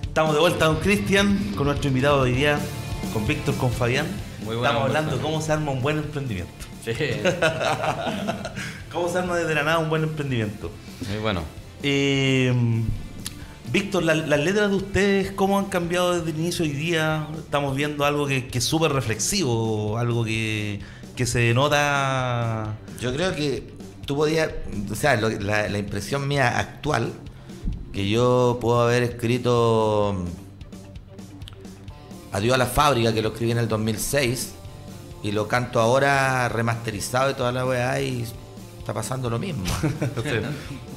Estamos 0.03 0.35
de 0.35 0.41
vuelta, 0.41 0.65
don 0.65 0.75
Cristian, 0.75 1.53
con 1.57 1.65
nuestro 1.65 1.87
invitado 1.87 2.23
de 2.23 2.29
hoy 2.29 2.37
día, 2.37 2.59
con 3.13 3.25
Víctor, 3.25 3.55
con 3.55 3.71
Fabián. 3.71 4.05
Muy 4.45 4.57
buena 4.57 4.69
Estamos 4.69 4.87
hablando 4.87 5.15
de 5.15 5.21
cómo 5.23 5.41
se 5.41 5.51
arma 5.51 5.71
un 5.71 5.81
buen 5.81 5.97
emprendimiento. 5.97 6.53
Sí, 6.85 6.91
¿Cómo 8.93 9.09
se 9.09 9.17
arma 9.17 9.37
desde 9.37 9.55
la 9.55 9.63
nada 9.63 9.79
un 9.79 9.89
buen 9.89 10.03
emprendimiento? 10.03 10.69
muy 11.09 11.17
bueno. 11.17 11.41
Eh, 11.81 12.53
Víctor, 13.71 14.03
la- 14.03 14.15
las 14.15 14.39
letras 14.39 14.69
de 14.69 14.75
ustedes, 14.75 15.31
¿cómo 15.31 15.57
han 15.57 15.65
cambiado 15.65 16.17
desde 16.17 16.31
el 16.31 16.39
inicio 16.39 16.65
hoy 16.65 16.71
día? 16.71 17.27
Estamos 17.37 17.75
viendo 17.75 18.03
algo 18.05 18.27
que, 18.27 18.47
que 18.47 18.57
es 18.57 18.63
súper 18.65 18.91
reflexivo, 18.91 19.97
algo 19.97 20.25
que, 20.25 20.79
que 21.15 21.25
se 21.25 21.39
denota... 21.39 22.75
Yo 22.99 23.13
creo 23.13 23.33
que 23.33 23.71
tú 24.05 24.17
podías, 24.17 24.49
o 24.91 24.95
sea, 24.95 25.15
lo- 25.15 25.29
la, 25.29 25.69
la 25.69 25.77
impresión 25.77 26.27
mía 26.27 26.59
actual, 26.59 27.13
que 27.93 28.09
yo 28.09 28.57
puedo 28.61 28.81
haber 28.81 29.03
escrito 29.03 30.15
mm, 30.17 30.25
Adiós 32.33 32.55
a 32.55 32.57
la 32.57 32.65
fábrica, 32.65 33.13
que 33.13 33.21
lo 33.21 33.29
escribí 33.29 33.51
en 33.51 33.57
el 33.57 33.67
2006, 33.69 34.53
y 35.23 35.31
lo 35.33 35.47
canto 35.47 35.79
ahora 35.79 36.47
remasterizado 36.49 37.31
y 37.31 37.33
toda 37.35 37.51
la 37.53 37.65
weá, 37.65 38.01
y 38.01 38.25
está 38.91 38.93
pasando 38.93 39.29
lo 39.29 39.39
mismo. 39.39 39.63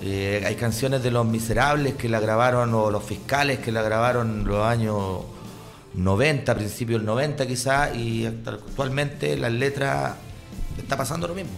Eh, 0.07 0.43
hay 0.47 0.55
canciones 0.57 1.03
de 1.03 1.11
Los 1.11 1.25
Miserables 1.25 1.95
que 1.95 2.11
la 2.11 2.21
grabaron, 2.21 2.75
o 2.75 2.91
Los 2.91 3.05
Fiscales 3.05 3.59
que 3.61 3.73
la 3.73 3.81
grabaron 3.81 4.45
los 4.47 4.63
años 4.67 5.21
90, 5.95 6.55
principios 6.55 7.01
del 7.01 7.07
90 7.07 7.47
quizás, 7.47 7.97
y 7.97 8.27
actualmente 8.27 9.35
las 9.39 9.51
letras 9.53 10.13
está 10.77 10.97
pasando 10.99 11.27
lo 11.29 11.35
mismo. 11.35 11.53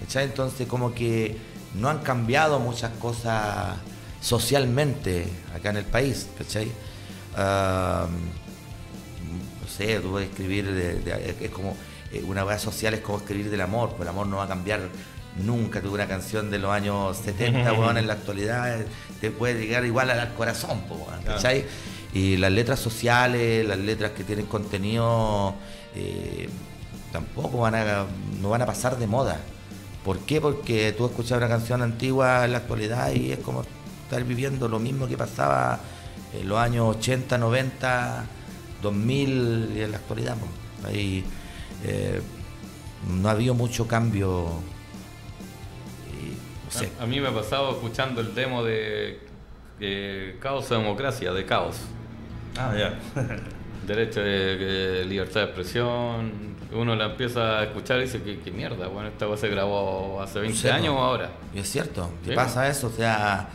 ¿Cachai? 0.00 0.24
Entonces 0.24 0.66
como 0.66 0.92
que 0.94 1.36
no 1.74 1.88
han 1.88 1.98
cambiado 1.98 2.58
muchas 2.58 2.90
cosas 2.98 3.76
socialmente 4.20 5.28
acá 5.54 5.70
en 5.70 5.76
el 5.76 5.84
país, 5.84 6.26
¿cachai? 6.38 6.72
No 7.36 8.08
sé, 9.68 10.00
tú 10.00 10.10
puedes 10.10 10.28
escribir, 10.30 10.72
de- 10.72 10.94
de- 11.00 11.36
es 11.40 11.50
como, 11.50 11.76
eh, 12.12 12.22
una 12.26 12.44
weá 12.44 12.58
social 12.58 12.94
es 12.94 13.00
como 13.00 13.18
escribir 13.18 13.50
del 13.50 13.60
amor, 13.60 13.90
pues 13.90 14.02
el 14.02 14.08
amor 14.08 14.26
no 14.26 14.38
va 14.38 14.44
a 14.44 14.48
cambiar 14.48 14.80
nunca, 15.36 15.80
tuve 15.80 15.94
una 15.94 16.08
canción 16.08 16.50
de 16.50 16.58
los 16.58 16.70
años 16.70 17.16
70, 17.24 17.72
weón, 17.72 17.98
en 17.98 18.06
la 18.06 18.14
actualidad, 18.14 18.80
eh, 18.80 18.86
te 19.20 19.30
puede 19.30 19.60
llegar 19.60 19.84
igual 19.84 20.10
al 20.10 20.34
corazón, 20.34 20.82
pues, 20.88 21.00
weón, 21.00 21.22
¿cachai? 21.24 21.64
Y 22.12 22.36
las 22.36 22.50
letras 22.50 22.80
sociales, 22.80 23.66
las 23.66 23.78
letras 23.78 24.12
que 24.12 24.24
tienen 24.24 24.46
contenido, 24.46 25.54
eh, 25.94 26.48
tampoco 27.12 27.58
van 27.58 27.74
a, 27.74 28.06
no 28.40 28.50
van 28.50 28.62
a 28.62 28.66
pasar 28.66 28.98
de 28.98 29.06
moda. 29.06 29.38
¿Por 30.04 30.20
qué? 30.20 30.40
Porque 30.40 30.94
tú 30.96 31.06
escuchas 31.06 31.36
una 31.38 31.48
canción 31.48 31.82
antigua 31.82 32.44
en 32.44 32.52
la 32.52 32.58
actualidad 32.58 33.12
y 33.12 33.32
es 33.32 33.38
como 33.40 33.64
estar 34.04 34.24
viviendo 34.24 34.68
lo 34.68 34.78
mismo 34.78 35.06
que 35.06 35.18
pasaba 35.18 35.80
en 36.32 36.48
los 36.48 36.58
años 36.58 36.96
80, 36.96 37.36
90, 37.36 38.24
2000 38.82 39.72
y 39.76 39.80
en 39.82 39.90
la 39.90 39.98
actualidad. 39.98 40.36
po. 40.36 40.88
Ahí, 40.88 41.24
eh, 41.84 42.22
no 43.06 43.28
ha 43.28 43.32
habido 43.32 43.54
mucho 43.54 43.86
cambio. 43.86 44.62
Y, 46.70 46.74
no 46.74 46.80
sé. 46.80 46.92
A, 46.98 47.04
a 47.04 47.06
mí 47.06 47.20
me 47.20 47.28
ha 47.28 47.34
pasado 47.34 47.70
escuchando 47.72 48.20
el 48.20 48.34
demo 48.34 48.62
de, 48.64 49.20
de 49.78 50.36
Caos 50.40 50.70
o 50.70 50.74
Democracia, 50.78 51.32
de 51.32 51.44
Caos. 51.44 51.76
Ah, 52.56 52.74
ya. 52.76 52.98
Derecho 53.86 54.20
de, 54.20 54.56
de 54.56 55.04
libertad 55.04 55.40
de 55.40 55.46
expresión. 55.46 56.56
Uno 56.72 56.94
la 56.94 57.06
empieza 57.06 57.60
a 57.60 57.64
escuchar 57.64 57.98
y 58.00 58.02
dice, 58.02 58.22
¿qué, 58.22 58.40
qué 58.40 58.50
mierda? 58.50 58.88
Bueno, 58.88 59.08
esta 59.08 59.26
weá 59.26 59.38
se 59.38 59.48
grabó 59.48 60.20
hace 60.20 60.40
20 60.40 60.58
sé, 60.58 60.70
años 60.70 60.94
o 60.94 60.98
ahora. 60.98 61.30
Y 61.54 61.60
es 61.60 61.70
cierto, 61.70 62.10
Sí, 62.26 62.32
pasa 62.34 62.68
eso, 62.68 62.88
o 62.88 62.90
sea, 62.90 63.48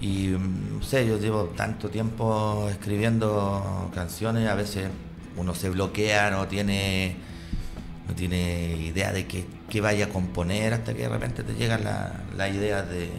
y 0.00 0.28
mm, 0.28 0.78
no 0.78 0.82
sé, 0.82 1.06
yo 1.06 1.18
llevo 1.18 1.44
tanto 1.56 1.90
tiempo 1.90 2.66
escribiendo 2.70 3.90
canciones, 3.94 4.48
a 4.48 4.54
veces 4.54 4.88
uno 5.36 5.54
se 5.54 5.68
bloquea, 5.68 6.30
no 6.30 6.46
tiene, 6.48 7.16
no 8.08 8.14
tiene 8.14 8.76
idea 8.78 9.12
de 9.12 9.26
qué, 9.26 9.44
qué 9.68 9.80
vaya 9.80 10.06
a 10.06 10.08
componer, 10.08 10.72
hasta 10.74 10.94
que 10.94 11.02
de 11.02 11.08
repente 11.08 11.42
te 11.42 11.52
llegan 11.54 11.84
la- 11.84 12.24
las 12.36 12.50
ideas 12.54 12.88
de, 12.88 13.10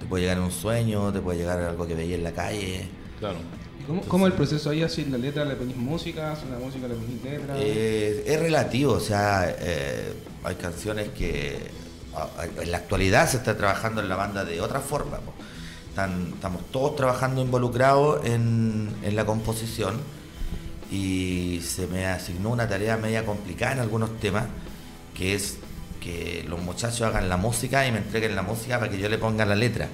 te 0.00 0.06
puede 0.06 0.22
llegar 0.24 0.40
un 0.40 0.50
sueño, 0.50 1.12
te 1.12 1.20
puede 1.20 1.38
llegar 1.38 1.60
algo 1.60 1.86
que 1.86 1.94
veía 1.94 2.14
en 2.16 2.24
la 2.24 2.32
calle. 2.32 2.88
Claro. 3.20 3.36
¿Y 3.80 3.84
¿Cómo, 3.84 4.00
cómo 4.02 4.26
es 4.26 4.32
el 4.32 4.36
proceso 4.36 4.70
ahí? 4.70 4.82
¿Así 4.82 5.04
la 5.04 5.18
letra 5.18 5.44
le 5.44 5.56
ponís 5.56 5.76
música? 5.76 6.32
¿Así 6.32 6.44
la 6.50 6.58
música 6.58 6.88
le 6.88 6.94
ponís 6.94 7.22
letra? 7.22 7.54
Eh, 7.58 8.24
es 8.26 8.40
relativo, 8.40 8.92
o 8.94 9.00
sea, 9.00 9.54
eh, 9.58 10.14
hay 10.42 10.54
canciones 10.54 11.08
que 11.10 11.58
en 12.62 12.70
la 12.70 12.78
actualidad 12.78 13.28
se 13.28 13.36
está 13.38 13.56
trabajando 13.56 14.00
en 14.00 14.08
la 14.08 14.16
banda 14.16 14.44
de 14.44 14.60
otra 14.60 14.80
forma. 14.80 15.18
Están- 15.90 16.30
estamos 16.34 16.62
todos 16.72 16.96
trabajando 16.96 17.42
involucrados 17.42 18.24
en, 18.24 18.88
en 19.02 19.16
la 19.16 19.26
composición 19.26 20.00
y 20.94 21.60
se 21.60 21.86
me 21.88 22.06
asignó 22.06 22.50
una 22.50 22.68
tarea 22.68 22.96
media 22.96 23.24
complicada 23.26 23.72
en 23.72 23.78
algunos 23.80 24.18
temas, 24.20 24.44
que 25.16 25.34
es 25.34 25.56
que 26.00 26.44
los 26.48 26.60
muchachos 26.60 27.02
hagan 27.02 27.28
la 27.28 27.36
música 27.36 27.86
y 27.86 27.90
me 27.92 27.98
entreguen 27.98 28.36
la 28.36 28.42
música 28.42 28.78
para 28.78 28.90
que 28.90 28.98
yo 28.98 29.08
le 29.08 29.18
ponga 29.18 29.44
la 29.44 29.56
letra. 29.56 29.88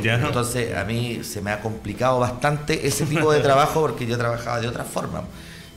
Ya. 0.00 0.14
Entonces 0.14 0.76
a 0.76 0.84
mí 0.84 1.20
se 1.24 1.40
me 1.40 1.50
ha 1.50 1.60
complicado 1.60 2.20
bastante 2.20 2.86
ese 2.86 3.04
tipo 3.06 3.32
de 3.32 3.40
trabajo 3.40 3.80
porque 3.80 4.06
yo 4.06 4.16
trabajaba 4.18 4.60
de 4.60 4.68
otra 4.68 4.84
forma. 4.84 5.24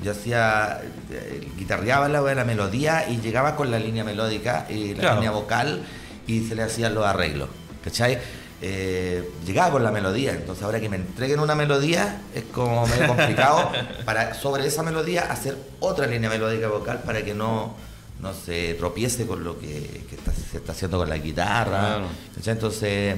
Yo 0.04 0.12
hacía, 0.12 0.82
eh, 1.12 1.48
guitarreaba 1.58 2.08
la, 2.08 2.22
la 2.22 2.44
melodía 2.46 3.10
y 3.10 3.18
llegaba 3.20 3.56
con 3.56 3.72
la 3.72 3.80
línea 3.80 4.04
melódica 4.04 4.68
y 4.70 4.94
la 4.94 5.00
Claro. 5.00 5.16
línea 5.16 5.32
vocal 5.32 5.82
y 6.28 6.42
se 6.48 6.54
le 6.54 6.64
hacían 6.64 6.94
los 6.94 7.04
arreglos. 7.06 7.50
¿Cachai? 7.84 8.20
Eh, 8.60 9.24
llegaba 9.46 9.72
con 9.72 9.84
la 9.84 9.92
melodía, 9.92 10.32
entonces 10.32 10.64
ahora 10.64 10.80
que 10.80 10.90
me 10.90 10.96
entreguen 10.96 11.40
una 11.40 11.54
melodía 11.54 12.22
es 12.34 12.44
como 12.52 12.88
medio 12.88 13.06
complicado 13.08 13.72
para 14.06 14.34
sobre 14.34 14.66
esa 14.66 14.82
melodía 14.82 15.32
hacer 15.32 15.56
otra 15.80 16.08
línea 16.08 16.28
melódica 16.28 16.68
vocal 16.68 17.04
para 17.06 17.24
que 17.24 17.36
no, 17.36 17.76
no 18.20 18.34
se 18.34 18.74
tropiece 18.74 19.28
con 19.28 19.44
lo 19.44 19.60
que, 19.60 20.02
que 20.10 20.16
está- 20.16 20.32
se 20.34 20.58
está 20.58 20.72
haciendo 20.72 20.98
con 20.98 21.08
la 21.08 21.18
guitarra. 21.20 22.00
Claro. 22.00 22.06
Entonces, 22.48 22.82
eh, 23.16 23.18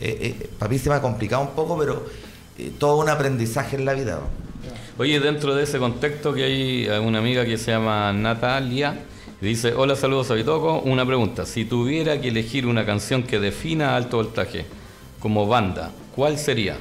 eh, 0.00 0.50
para 0.56 0.70
mí 0.70 0.78
se 0.78 0.88
me 0.88 0.94
ha 0.94 1.02
complicado 1.02 1.42
un 1.42 1.50
poco, 1.50 1.76
pero 1.76 2.06
eh, 2.56 2.70
todo 2.78 2.98
un 2.98 3.08
aprendizaje 3.08 3.74
en 3.74 3.86
la 3.86 3.94
vida. 3.94 4.20
Oye, 4.98 5.18
dentro 5.18 5.54
de 5.56 5.64
ese 5.64 5.78
contexto 5.78 6.32
que 6.32 6.44
hay 6.44 6.88
una 7.00 7.18
amiga 7.18 7.44
que 7.44 7.58
se 7.58 7.72
llama 7.72 8.12
Natalia, 8.12 9.00
dice, 9.40 9.74
hola, 9.74 9.96
saludos 9.96 10.30
a 10.30 10.34
Bitoco, 10.34 10.78
una 10.80 11.04
pregunta, 11.04 11.44
si 11.44 11.64
tuviera 11.64 12.20
que 12.20 12.28
elegir 12.28 12.66
una 12.66 12.86
canción 12.86 13.24
que 13.24 13.38
defina 13.40 13.96
Alto 13.96 14.18
Voltaje 14.18 14.64
como 15.26 15.48
banda, 15.48 15.90
¿cuál 16.14 16.38
sería? 16.38 16.76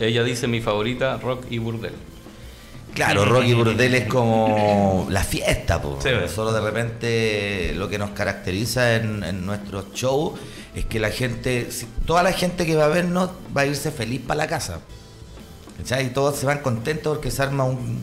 Ella 0.00 0.24
dice 0.24 0.46
mi 0.48 0.62
favorita, 0.62 1.18
Rock 1.18 1.44
y 1.50 1.58
Burdel. 1.58 1.92
Claro, 2.94 3.26
Rocky 3.26 3.52
Burdel 3.52 3.94
es 3.94 4.06
como 4.08 5.06
la 5.10 5.22
fiesta, 5.22 5.82
po. 5.82 5.98
Sí. 6.02 6.08
Solo 6.34 6.50
de 6.54 6.62
repente 6.62 7.74
lo 7.76 7.90
que 7.90 7.98
nos 7.98 8.10
caracteriza 8.12 8.96
en, 8.96 9.22
en 9.22 9.44
nuestros 9.44 9.92
shows 9.92 10.40
es 10.74 10.86
que 10.86 10.98
la 10.98 11.10
gente, 11.10 11.68
toda 12.06 12.22
la 12.22 12.32
gente 12.32 12.64
que 12.64 12.74
va 12.74 12.86
a 12.86 12.88
vernos 12.88 13.28
va 13.54 13.60
a 13.60 13.66
irse 13.66 13.90
feliz 13.90 14.22
para 14.26 14.38
la 14.38 14.46
casa. 14.46 14.80
¿Cachai? 15.76 16.06
Y 16.06 16.10
todos 16.10 16.36
se 16.36 16.46
van 16.46 16.60
contentos 16.60 17.16
porque 17.18 17.30
se 17.30 17.42
arma 17.42 17.64
un, 17.64 18.02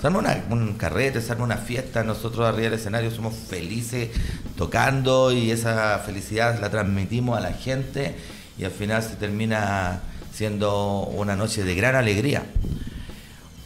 se 0.00 0.06
arma 0.06 0.18
una- 0.18 0.44
un 0.50 0.74
carrete, 0.74 1.22
se 1.22 1.32
arma 1.32 1.44
una 1.44 1.56
fiesta. 1.56 2.04
Nosotros 2.04 2.46
arriba 2.46 2.64
del 2.70 2.74
escenario 2.78 3.10
somos 3.10 3.34
felices 3.34 4.10
tocando 4.56 5.32
y 5.32 5.50
esa 5.50 5.98
felicidad 6.04 6.60
la 6.60 6.68
transmitimos 6.70 7.38
a 7.38 7.40
la 7.40 7.54
gente 7.54 8.14
y 8.58 8.64
al 8.64 8.70
final 8.72 9.02
se 9.02 9.16
termina 9.16 10.00
siendo 10.32 11.04
una 11.04 11.36
noche 11.36 11.64
de 11.64 11.74
gran 11.74 11.94
alegría. 11.96 12.44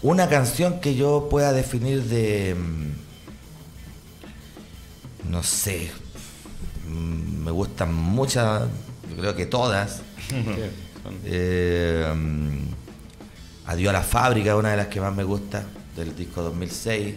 Una 0.03 0.29
canción 0.29 0.81
que 0.81 0.95
yo 0.95 1.29
pueda 1.31 1.53
definir 1.53 2.03
de. 2.05 2.55
mm, 2.55 2.91
No 5.31 5.43
sé. 5.43 5.91
mm, 6.89 7.45
Me 7.45 7.51
gustan 7.51 7.93
muchas, 7.95 8.63
yo 9.11 9.17
creo 9.17 9.35
que 9.37 9.47
todas. 9.47 10.01
Eh, 11.25 12.07
mm, 12.15 12.59
Adiós 13.67 13.91
a 13.91 13.93
la 13.93 14.03
fábrica, 14.03 14.55
una 14.57 14.71
de 14.71 14.77
las 14.77 14.87
que 14.87 15.01
más 15.01 15.13
me 15.15 15.25
gusta, 15.25 15.65
del 15.97 16.15
disco 16.15 16.43
2006. 16.43 17.15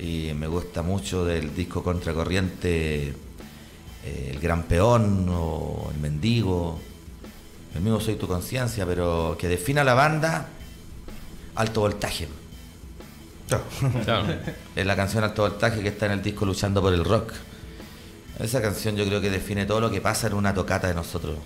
Y 0.00 0.32
me 0.34 0.46
gusta 0.48 0.82
mucho 0.82 1.24
del 1.24 1.54
disco 1.54 1.82
Contracorriente, 1.84 3.14
eh, 4.04 4.30
El 4.32 4.40
Gran 4.40 4.64
Peón 4.64 5.26
o 5.30 5.90
El 5.94 6.00
Mendigo. 6.00 6.80
El 7.74 7.82
mismo 7.82 8.00
Soy 8.00 8.16
tu 8.16 8.26
conciencia, 8.26 8.84
pero 8.84 9.36
que 9.38 9.46
defina 9.48 9.84
la 9.84 9.94
banda, 9.94 10.48
Alto 11.54 11.80
Voltaje. 11.80 12.28
Claro. 14.04 14.26
Es 14.76 14.86
la 14.86 14.96
canción 14.96 15.24
Alto 15.24 15.42
Voltaje 15.42 15.82
que 15.82 15.88
está 15.88 16.06
en 16.06 16.12
el 16.12 16.22
disco 16.22 16.44
Luchando 16.46 16.80
por 16.80 16.92
el 16.94 17.04
Rock. 17.04 17.32
Esa 18.38 18.62
canción 18.62 18.96
yo 18.96 19.04
creo 19.04 19.20
que 19.20 19.28
define 19.30 19.66
todo 19.66 19.80
lo 19.80 19.90
que 19.90 20.00
pasa 20.00 20.26
en 20.28 20.34
una 20.34 20.54
tocata 20.54 20.88
de 20.88 20.94
nosotros. 20.94 21.36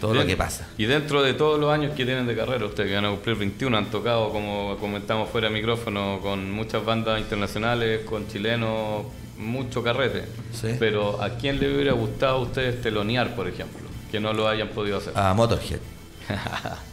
todo 0.00 0.12
lo 0.12 0.20
Bien. 0.20 0.28
que 0.28 0.36
pasa. 0.36 0.66
Y 0.76 0.86
dentro 0.86 1.22
de 1.22 1.34
todos 1.34 1.58
los 1.58 1.72
años 1.72 1.94
que 1.94 2.04
tienen 2.04 2.26
de 2.26 2.36
carrera, 2.36 2.66
ustedes 2.66 2.88
que 2.88 2.94
van 2.94 3.04
a 3.04 3.10
cumplir 3.10 3.36
21, 3.36 3.76
han 3.76 3.90
tocado, 3.90 4.30
como 4.30 4.76
comentamos 4.78 5.28
fuera 5.28 5.48
de 5.48 5.54
micrófono, 5.54 6.20
con 6.20 6.50
muchas 6.50 6.84
bandas 6.84 7.20
internacionales, 7.20 8.04
con 8.04 8.26
chilenos, 8.28 9.04
mucho 9.38 9.82
carrete. 9.82 10.24
Sí. 10.52 10.74
Pero 10.78 11.22
¿a 11.22 11.30
quién 11.36 11.58
le 11.60 11.72
hubiera 11.74 11.92
gustado 11.92 12.36
a 12.36 12.40
ustedes 12.40 12.82
telonear, 12.82 13.34
por 13.34 13.48
ejemplo? 13.48 13.80
Que 14.10 14.20
no 14.20 14.32
lo 14.32 14.48
hayan 14.48 14.68
podido 14.68 14.98
hacer. 14.98 15.12
A 15.16 15.32
Motorhead. 15.34 15.80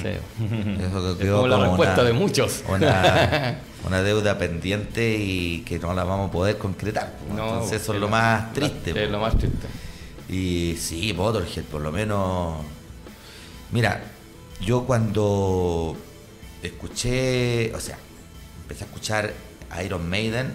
Sí. 0.00 0.08
Eso 0.08 1.12
Es 1.20 1.30
como 1.30 1.46
la 1.46 1.56
como 1.56 1.66
respuesta 1.68 1.94
una- 2.00 2.04
de 2.04 2.12
muchos. 2.14 2.64
Una, 2.68 3.58
una 3.86 4.02
deuda 4.02 4.38
pendiente 4.38 5.14
y 5.20 5.60
que 5.60 5.78
no 5.78 5.92
la 5.94 6.02
vamos 6.04 6.30
a 6.30 6.32
poder 6.32 6.56
concretar. 6.58 7.12
No, 7.28 7.44
Entonces 7.58 7.82
eso 7.82 7.94
es 7.94 8.00
lo 8.00 8.08
más 8.08 8.52
triste. 8.54 9.04
Es 9.04 9.10
lo 9.10 9.20
más 9.20 9.36
triste. 9.36 9.66
Y 10.28 10.76
sí, 10.80 11.12
Motorhead, 11.12 11.64
por 11.64 11.82
lo 11.82 11.92
menos. 11.92 12.64
Mira, 13.70 14.02
yo 14.60 14.84
cuando 14.84 15.96
escuché, 16.62 17.72
o 17.74 17.78
sea, 17.80 17.98
empecé 18.62 18.84
a 18.84 18.86
escuchar 18.86 19.32
Iron 19.84 20.08
Maiden, 20.08 20.54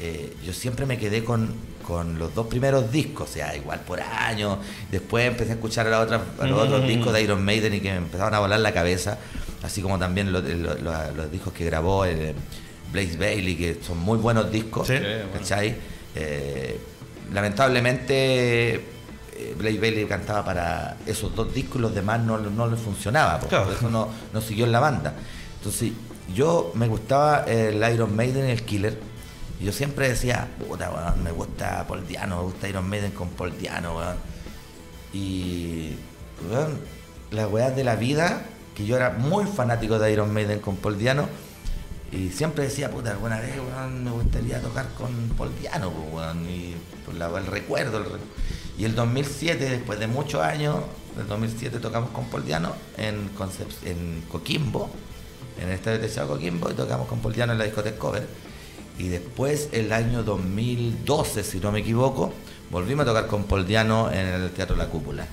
eh, 0.00 0.32
yo 0.44 0.52
siempre 0.52 0.86
me 0.86 0.98
quedé 0.98 1.22
con, 1.24 1.52
con 1.86 2.18
los 2.18 2.34
dos 2.34 2.46
primeros 2.46 2.90
discos, 2.90 3.30
o 3.30 3.32
sea, 3.32 3.56
igual 3.56 3.80
por 3.80 4.00
años. 4.00 4.58
Después 4.90 5.26
empecé 5.28 5.52
a 5.52 5.54
escuchar 5.54 5.86
a, 5.86 5.90
la 5.90 6.00
otra- 6.00 6.22
a 6.40 6.46
los 6.46 6.60
otros 6.60 6.86
discos 6.88 7.12
de 7.12 7.22
Iron 7.22 7.44
Maiden 7.44 7.74
y 7.74 7.80
que 7.80 7.90
me 7.90 7.96
empezaron 7.98 8.34
a 8.34 8.38
volar 8.40 8.60
la 8.60 8.72
cabeza, 8.72 9.18
así 9.62 9.80
como 9.82 9.98
también 9.98 10.32
los, 10.32 10.42
los- 10.44 10.80
los- 10.80 11.14
los 11.16 11.30
discos 11.30 11.52
que 11.52 11.64
grabó 11.64 12.04
eh, 12.06 12.34
Blaze 12.92 13.16
Bailey, 13.16 13.56
que 13.56 13.78
son 13.86 13.98
muy 13.98 14.18
buenos 14.18 14.50
discos. 14.50 14.86
Sí. 14.88 14.94
¿cachai? 15.32 15.76
Eh, 16.14 16.78
lamentablemente 17.32 18.80
Blaze 19.58 19.78
Bailey 19.78 20.04
cantaba 20.06 20.44
para 20.44 20.96
esos 21.06 21.34
dos 21.34 21.52
discos 21.54 21.76
y 21.76 21.80
los 21.80 21.94
demás 21.94 22.20
no, 22.20 22.38
no 22.38 22.66
le 22.68 22.76
funcionaba, 22.76 23.38
Claro. 23.40 23.64
por 23.64 23.74
eso 23.74 23.90
no, 23.90 24.08
no 24.32 24.40
siguió 24.40 24.64
en 24.66 24.72
la 24.72 24.80
banda. 24.80 25.14
Entonces, 25.58 25.92
yo 26.34 26.72
me 26.74 26.86
gustaba 26.88 27.44
el 27.46 27.82
Iron 27.92 28.14
Maiden 28.16 28.48
y 28.48 28.50
el 28.52 28.62
Killer. 28.62 28.98
Yo 29.62 29.72
siempre 29.72 30.08
decía, 30.08 30.48
puta, 30.68 30.90
weón, 30.90 31.22
me 31.22 31.30
gusta 31.30 31.86
Paul 31.86 32.06
Diano, 32.06 32.36
me 32.38 32.42
gusta 32.44 32.68
Iron 32.68 32.88
Maiden 32.88 33.12
con 33.12 33.28
Paul 33.30 33.56
Diano. 33.58 33.96
Y, 35.12 35.92
weón, 36.50 36.78
las 37.30 37.50
weas 37.50 37.74
de 37.76 37.84
la 37.84 37.96
vida, 37.96 38.44
que 38.74 38.86
yo 38.86 38.96
era 38.96 39.10
muy 39.10 39.44
fanático 39.46 39.98
de 39.98 40.12
Iron 40.12 40.32
Maiden 40.32 40.60
con 40.60 40.76
Paul 40.76 40.98
Diano, 40.98 41.28
y 42.10 42.30
siempre 42.30 42.64
decía, 42.64 42.90
puta, 42.90 43.10
alguna 43.12 43.40
vez, 43.40 43.54
me 44.02 44.10
gustaría 44.10 44.60
tocar 44.60 44.86
con 44.98 45.10
Paul 45.36 45.50
Diano, 45.60 45.90
pues, 45.90 46.26
y 46.48 46.74
por 47.06 47.14
la- 47.14 47.28
el 47.38 47.46
recuerdo. 47.46 48.02
y 48.78 48.84
el 48.86 48.94
2007, 48.94 49.68
después 49.68 49.98
de 49.98 50.06
muchos 50.06 50.40
años, 50.42 50.76
el 51.18 51.28
2007 51.28 51.78
tocamos 51.78 52.10
con 52.10 52.24
Paul 52.26 52.44
Diano 52.44 52.72
en, 52.96 53.30
en 53.84 54.22
Coquimbo, 54.30 54.90
en 55.60 55.68
el 55.68 55.74
estadio 55.74 55.98
de 55.98 56.08
Coquimbo, 56.26 56.70
y 56.70 56.74
tocamos 56.74 57.06
con 57.06 57.20
Paul 57.20 57.34
Diano 57.34 57.52
en 57.52 57.58
la 57.58 57.64
discoteca 57.64 57.98
Cover. 57.98 58.26
Y 59.02 59.08
después, 59.08 59.68
el 59.72 59.92
año 59.92 60.22
2012, 60.22 61.42
si 61.42 61.58
no 61.58 61.72
me 61.72 61.80
equivoco, 61.80 62.32
volvimos 62.70 63.02
a 63.02 63.08
tocar 63.08 63.26
con 63.26 63.42
Paul 63.44 63.66
Diano 63.66 64.08
en 64.12 64.26
el 64.28 64.50
Teatro 64.52 64.76
La 64.76 64.86
Cúpula. 64.86 65.26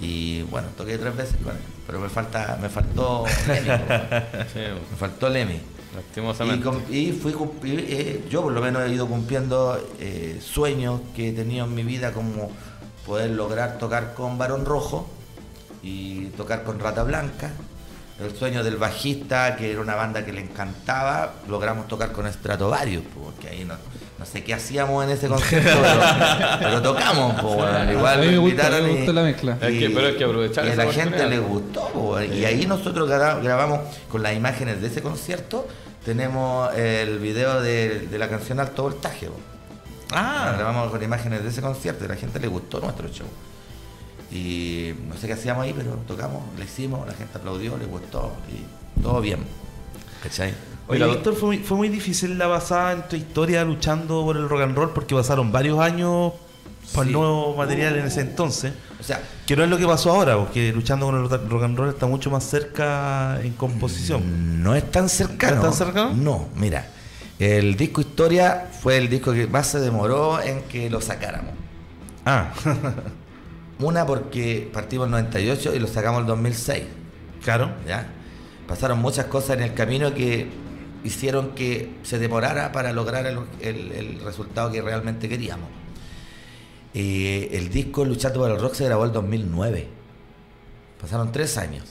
Y 0.00 0.42
bueno, 0.42 0.66
toqué 0.76 0.98
tres 0.98 1.14
veces 1.16 1.36
con 1.44 1.52
él, 1.54 1.62
pero 1.86 2.00
me 2.00 2.08
falta, 2.08 2.58
me 2.60 2.68
faltó 2.68 3.24
Lemmy, 3.46 3.68
me 4.90 4.96
faltó 4.98 5.28
Lemmy. 5.28 5.54
Y, 5.54 5.94
lastimosamente. 5.96 6.64
com- 6.64 6.82
y 6.90 7.12
fui 7.12 7.32
y, 7.62 7.70
eh, 7.78 8.24
yo 8.28 8.42
por 8.42 8.52
lo 8.52 8.60
menos 8.60 8.82
he 8.82 8.92
ido 8.92 9.06
cumpliendo 9.06 9.78
eh, 10.00 10.40
sueños 10.42 11.00
que 11.14 11.28
he 11.28 11.32
tenido 11.32 11.66
en 11.66 11.74
mi 11.76 11.84
vida 11.84 12.12
como 12.12 12.50
poder 13.06 13.30
lograr 13.30 13.78
tocar 13.78 14.14
con 14.14 14.36
Barón 14.36 14.64
Rojo 14.64 15.06
y 15.82 16.26
tocar 16.30 16.64
con 16.64 16.80
Rata 16.80 17.04
Blanca. 17.04 17.52
El 18.22 18.36
sueño 18.36 18.62
del 18.62 18.76
bajista, 18.76 19.56
que 19.56 19.72
era 19.72 19.80
una 19.80 19.94
banda 19.94 20.24
que 20.24 20.32
le 20.32 20.42
encantaba, 20.42 21.32
logramos 21.48 21.88
tocar 21.88 22.12
con 22.12 22.30
Stratovarius, 22.30 23.02
po, 23.04 23.20
porque 23.32 23.48
ahí 23.48 23.64
no, 23.64 23.74
no 24.18 24.26
sé 24.26 24.44
qué 24.44 24.52
hacíamos 24.52 25.02
en 25.04 25.10
ese 25.10 25.26
concierto, 25.28 25.70
pero, 25.82 26.58
pero 26.60 26.82
tocamos, 26.82 27.40
po, 27.40 27.54
bueno, 27.54 27.90
igual 27.92 28.18
A 28.18 28.22
mí 28.22 28.28
me 28.28 28.38
gusta- 28.38 28.68
y- 28.80 29.06
la 29.12 29.22
mezcla. 29.22 29.56
Es 29.60 29.78
que- 29.78 29.90
pero 29.90 30.06
hay 30.08 30.16
que 30.16 30.24
aprovechar 30.24 30.66
y 30.66 30.70
a 30.70 30.76
la 30.76 30.92
gente 30.92 31.26
le 31.26 31.38
gustó, 31.38 31.88
po, 31.88 32.20
y 32.20 32.44
ahí 32.44 32.66
nosotros 32.66 33.08
gra- 33.08 33.42
grabamos 33.42 33.80
con 34.10 34.22
las 34.22 34.34
imágenes 34.34 34.82
de 34.82 34.88
ese 34.88 35.00
concierto, 35.00 35.66
tenemos 36.04 36.74
el 36.76 37.18
video 37.20 37.60
de, 37.62 38.00
de 38.00 38.18
la 38.18 38.28
canción 38.28 38.60
Alto 38.60 38.82
Voltaje. 38.82 39.26
po. 39.28 39.40
Ah, 40.12 40.52
Grabamos 40.56 40.90
con 40.90 41.02
imágenes 41.02 41.42
de 41.42 41.48
ese 41.50 41.62
concierto 41.62 42.04
y 42.04 42.06
a 42.06 42.10
la 42.10 42.16
gente 42.16 42.38
le 42.40 42.48
gustó 42.48 42.80
nuestro 42.80 43.08
show. 43.08 43.26
Y 44.32 44.92
no 45.08 45.16
sé 45.16 45.26
qué 45.26 45.32
hacíamos 45.32 45.64
ahí, 45.64 45.74
pero 45.76 45.90
tocamos, 46.06 46.42
le 46.58 46.64
hicimos, 46.64 47.06
la 47.06 47.14
gente 47.14 47.36
aplaudió, 47.36 47.76
le 47.76 47.86
gustó 47.86 48.32
y 48.48 49.00
todo 49.02 49.20
bien. 49.20 49.40
¿Cachai? 50.22 50.54
Oye, 50.86 51.00
Mira, 51.00 51.06
Víctor, 51.12 51.34
fue 51.34 51.48
muy, 51.48 51.58
fue 51.58 51.76
muy 51.76 51.88
difícil 51.88 52.36
la 52.38 52.48
pasada 52.48 52.92
en 52.92 53.08
tu 53.08 53.16
historia 53.16 53.64
luchando 53.64 54.24
por 54.24 54.36
el 54.36 54.48
rock 54.48 54.62
and 54.62 54.76
roll 54.76 54.90
porque 54.90 55.14
pasaron 55.14 55.50
varios 55.50 55.78
años 55.80 56.32
para 56.94 57.06
Sí. 57.06 57.12
nuevo 57.12 57.54
material 57.56 57.96
en 57.96 58.06
ese 58.06 58.20
entonces. 58.22 58.72
O 58.98 59.02
sea, 59.02 59.20
Que 59.46 59.56
no 59.56 59.64
es 59.64 59.70
lo 59.70 59.78
que 59.78 59.86
pasó 59.86 60.10
ahora, 60.12 60.36
porque 60.36 60.72
luchando 60.72 61.06
con 61.06 61.16
el 61.16 61.28
rock 61.28 61.62
and 61.64 61.78
roll 61.78 61.88
está 61.88 62.06
mucho 62.06 62.30
más 62.30 62.44
cerca 62.44 63.40
en 63.42 63.52
composición. 63.54 64.62
No 64.62 64.74
es 64.74 64.88
tan 64.90 65.08
cercano. 65.08 65.56
¿No 65.56 65.58
es 65.62 65.62
tan 65.78 65.86
cercano? 65.86 66.12
No, 66.14 66.48
mira. 66.56 66.86
El 67.38 67.76
disco 67.76 68.00
Historia 68.02 68.68
fue 68.80 68.98
el 68.98 69.08
disco 69.08 69.32
que 69.32 69.46
más 69.46 69.66
se 69.68 69.80
demoró 69.80 70.40
en 70.42 70.62
que 70.64 70.90
lo 70.90 71.00
sacáramos. 71.00 71.54
Ah, 72.26 72.52
Una 73.80 74.06
porque 74.06 74.68
partimos 74.72 75.06
en 75.08 75.14
el 75.14 75.22
98 75.24 75.74
y 75.74 75.78
lo 75.78 75.86
sacamos 75.86 76.18
en 76.18 76.24
el 76.24 76.28
2006. 76.28 76.82
claro. 77.42 77.70
¿ya? 77.86 78.06
Pasaron 78.68 78.98
muchas 79.00 79.26
cosas 79.26 79.56
en 79.56 79.62
el 79.64 79.74
camino 79.74 80.14
que 80.14 80.48
hicieron 81.02 81.50
que 81.54 81.94
se 82.02 82.18
demorara 82.18 82.72
para 82.72 82.92
lograr 82.92 83.26
el, 83.26 83.38
el- 83.60 83.92
el 83.92 84.20
resultado 84.20 84.70
que 84.70 84.80
realmente 84.82 85.28
queríamos. 85.28 85.68
Eh, 86.94 87.50
el 87.52 87.70
disco 87.70 88.04
Luchando 88.04 88.40
por 88.40 88.50
el 88.50 88.60
Rock 88.60 88.74
se 88.74 88.84
grabó 88.84 89.04
el 89.04 89.12
2009. 89.12 89.88
Pasaron 91.00 91.32
tres 91.32 91.56
años. 91.56 91.84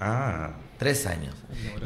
Ah, 0.00 0.50
Tres 0.78 1.06
años. 1.06 1.34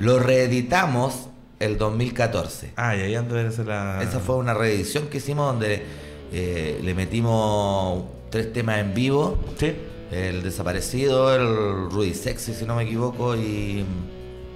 Lo 0.01 0.19
reeditamos 0.19 1.29
el 1.61 1.79
2014. 1.79 2.73
ah, 2.77 2.97
y 2.97 3.03
ahí 3.03 3.15
ando 3.15 3.37
la. 3.37 4.03
Esa 4.03 4.19
fue 4.19 4.35
una 4.37 4.53
reedición 4.55 5.07
que 5.07 5.19
hicimos 5.19 5.47
donde 5.47 5.85
eh, 6.33 6.81
le 6.83 6.95
metimos 6.95 8.05
tres 8.31 8.53
temas 8.53 8.79
en 8.79 8.95
vivo. 8.95 9.39
Sí. 9.59 9.75
El 10.11 10.43
desaparecido, 10.43 11.35
el 11.35 11.91
Rudy 11.91 12.15
Sexy, 12.15 12.53
si 12.55 12.65
no 12.65 12.75
me 12.75 12.83
equivoco, 12.85 13.37
y 13.37 13.85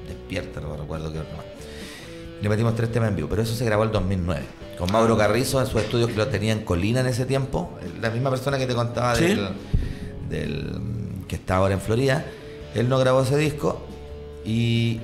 Despierta, 0.08 0.60
no 0.60 0.70
me 0.70 0.76
recuerdo 0.76 1.12
qué 1.12 1.20
otro 1.20 1.36
más. 1.36 1.46
Le 2.42 2.48
metimos 2.48 2.74
tres 2.74 2.90
temas 2.92 3.08
en 3.10 3.16
vivo, 3.16 3.28
pero 3.28 3.42
eso 3.42 3.54
se 3.54 3.64
grabó 3.64 3.84
el 3.84 3.92
2009. 3.92 4.42
Con 4.78 4.90
Mauro 4.92 5.16
Carrizo 5.16 5.60
en 5.60 5.66
su 5.68 5.78
estudio 5.78 6.08
que 6.08 6.14
lo 6.14 6.26
tenía 6.26 6.52
en 6.52 6.64
Colina 6.64 7.00
en 7.00 7.06
ese 7.06 7.24
tiempo. 7.24 7.70
La 8.02 8.10
misma 8.10 8.30
persona 8.30 8.58
que 8.58 8.66
te 8.66 8.74
contaba 8.74 9.14
Sí. 9.14 9.26
del, 9.28 9.48
del- 10.28 10.80
que 11.28 11.36
está 11.36 11.56
ahora 11.56 11.74
en 11.74 11.80
Florida. 11.80 12.24
Él 12.74 12.88
no 12.88 12.98
grabó 12.98 13.22
ese 13.22 13.36
disco 13.36 13.80
y 14.44 15.00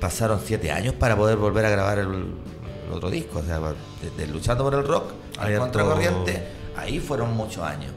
pasaron 0.00 0.40
siete 0.44 0.70
años 0.72 0.94
para 0.94 1.16
poder 1.16 1.36
volver 1.36 1.64
a 1.64 1.70
grabar 1.70 1.98
el, 2.00 2.08
el 2.08 2.92
otro 2.92 3.08
disco. 3.10 3.38
O 3.38 3.42
sea, 3.44 3.60
desde 4.02 4.30
Luchando 4.30 4.64
por 4.64 4.74
el 4.74 4.84
Rock 4.86 5.12
al 5.38 5.56
Contracorriente, 5.58 6.42
ahí 6.80 7.00
fueron 7.00 7.36
muchos 7.36 7.62
años. 7.64 7.92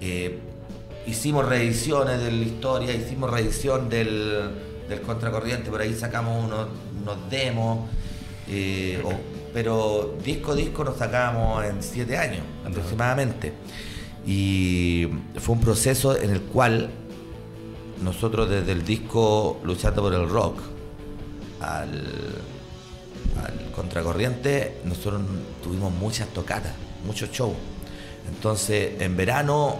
Eh, 0.00 0.38
hicimos 1.06 1.46
reediciones 1.46 2.20
de 2.20 2.30
la 2.30 2.44
historia, 2.44 2.92
hicimos 2.94 3.30
reedición 3.30 3.88
del, 3.88 4.50
del 4.88 5.00
Contracorriente, 5.02 5.70
por 5.70 5.80
ahí 5.80 5.94
sacamos 5.94 6.44
unos, 6.44 6.68
unos 7.00 7.16
demos, 7.30 7.88
eh, 8.48 9.00
o- 9.04 9.12
pero 9.52 10.16
disco 10.24 10.52
a 10.52 10.54
disco 10.54 10.82
nos 10.84 10.96
sacamos 10.96 11.64
en 11.64 11.82
siete 11.82 12.16
años 12.16 12.42
aproximadamente. 12.66 13.52
Y 14.26 15.08
fue 15.40 15.54
un 15.56 15.60
proceso 15.60 16.16
en 16.16 16.30
el 16.30 16.40
cual 16.42 16.90
nosotros 18.02 18.48
desde 18.48 18.72
el 18.72 18.84
disco 18.84 19.60
Luchando 19.64 20.02
por 20.02 20.14
el 20.14 20.28
Rock 20.28 20.58
al, 21.60 22.04
al 23.44 23.70
Contracorriente, 23.74 24.78
nosotros 24.84 25.22
tuvimos 25.62 25.92
muchas 25.92 26.28
tocatas, 26.28 26.72
muchos 27.06 27.30
shows. 27.30 27.54
Entonces, 28.28 29.00
en 29.00 29.16
verano 29.16 29.76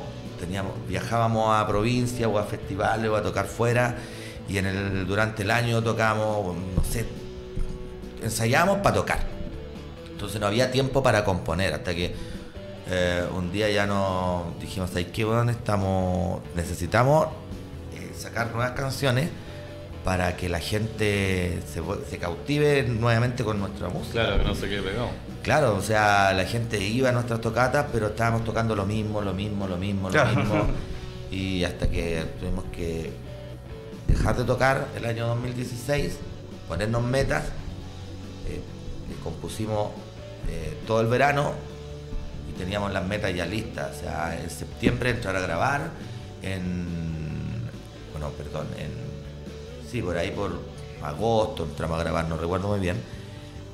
viajábamos 0.88 1.54
a 1.54 1.66
provincia 1.66 2.28
o 2.28 2.38
a 2.38 2.44
festivales 2.44 3.08
o 3.08 3.16
a 3.16 3.22
tocar 3.22 3.46
fuera 3.46 3.96
y 4.48 4.58
en 4.58 4.66
el, 4.66 5.06
durante 5.06 5.42
el 5.42 5.50
año 5.50 5.82
tocábamos, 5.82 6.56
no 6.56 6.84
sé, 6.84 7.06
ensayábamos 8.22 8.78
para 8.78 8.96
tocar. 8.96 9.20
Entonces 10.10 10.40
no 10.40 10.46
había 10.46 10.70
tiempo 10.70 11.02
para 11.02 11.24
componer 11.24 11.74
hasta 11.74 11.94
que 11.94 12.14
eh, 12.90 13.24
un 13.36 13.52
día 13.52 13.70
ya 13.70 13.86
nos 13.86 14.58
dijimos, 14.60 14.90
¿sabes 14.90 15.06
qué? 15.12 15.24
Bueno, 15.24 15.50
estamos, 15.50 16.40
necesitamos 16.54 17.28
eh, 17.94 18.12
sacar 18.16 18.50
nuevas 18.52 18.72
canciones 18.72 19.28
para 20.04 20.36
que 20.36 20.48
la 20.48 20.58
gente 20.60 21.60
se, 22.08 22.18
cautive 22.18 22.82
nuevamente 22.84 23.44
con 23.44 23.60
nuestra 23.60 23.88
música. 23.88 24.24
Claro, 24.24 24.38
que 24.38 24.44
no 24.44 24.54
se 24.54 24.68
quede 24.68 24.82
pegado. 24.82 25.10
Claro, 25.42 25.76
o 25.76 25.82
sea, 25.82 26.32
la 26.32 26.44
gente 26.44 26.78
iba 26.82 27.08
a 27.10 27.12
nuestras 27.12 27.40
tocatas, 27.40 27.86
pero 27.92 28.08
estábamos 28.08 28.44
tocando 28.44 28.74
lo 28.74 28.84
mismo, 28.84 29.20
lo 29.20 29.32
mismo, 29.32 29.66
lo 29.68 29.76
mismo, 29.76 30.08
lo 30.08 30.12
Claro. 30.12 30.36
mismo. 30.36 30.66
Y 31.32 31.64
hasta 31.64 31.88
que 31.88 32.26
tuvimos 32.38 32.64
que 32.76 33.10
dejar 34.06 34.36
de 34.36 34.44
tocar 34.44 34.88
el 34.94 35.06
año 35.06 35.26
2016, 35.28 36.18
ponernos 36.68 37.02
metas, 37.02 37.44
eh, 38.46 38.60
compusimos 39.24 39.92
eh, 40.50 40.76
todo 40.86 41.00
el 41.00 41.06
verano 41.06 41.52
y 42.50 42.58
teníamos 42.58 42.92
las 42.92 43.06
metas 43.06 43.34
ya 43.34 43.46
listas. 43.46 43.96
O 43.96 44.00
sea, 44.00 44.38
en 44.38 44.50
septiembre 44.50 45.08
entrar 45.08 45.34
a 45.34 45.40
grabar, 45.40 45.90
en. 46.42 46.84
Bueno, 48.12 48.28
perdón, 48.36 48.66
en. 48.78 48.90
Sí, 49.92 50.00
por 50.02 50.16
ahí 50.16 50.30
por 50.30 50.50
agosto 51.02 51.64
entramos 51.64 52.00
a 52.00 52.02
grabar, 52.02 52.26
no 52.28 52.36
recuerdo 52.38 52.68
muy 52.68 52.80
bien. 52.80 52.96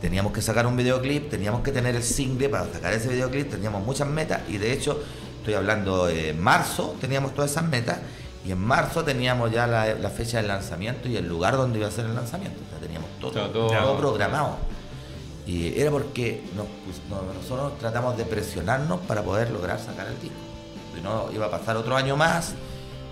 Teníamos 0.00 0.32
que 0.32 0.42
sacar 0.42 0.66
un 0.66 0.76
videoclip, 0.76 1.30
teníamos 1.30 1.62
que 1.62 1.72
tener 1.72 1.94
el 1.96 2.02
single 2.02 2.48
para 2.48 2.70
sacar 2.72 2.92
ese 2.92 3.08
videoclip, 3.08 3.50
teníamos 3.50 3.84
muchas 3.86 4.08
metas 4.08 4.40
y 4.48 4.58
de 4.58 4.72
hecho, 4.72 5.00
estoy 5.38 5.54
hablando 5.54 6.06
de 6.06 6.32
marzo, 6.34 6.94
teníamos 7.00 7.34
todas 7.34 7.50
esas 7.52 7.64
metas 7.64 7.98
y 8.44 8.52
en 8.52 8.58
marzo 8.58 9.02
teníamos 9.04 9.50
ya 9.50 9.66
la, 9.66 9.94
la 9.94 10.10
fecha 10.10 10.38
del 10.38 10.48
lanzamiento 10.48 11.08
y 11.08 11.16
el 11.16 11.26
lugar 11.28 11.56
donde 11.56 11.78
iba 11.78 11.88
a 11.88 11.90
ser 11.90 12.04
el 12.06 12.14
lanzamiento. 12.14 12.58
O 12.66 12.70
sea, 12.70 12.78
teníamos 12.80 13.08
todo, 13.20 13.30
todo- 13.52 13.68
todo 13.84 13.98
programado. 13.98 14.56
Y 15.46 15.80
era 15.80 15.90
porque 15.90 16.42
nos 16.54 16.66
nosotros 17.34 17.78
tratamos 17.78 18.16
de 18.16 18.24
presionarnos 18.24 19.00
para 19.00 19.22
poder 19.22 19.50
lograr 19.50 19.78
sacar 19.80 20.06
el 20.06 20.20
disco. 20.20 20.36
Si 20.94 21.00
no, 21.00 21.26
iba 21.32 21.46
a 21.46 21.50
pasar 21.50 21.76
otro 21.76 21.96
año 21.96 22.16
más 22.16 22.54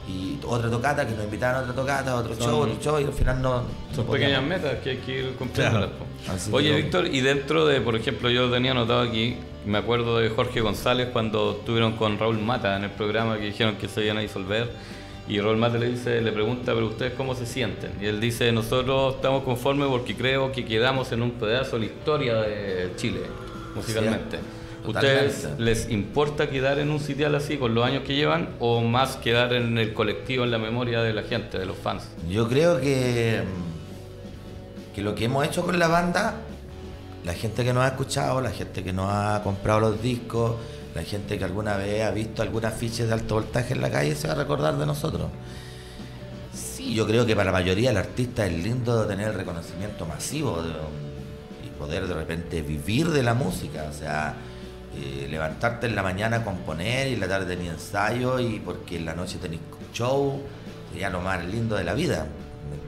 y 0.09 0.39
otra 0.45 0.71
tocata, 0.71 1.07
que 1.07 1.15
nos 1.15 1.25
invitaban 1.25 1.57
a 1.57 1.61
otra 1.63 1.75
tocata, 1.75 2.17
otro 2.17 2.35
Son- 2.35 2.45
show, 2.47 2.59
otro 2.61 2.77
show, 2.81 3.01
y 3.01 3.05
al 3.05 3.13
final 3.13 3.43
no. 3.43 3.63
Son 3.95 4.07
no 4.07 4.13
pequeñas 4.13 4.43
metas 4.43 4.75
que 4.83 4.91
hay 4.91 4.97
que 4.99 5.19
ir 5.21 5.33
cumpliendo. 5.37 5.91
Oye, 6.53 6.71
que- 6.71 6.77
Víctor, 6.83 7.07
y 7.09 7.21
dentro 7.21 7.67
de, 7.67 7.81
por 7.81 7.97
ejemplo, 7.97 8.31
yo 8.31 8.51
tenía 8.51 8.71
anotado 8.73 9.01
aquí, 9.01 9.37
me 9.65 9.79
acuerdo 9.79 10.19
de 10.19 10.29
Jorge 10.31 10.61
González 10.61 11.09
cuando 11.13 11.57
estuvieron 11.59 11.93
con 11.97 12.19
Raúl 12.19 12.39
Mata 12.39 12.77
en 12.77 12.85
el 12.85 12.91
programa 12.91 13.37
que 13.37 13.47
dijeron 13.47 13.77
que 13.77 13.89
se 13.89 14.05
iban 14.05 14.19
a 14.19 14.21
disolver. 14.21 14.71
Y 15.29 15.41
Raúl 15.41 15.57
Mata 15.57 15.77
le 15.77 15.89
dice, 15.89 16.21
le 16.21 16.31
pregunta, 16.31 16.73
pero 16.73 16.87
ustedes 16.87 17.15
cómo 17.15 17.35
se 17.35 17.47
sienten? 17.47 17.91
Y 18.01 18.07
él 18.07 18.21
dice, 18.21 18.53
nosotros 18.53 19.17
estamos 19.17 19.43
conformes 19.43 19.89
porque 19.89 20.15
creo 20.15 20.53
que 20.53 20.65
quedamos 20.65 21.11
en 21.11 21.21
un 21.23 21.33
pedazo 21.33 21.73
de 21.73 21.81
la 21.81 21.87
historia 21.87 22.35
de 22.43 22.93
Chile, 22.95 23.23
musicalmente. 23.75 24.37
Sí, 24.37 24.43
¿Ustedes 24.91 25.49
les 25.59 25.91
importa 25.91 26.49
quedar 26.51 26.79
en 26.79 26.91
un 26.91 27.01
sitial 27.01 27.35
así 27.35 27.57
con 27.57 27.75
los 27.75 27.85
años 27.85 28.03
que 28.05 28.15
llevan 28.15 28.51
o 28.61 28.81
más 28.83 29.17
quedar 29.17 29.53
en 29.53 29.79
el 29.79 29.93
colectivo, 29.93 30.45
en 30.45 30.51
la 30.51 30.59
memoria 30.59 31.03
de 31.03 31.13
la 31.13 31.23
gente, 31.23 31.59
de 31.59 31.67
los 31.67 31.77
fans? 31.77 32.05
Yo 32.29 32.49
creo 32.49 32.81
que, 32.81 33.43
que 34.95 35.03
lo 35.03 35.15
que 35.15 35.25
hemos 35.25 35.47
hecho 35.47 35.65
con 35.65 35.79
la 35.79 35.89
banda, 35.89 36.35
la 37.25 37.35
gente 37.35 37.65
que 37.65 37.73
nos 37.73 37.85
ha 37.85 37.89
escuchado, 37.89 38.41
la 38.41 38.51
gente 38.51 38.83
que 38.85 38.93
nos 38.93 39.11
ha 39.11 39.41
comprado 39.43 39.81
los 39.81 40.03
discos, 40.03 40.55
la 40.95 41.03
gente 41.03 41.37
que 41.39 41.45
alguna 41.45 41.77
vez 41.77 42.03
ha 42.05 42.11
visto 42.11 42.41
algún 42.43 42.65
afiche 42.65 43.07
de 43.07 43.13
alto 43.13 43.35
voltaje 43.35 43.75
en 43.75 43.81
la 43.83 43.91
calle, 43.91 44.15
se 44.15 44.29
va 44.29 44.35
a 44.35 44.37
recordar 44.37 44.79
de 44.79 44.87
nosotros. 44.87 45.29
Sí, 46.55 46.95
yo 46.95 47.07
creo 47.07 47.27
que 47.27 47.35
para 47.37 47.47
la 47.53 47.59
mayoría 47.59 47.89
del 47.91 47.99
artista 47.99 48.47
es 48.47 48.53
lindo 48.53 49.05
tener 49.07 49.29
el 49.29 49.35
reconocimiento 49.35 50.07
masivo 50.07 50.63
de- 50.63 50.71
y 51.67 51.71
poder 51.79 52.07
de 52.07 52.15
repente 52.15 52.63
vivir 52.63 53.09
de 53.11 53.23
la 53.23 53.35
música, 53.35 53.87
o 53.91 53.93
sea, 53.93 54.35
eh, 54.97 55.27
levantarte 55.29 55.87
en 55.87 55.95
la 55.95 56.03
mañana 56.03 56.39
a 56.39 56.45
componer 56.45 57.09
y 57.09 57.15
en 57.15 57.21
la 57.21 57.29
tarde 57.29 57.55
tenés 57.55 57.73
ensayo 57.73 58.41
y 58.41 58.61
porque 58.61 58.97
en 58.97 59.05
la 59.05 59.15
noche 59.15 59.39
tenés 59.39 59.61
show, 59.93 60.41
sería 60.91 61.11
lo 61.11 61.21
más 61.21 61.45
lindo 61.45 61.77
de 61.77 61.85
la 61.85 61.95
vida. 61.95 62.27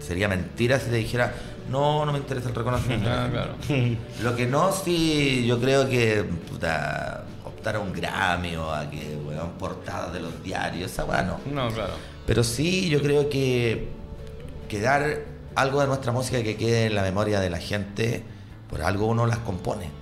Sería 0.00 0.28
mentira 0.28 0.78
si 0.78 0.90
te 0.90 0.96
dijera, 0.96 1.32
no, 1.70 2.04
no 2.06 2.12
me 2.12 2.18
interesa 2.18 2.48
el 2.48 2.54
reconocimiento. 2.54 3.08
Ah, 3.12 3.28
claro. 3.30 3.54
Lo 4.22 4.36
que 4.36 4.46
no, 4.46 4.72
sí, 4.72 5.46
yo 5.46 5.60
creo 5.60 5.88
que 5.88 6.24
puta, 6.50 7.24
optar 7.44 7.76
a 7.76 7.80
un 7.80 7.92
Grammy 7.92 8.56
o 8.56 8.72
a 8.72 8.88
que 8.88 9.16
weón, 9.26 9.52
portadas 9.58 10.12
de 10.12 10.20
los 10.20 10.42
diarios, 10.42 10.90
esa 10.90 11.04
weá 11.04 11.22
no. 11.22 11.40
No, 11.52 11.68
claro. 11.72 11.92
Pero 12.26 12.44
sí, 12.44 12.88
yo 12.88 13.00
creo 13.00 13.28
que 13.28 13.88
quedar 14.68 15.22
algo 15.54 15.80
de 15.80 15.86
nuestra 15.88 16.12
música 16.12 16.42
que 16.42 16.56
quede 16.56 16.86
en 16.86 16.94
la 16.94 17.02
memoria 17.02 17.40
de 17.40 17.50
la 17.50 17.58
gente, 17.58 18.22
por 18.70 18.82
algo 18.82 19.06
uno 19.06 19.26
las 19.26 19.38
compone. 19.38 19.97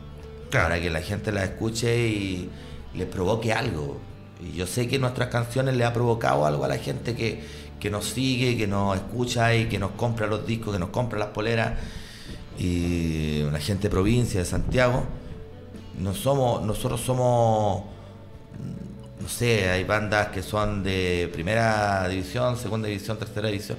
Para 0.63 0.81
que 0.81 0.91
la 0.91 1.01
gente 1.01 1.33
las 1.33 1.45
escuche 1.45 2.09
y 2.09 2.51
le 2.95 3.07
provoque 3.07 3.53
algo. 3.53 3.99
Y 4.41 4.57
yo 4.57 4.67
sé 4.67 4.89
que 4.89 4.99
nuestras 4.99 5.29
canciones 5.29 5.77
le 5.77 5.85
ha 5.85 5.93
provocado 5.93 6.47
algo 6.47 6.65
a 6.65 6.69
la 6.69 6.79
gente 6.79 7.15
que, 7.15 7.43
que 7.81 7.91
nos 7.91 8.07
sigue, 8.07 8.57
que 8.57 8.67
nos 8.67 8.97
escucha 8.97 9.55
y 9.55 9.67
que 9.67 9.79
nos 9.79 9.93
compra 9.93 10.27
los 10.27 10.47
discos, 10.47 10.75
que 10.75 10.79
nos 10.79 10.91
compra 10.91 11.19
las 11.19 11.29
poleras. 11.29 11.75
Y 12.59 13.43
la 13.53 13.61
gente 13.61 13.85
de 13.85 13.91
provincia, 13.91 14.41
de 14.41 14.47
Santiago. 14.47 15.05
No 15.99 16.15
somos, 16.15 16.63
nosotros 16.63 17.01
somos 17.01 17.83
no 19.21 19.29
sé, 19.29 19.69
hay 19.71 19.85
bandas 19.85 20.29
que 20.29 20.43
son 20.43 20.83
de 20.83 21.29
primera 21.33 22.07
división, 22.09 22.57
segunda 22.57 22.89
división, 22.89 23.19
tercera 23.19 23.49
división. 23.49 23.79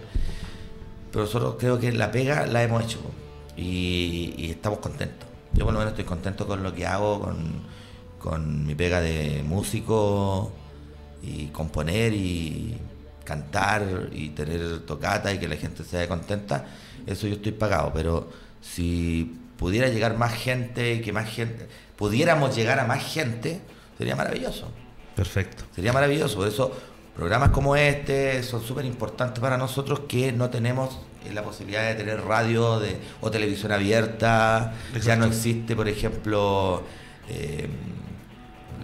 Pero 1.11 1.25
nosotros 1.25 1.55
creo 1.59 1.79
que 1.79 1.91
la 1.91 2.11
pega 2.11 2.45
la 2.47 2.63
hemos 2.63 2.83
hecho 2.83 2.99
y 3.55 4.49
estamos 4.51 4.79
contentos. 4.79 5.26
Yo 5.57 5.65
por 5.65 5.73
lo 5.73 5.79
menos 5.79 5.93
estoy 5.93 6.05
contento 6.05 6.45
con 6.45 6.61
lo 6.61 6.71
que 6.71 6.85
hago, 6.85 7.19
con, 7.19 7.63
con 8.19 8.65
mi 8.65 8.75
pega 8.75 9.01
de 9.01 9.43
músico 9.43 10.51
y 11.23 11.47
componer 11.47 12.13
y 12.13 12.77
cantar 13.23 14.09
y 14.11 14.29
tener 14.29 14.85
tocata 14.85 15.33
y 15.33 15.39
que 15.39 15.47
la 15.47 15.55
gente 15.55 15.83
se 15.83 15.97
vea 15.97 16.07
contenta. 16.07 16.65
Eso 17.07 17.25
yo 17.25 17.33
estoy 17.33 17.53
pagado, 17.53 17.91
pero 17.91 18.29
si 18.61 19.35
pudiera 19.57 19.89
llegar 19.89 20.15
más 20.15 20.33
gente 20.33 20.93
y 20.93 21.01
que 21.01 21.11
más 21.11 21.27
gente, 21.27 21.67
pudiéramos 21.95 22.55
llegar 22.55 22.79
a 22.79 22.85
más 22.85 23.03
gente, 23.03 23.59
sería 23.97 24.15
maravilloso. 24.15 24.69
Perfecto. 25.15 25.63
Sería 25.73 25.91
maravilloso. 25.91 26.37
Por 26.37 26.47
eso, 26.47 26.71
programas 27.15 27.49
como 27.49 27.75
este 27.75 28.43
son 28.43 28.61
súper 28.61 28.85
importantes 28.85 29.39
para 29.39 29.57
nosotros 29.57 30.01
que 30.01 30.31
no 30.31 30.51
tenemos 30.51 30.99
la 31.33 31.43
posibilidad 31.43 31.87
de 31.87 31.95
tener 31.95 32.21
radio 32.21 32.79
de, 32.79 32.97
o 33.21 33.29
televisión 33.31 33.71
abierta. 33.71 34.73
Ya 35.03 35.15
no 35.15 35.25
existe, 35.25 35.75
por 35.75 35.87
ejemplo, 35.87 36.83
eh, 37.29 37.67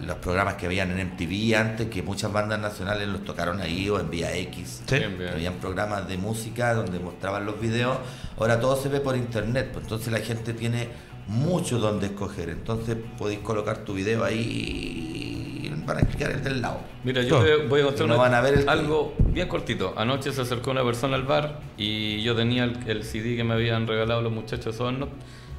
los 0.04 0.16
programas 0.18 0.54
que 0.54 0.66
habían 0.66 0.90
en 0.98 1.06
MTV 1.08 1.54
antes, 1.56 1.88
que 1.88 2.02
muchas 2.02 2.30
bandas 2.32 2.58
nacionales 2.60 3.08
los 3.08 3.24
tocaron 3.24 3.60
ahí 3.60 3.88
o 3.88 3.98
en 4.00 4.10
Vía 4.10 4.34
X. 4.36 4.82
Sí. 4.86 4.96
Habían 5.32 5.54
programas 5.54 6.06
de 6.08 6.18
música 6.18 6.74
donde 6.74 6.98
mostraban 6.98 7.46
los 7.46 7.58
videos. 7.60 7.96
Ahora 8.38 8.60
todo 8.60 8.76
se 8.76 8.88
ve 8.88 9.00
por 9.00 9.16
internet, 9.16 9.70
pues 9.72 9.84
entonces 9.84 10.12
la 10.12 10.18
gente 10.20 10.52
tiene 10.52 10.88
mucho 11.26 11.78
donde 11.78 12.06
escoger. 12.06 12.50
Entonces 12.50 12.96
podéis 13.16 13.38
colocar 13.40 13.78
tu 13.78 13.94
video 13.94 14.24
ahí 14.24 15.70
y 15.72 15.84
van 15.86 15.98
a 15.98 16.00
clicar 16.02 16.32
el 16.32 16.42
del 16.42 16.60
lado. 16.60 16.80
Mira, 17.02 17.22
yo 17.22 17.42
te 17.42 17.56
voy 17.66 17.80
a 17.80 17.84
contar 17.84 18.06
No 18.06 18.14
una- 18.14 18.22
van 18.22 18.34
a 18.34 18.40
ver 18.40 18.54
el 18.58 18.68
algo 18.68 19.14
bien 19.34 19.48
cortito. 19.48 19.92
Anoche 19.96 20.32
se 20.32 20.40
acercó 20.42 20.70
una 20.70 20.84
persona 20.84 21.16
al 21.16 21.24
bar 21.24 21.60
y 21.76 22.22
yo 22.22 22.34
tenía 22.34 22.64
el, 22.64 22.78
el 22.88 23.02
CD 23.04 23.36
que 23.36 23.44
me 23.44 23.54
habían 23.54 23.86
regalado 23.86 24.22
los 24.22 24.32
muchachos 24.32 24.78
de 24.78 24.84
Hornos 24.84 25.08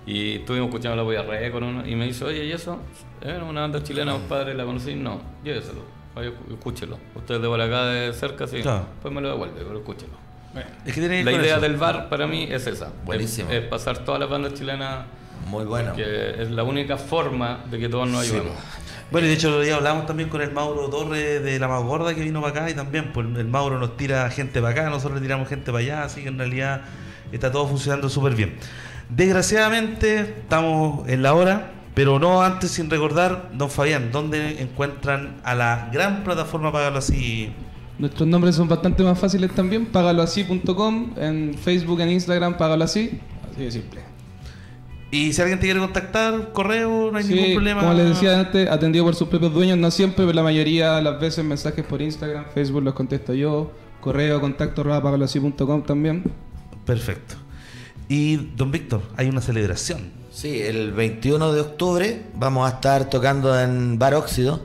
y 0.07 0.35
estuvimos 0.37 0.67
escuchando 0.69 0.95
la 0.95 1.03
Voy 1.03 1.15
a 1.15 1.23
Reír 1.23 1.51
con 1.51 1.63
uno 1.63 1.87
y 1.87 1.95
me 1.95 2.05
dice, 2.05 2.23
oye, 2.25 2.45
¿y 2.45 2.51
eso? 2.51 2.79
¿Es 3.21 3.41
una 3.41 3.61
banda 3.61 3.83
chilena, 3.83 4.13
compadre? 4.13 4.53
¿La 4.53 4.63
conocí? 4.65 4.95
No, 4.95 5.19
lléveselo. 5.43 5.81
Oye, 6.15 6.31
escúchelo. 6.51 6.97
Usted 7.15 7.41
de 7.41 7.47
por 7.47 7.59
acá 7.59 7.85
de 7.87 8.13
cerca, 8.13 8.47
sí. 8.47 8.61
Claro. 8.61 8.85
Pues 9.01 9.13
me 9.13 9.19
lo 9.21 9.29
devuelve, 9.29 9.55
pero 9.65 9.77
escúchelo. 9.79 10.13
Es 10.85 10.93
que 10.93 11.01
tiene 11.01 11.17
que 11.19 11.23
La 11.25 11.31
idea 11.33 11.53
eso. 11.57 11.61
del 11.61 11.75
bar 11.75 12.07
para 12.07 12.27
mí 12.27 12.47
es 12.49 12.65
esa. 12.67 12.89
Buenísimo. 13.03 13.49
Es, 13.49 13.63
es 13.63 13.67
pasar 13.67 13.97
todas 14.05 14.21
las 14.21 14.29
bandas 14.29 14.53
chilenas 14.53 15.05
Muy 15.47 15.65
bueno. 15.65 15.93
que 15.93 16.41
es 16.41 16.49
la 16.49 16.63
única 16.63 16.95
forma 16.97 17.59
de 17.69 17.77
que 17.77 17.89
todos 17.89 18.07
nos 18.07 18.23
Sí, 18.25 18.35
ayudemos. 18.35 18.55
Bueno, 19.11 19.27
y 19.27 19.29
de 19.29 19.35
hecho, 19.35 19.59
el 19.59 19.65
día 19.65 19.75
hablamos 19.75 20.07
también 20.07 20.29
con 20.29 20.41
el 20.41 20.51
Mauro 20.51 20.89
Torres 20.89 21.43
de 21.43 21.59
La 21.59 21.67
Más 21.67 21.83
Gorda 21.83 22.15
que 22.15 22.21
vino 22.21 22.41
para 22.41 22.51
acá 22.51 22.69
y 22.69 22.73
también, 22.73 23.11
pues 23.13 23.27
el 23.37 23.47
Mauro 23.47 23.79
nos 23.79 23.95
tira 23.97 24.29
gente 24.29 24.61
para 24.61 24.71
acá, 24.71 24.89
nosotros 24.89 25.19
le 25.19 25.21
tiramos 25.21 25.47
gente 25.47 25.71
para 25.71 25.83
allá, 25.83 26.03
así 26.03 26.23
que 26.23 26.29
en 26.29 26.37
realidad 26.37 26.81
está 27.31 27.51
todo 27.51 27.67
funcionando 27.67 28.09
súper 28.09 28.35
bien. 28.35 28.55
Desgraciadamente, 29.09 30.19
estamos 30.19 31.07
en 31.07 31.21
la 31.21 31.35
hora, 31.35 31.71
pero 31.93 32.19
no 32.19 32.41
antes 32.41 32.71
sin 32.71 32.89
recordar, 32.89 33.51
don 33.53 33.69
Fabián, 33.69 34.11
¿dónde 34.11 34.61
encuentran 34.61 35.37
a 35.43 35.53
la 35.53 35.89
gran 35.93 36.23
plataforma 36.23 36.71
Págalo 36.71 36.97
Así? 36.97 37.53
Nuestros 37.97 38.27
nombres 38.27 38.55
son 38.55 38.67
bastante 38.67 39.03
más 39.03 39.17
fáciles 39.17 39.53
también. 39.53 39.85
Págaloasí.com, 39.85 41.13
en 41.15 41.53
Facebook, 41.53 42.01
en 42.01 42.11
Instagram, 42.11 42.57
págalo 42.57 42.83
así. 42.83 43.21
Así 43.49 43.63
de 43.63 43.71
simple. 43.71 44.14
Y 45.15 45.31
si 45.33 45.41
alguien 45.41 45.59
te 45.59 45.65
quiere 45.65 45.79
contactar, 45.79 46.51
correo, 46.51 47.09
no 47.11 47.17
hay 47.17 47.23
Sí, 47.23 47.33
ningún 47.33 47.53
problema. 47.53 47.81
como 47.81 47.93
les 47.93 48.09
decía 48.09 48.39
antes, 48.39 48.69
atendido 48.69 49.05
por 49.05 49.15
sus 49.15 49.27
propios 49.29 49.53
dueños, 49.53 49.77
no 49.77 49.89
siempre, 49.91 50.25
pero 50.25 50.33
la 50.33 50.43
mayoría 50.43 50.93
de 50.95 51.01
las 51.03 51.19
veces 51.19 51.45
mensajes 51.45 51.85
por 51.85 52.01
Instagram, 52.01 52.45
Facebook 52.53 52.83
los 52.83 52.93
contesto 52.93 53.33
yo, 53.33 53.71
correo, 54.01 54.41
contacto, 54.41 54.81
arroba 54.81 55.01
págaloasí.com 55.01 55.83
también. 55.83 56.23
Perfecto. 56.85 57.35
Y 58.09 58.35
don 58.57 58.71
Víctor, 58.71 59.01
hay 59.15 59.29
una 59.29 59.41
celebración. 59.41 60.11
Sí, 60.31 60.61
el 60.61 60.91
21 60.91 61.53
de 61.53 61.61
octubre 61.61 62.23
vamos 62.35 62.69
a 62.69 62.75
estar 62.75 63.09
tocando 63.09 63.57
en 63.59 63.97
Bar 63.97 64.15
Óxido 64.15 64.61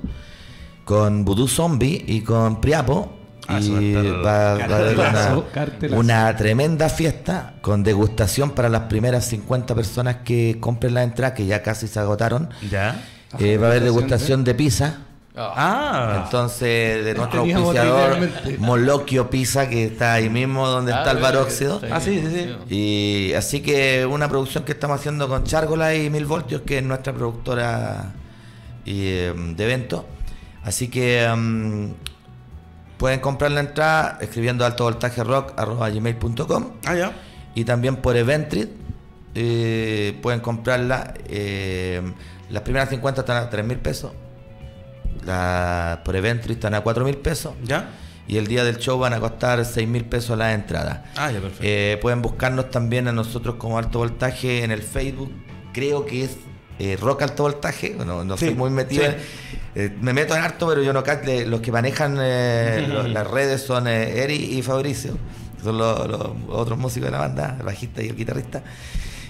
con 0.84 1.24
Voodoo 1.24 1.46
Zombie 1.46 2.04
y 2.08 2.22
con 2.22 2.60
Priapo. 2.60 3.12
Ah, 3.50 3.60
y 3.60 3.92
va 3.94 4.52
a 4.52 4.66
va, 4.66 4.76
haber 4.76 5.92
una, 5.92 6.36
tremenda 6.36 6.88
fiesta 6.88 7.54
con 7.60 7.82
degustación 7.82 8.50
para 8.50 8.68
las 8.68 8.82
primeras 8.82 9.26
50 9.26 9.74
personas 9.74 10.16
que 10.24 10.58
compren 10.60 10.94
la 10.94 11.02
entrada, 11.02 11.34
que 11.34 11.46
ya 11.46 11.62
casi 11.62 11.88
se 11.88 11.98
agotaron. 12.00 12.50
¿Ya? 12.70 13.02
Eh, 13.38 13.56
va 13.58 13.66
a 13.66 13.70
haber 13.70 13.84
degustación 13.84 14.44
de 14.44 14.54
pizza 14.54 14.98
Ah, 15.36 16.22
Entonces, 16.24 17.04
de 17.04 17.14
nuestro 17.14 17.42
Teníamos 17.42 17.76
auspiciador. 17.76 18.58
Moloquio 18.58 19.30
Pizza, 19.30 19.68
que 19.68 19.84
está 19.84 20.14
ahí 20.14 20.28
mismo 20.28 20.68
donde 20.68 20.92
está 20.92 21.12
el 21.12 21.18
Ah, 21.18 21.20
baróxido. 21.20 21.80
Ah, 21.90 22.00
sí, 22.00 22.20
sí, 22.20 22.26
sí. 22.68 22.74
Y 22.74 23.32
así 23.34 23.60
que 23.60 24.06
una 24.06 24.28
producción 24.28 24.64
que 24.64 24.72
estamos 24.72 24.98
haciendo 24.98 25.28
con 25.28 25.44
Chárgola 25.44 25.94
y 25.94 26.10
Mil 26.10 26.26
Voltios, 26.26 26.62
que 26.62 26.78
es 26.78 26.84
nuestra 26.84 27.12
productora 27.12 28.12
y, 28.84 29.06
eh, 29.06 29.34
de 29.56 29.64
eventos. 29.64 30.02
Así 30.64 30.88
que 30.88 31.26
mm, 31.34 31.86
pueden 33.00 33.20
comprar 33.20 33.50
la 33.50 33.60
entrada 33.60 34.18
escribiendo 34.20 34.66
alto 34.66 34.84
voltaje 34.84 35.24
rock 35.24 35.54
gmail.com 35.56 36.72
ah, 36.84 36.94
ya. 36.94 37.12
y 37.54 37.64
también 37.64 37.96
por 37.96 38.14
Eventrit 38.14 38.68
eh, 39.34 40.18
pueden 40.20 40.40
comprarla. 40.40 41.14
eh, 41.26 42.02
las 42.50 42.62
primeras 42.62 42.90
50 42.90 43.22
están 43.22 43.38
a 43.38 43.48
3 43.48 43.64
mil 43.64 43.78
pesos. 43.78 44.12
La, 45.24 46.02
por 46.04 46.14
Eventrit 46.14 46.56
están 46.56 46.74
a 46.74 46.82
4 46.82 47.04
mil 47.04 47.16
pesos. 47.16 47.54
¿Ya? 47.62 47.88
Y 48.28 48.36
el 48.36 48.46
día 48.46 48.64
del 48.64 48.76
show 48.76 48.98
van 48.98 49.14
a 49.14 49.20
costar 49.20 49.64
6 49.64 49.88
mil 49.88 50.04
pesos 50.04 50.36
las 50.36 50.54
entradas. 50.54 51.00
Ah, 51.16 51.32
ya, 51.32 51.40
perfecto. 51.40 51.62
Eh, 51.64 51.98
pueden 52.02 52.20
buscarnos 52.20 52.70
también 52.70 53.08
a 53.08 53.12
nosotros 53.12 53.54
como 53.54 53.78
Alto 53.78 54.00
Voltaje 54.00 54.62
en 54.62 54.72
el 54.72 54.82
Facebook. 54.82 55.32
Creo 55.72 56.04
que 56.04 56.24
es 56.24 56.36
eh, 56.80 56.96
Rock 57.00 57.22
Alto 57.22 57.42
Voltaje. 57.44 57.94
No, 58.04 58.24
no 58.24 58.36
Sí, 58.36 58.46
soy 58.46 58.54
muy 58.54 58.70
metido. 58.70 59.04
sí. 59.04 59.10
en- 59.10 59.50
eh, 59.76 59.96
me 60.00 60.12
meto 60.12 60.34
en 60.34 60.42
harto, 60.42 60.66
pero 60.66 60.82
yo 60.82 60.92
no 60.92 61.04
de- 61.22 61.46
Los 61.46 61.60
que 61.60 61.70
manejan 61.70 62.16
eh, 62.20 62.86
las 63.12 63.26
redes 63.30 63.62
son 63.62 63.86
eh, 63.86 64.22
Eri 64.24 64.34
y 64.58 64.62
Fabricio. 64.62 65.16
que 65.56 65.62
Son 65.64 65.78
los, 65.78 66.08
los 66.08 66.30
otros 66.48 66.78
músicos 66.78 67.06
de 67.06 67.12
la 67.12 67.18
banda, 67.18 67.56
el 67.60 67.66
bajista 67.66 68.02
y 68.02 68.08
el 68.08 68.16
guitarrista. 68.16 68.62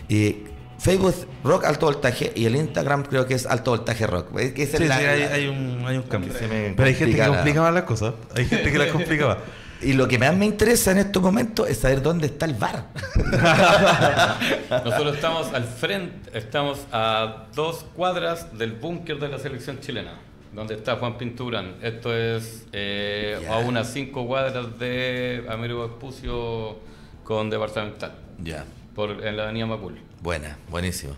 Y 0.09 0.45
Facebook 0.79 1.11
es 1.11 1.27
Rock 1.45 1.65
Alto 1.67 1.87
Voltaje 1.87 2.33
y 2.35 2.47
el 2.47 2.57
Instagram 2.57 3.03
creo 3.03 3.27
que 3.27 3.35
es 3.35 3.45
Alto 3.47 3.73
Voltaje 3.73 4.07
Rock. 4.07 4.29
Es 4.39 4.55
Sí, 4.55 4.63
es 4.63 4.89
la- 4.89 4.99
sí, 4.99 5.05
hay, 5.05 5.21
la- 5.21 5.35
hay 5.35 5.47
un, 5.49 5.85
hay 5.87 5.97
un 5.99 6.03
cambio. 6.05 6.33
Se 6.33 6.47
me 6.49 6.73
Pero 6.75 6.89
hay 6.89 6.95
gente 6.95 7.17
que 7.17 7.19
complica 7.19 7.29
la- 7.29 7.35
complica 7.37 7.61
más 7.63 7.75
las 7.75 7.83
cosas. 7.83 8.15
Hay 8.35 8.47
gente 8.47 8.73
que 8.73 8.79
las 8.79 8.89
complica 8.89 9.27
más. 9.27 9.37
Y 9.83 9.95
lo 9.95 10.07
que 10.09 10.19
más 10.19 10.37
me 10.37 10.45
interesa 10.47 10.91
en 10.91 10.99
estos 10.99 11.23
momentos 11.23 11.69
es 11.69 11.79
saber 11.79 12.03
dónde 12.03 12.27
está 12.27 12.45
el 12.47 12.55
bar. 12.55 12.87
Nosotros 14.85 15.15
estamos 15.15 15.53
al 15.55 15.65
frente, 15.65 16.37
estamos 16.39 16.81
a 16.93 17.47
dos 17.55 17.85
cuadras 17.95 18.57
del 18.59 18.73
búnker 18.73 19.19
de 19.19 19.29
la 19.29 19.39
selección 19.39 19.81
chilena, 19.81 20.13
donde 20.55 20.75
está 20.75 20.97
Juan 20.97 21.17
Pinturán. 21.17 21.77
Esto 21.83 22.15
es 22.15 22.67
eh, 22.73 23.47
a 23.51 23.59
unas 23.59 23.91
cinco 23.93 24.27
cuadras 24.27 24.79
de 24.79 25.47
Américo 25.49 25.85
Espucio 25.87 26.79
con 27.25 27.49
departamental, 27.51 28.13
Ya. 28.43 28.65
por, 28.95 29.25
en 29.27 29.37
la 29.37 29.45
avenida 29.45 29.67
Macul. 29.67 29.99
Buena, 30.21 30.59
buenísimo. 30.69 31.15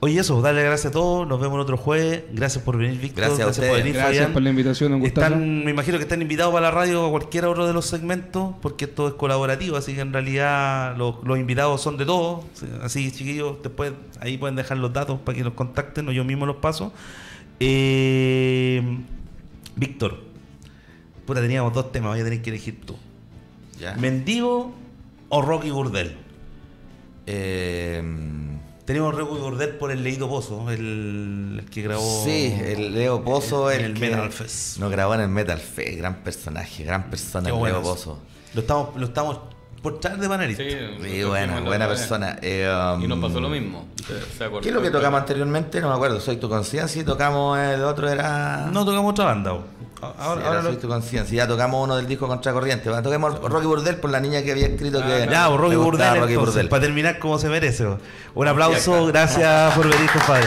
Oye, 0.00 0.20
eso, 0.20 0.42
darle 0.42 0.62
gracias 0.62 0.90
a 0.90 0.92
todos. 0.92 1.26
Nos 1.26 1.40
vemos 1.40 1.54
el 1.56 1.62
otro 1.62 1.78
jueves. 1.78 2.24
Gracias 2.30 2.62
por 2.62 2.76
venir, 2.76 3.00
Víctor. 3.00 3.24
Gracias 3.24 3.58
a 3.58 3.62
por 3.62 3.76
venir, 3.78 3.94
Gracias 3.94 4.16
Fabián. 4.16 4.32
por 4.34 4.42
la 4.42 4.50
invitación, 4.50 4.92
un. 4.92 5.06
Están, 5.06 5.64
me 5.64 5.70
imagino 5.70 5.96
que 5.96 6.02
están 6.02 6.20
invitados 6.20 6.52
para 6.52 6.66
la 6.66 6.70
radio 6.70 7.06
o 7.06 7.10
cualquier 7.10 7.46
otro 7.46 7.66
de 7.66 7.72
los 7.72 7.86
segmentos, 7.86 8.54
porque 8.60 8.84
esto 8.84 9.08
es 9.08 9.14
colaborativo, 9.14 9.76
así 9.76 9.94
que 9.94 10.02
en 10.02 10.12
realidad 10.12 10.96
los, 10.98 11.24
los 11.24 11.38
invitados 11.38 11.80
son 11.80 11.96
de 11.96 12.04
todos. 12.04 12.44
Así, 12.82 13.10
chiquillos, 13.10 13.56
después 13.62 13.92
ahí 14.20 14.36
pueden 14.36 14.54
dejar 14.54 14.76
los 14.76 14.92
datos 14.92 15.18
para 15.20 15.36
que 15.38 15.44
los 15.44 15.54
contacten 15.54 16.06
o 16.08 16.12
yo 16.12 16.24
mismo 16.24 16.44
los 16.44 16.56
paso. 16.56 16.92
Eh, 17.58 18.82
Víctor, 19.76 20.18
puta, 21.24 21.40
teníamos 21.40 21.72
dos 21.72 21.90
temas, 21.90 22.10
voy 22.12 22.20
a 22.20 22.24
tener 22.24 22.42
que 22.42 22.50
elegir 22.50 22.82
tú. 22.84 22.96
Ya. 23.80 23.94
¿Mendigo 23.96 24.74
o 25.30 25.40
Rocky 25.40 25.70
Burdel? 25.70 26.16
Eh, 27.26 28.02
Tenemos 28.86 29.14
Rocky 29.14 29.34
Burdel 29.40 29.70
por 29.70 29.90
el 29.90 30.02
Leído 30.04 30.28
Pozo, 30.28 30.70
el, 30.70 31.58
el 31.60 31.70
que 31.70 31.82
grabó. 31.82 32.24
sí, 32.24 32.56
el 32.64 32.94
Leo 32.94 33.22
Pozo, 33.22 33.70
en 33.70 33.80
el, 33.84 33.90
el 33.92 33.98
Metal 33.98 34.30
Fest. 34.32 34.78
Nos 34.78 34.90
grabó 34.92 35.14
en 35.14 35.22
el 35.22 35.28
Metal 35.28 35.58
Fest, 35.58 35.98
gran 35.98 36.16
personaje, 36.22 36.84
gran 36.84 37.10
persona, 37.10 37.50
Qué 37.50 37.56
el 37.56 37.62
Leo. 37.64 37.82
Pozo. 37.82 38.18
Lo 38.54 38.60
estamos, 38.60 38.96
lo 38.96 39.06
estamos 39.06 39.40
por 39.82 40.00
traer 40.00 40.18
de 40.18 40.28
panelista. 40.28 40.62
Sí, 40.62 41.20
lo 41.20 41.28
buena, 41.28 41.60
buena 41.60 41.88
persona. 41.88 42.38
Eh, 42.42 42.68
um, 42.94 43.02
Y 43.02 43.08
nos 43.08 43.18
pasó 43.18 43.40
lo 43.40 43.48
mismo. 43.48 43.86
¿Se? 44.06 44.48
¿Qué 44.62 44.68
es 44.68 44.74
lo 44.74 44.82
que 44.82 44.90
tocamos 44.90 45.20
anteriormente? 45.20 45.80
No 45.80 45.88
me 45.90 45.94
acuerdo. 45.94 46.20
Soy 46.20 46.36
tu 46.36 46.48
conciencia 46.48 47.02
y 47.02 47.04
tocamos 47.04 47.58
el 47.58 47.82
otro 47.84 48.08
era. 48.08 48.68
No 48.72 48.84
tocamos 48.84 49.10
otra 49.12 49.26
banda. 49.26 49.58
Ahora, 50.02 50.40
Sí, 50.42 50.46
ahora 50.46 50.62
lo- 50.62 50.68
Soy 50.70 50.76
tu 50.76 50.88
conciencia. 50.88 51.36
Ya 51.36 51.48
tocamos 51.48 51.82
uno 51.82 51.96
del 51.96 52.06
disco 52.06 52.28
Contracorriente. 52.28 52.88
Bueno, 52.88 53.02
toquemos 53.02 53.40
Rocky 53.42 53.66
Burdel 53.66 53.96
por 53.96 54.10
la 54.10 54.20
niña 54.20 54.42
que 54.42 54.52
había 54.52 54.66
escrito 54.66 54.98
que. 54.98 55.12
Ah, 55.24 55.26
Ya, 55.30 55.48
bo, 55.48 55.56
Rocky 55.56 55.76
Burdel, 55.76 56.08
Rocky 56.20 56.32
entonces, 56.34 56.54
Burdel. 56.54 56.68
para 56.68 56.82
terminar 56.82 57.18
como 57.18 57.38
se 57.38 57.48
merece. 57.48 57.86
Un 58.34 58.48
aplauso, 58.48 59.06
gracias 59.06 59.74
por 59.74 59.88
venir, 59.88 60.10
compadre. 60.10 60.46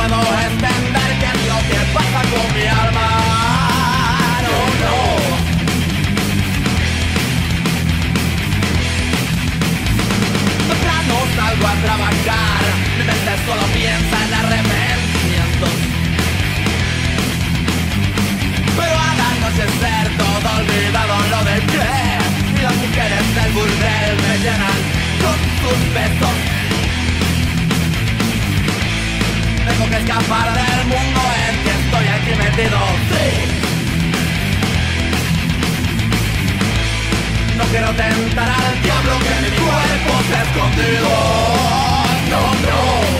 Puedo 0.00 0.20
entender 0.50 1.10
qué 1.20 1.26
es 1.26 1.40
lo 1.50 1.58
que 1.68 1.78
pasa 1.92 2.20
con 2.32 2.46
mi 2.54 2.66
alma. 2.82 3.08
No, 4.46 4.56
no. 4.82 4.96
Temprano 10.68 11.14
salgo 11.36 11.66
a 11.66 11.76
trabajar, 11.84 12.62
mi 12.96 13.04
mente 13.10 13.32
solo 13.46 13.64
piensa 13.78 14.16
en 14.24 14.32
arrepentimientos. 14.40 15.74
Pero 18.76 18.96
al 19.08 19.20
anochecer 19.32 20.06
todo 20.16 20.48
olvidado 20.60 21.16
lo 21.32 21.40
dejé 21.44 21.92
Y 22.56 22.62
las 22.62 22.76
mujeres 22.76 23.26
del 23.36 23.52
burdel 23.52 24.14
me 24.24 24.38
llenan 24.38 24.80
con 25.20 25.36
sus 25.60 25.80
besos 25.94 26.39
que 29.90 29.96
escapar 29.96 30.54
del 30.54 30.86
mundo 30.86 31.20
en 31.48 31.54
que 31.64 31.70
estoy 31.70 32.06
aquí 32.06 32.32
metido, 32.38 32.78
sí. 33.10 33.26
No 37.58 37.64
quiero 37.64 37.88
tentar 37.88 38.48
al 38.48 38.82
diablo 38.82 39.12
que 39.18 39.34
mi 39.42 39.50
cuerpo 39.56 40.12
ha 40.32 40.42
escondido. 40.42 41.10
No. 42.30 43.19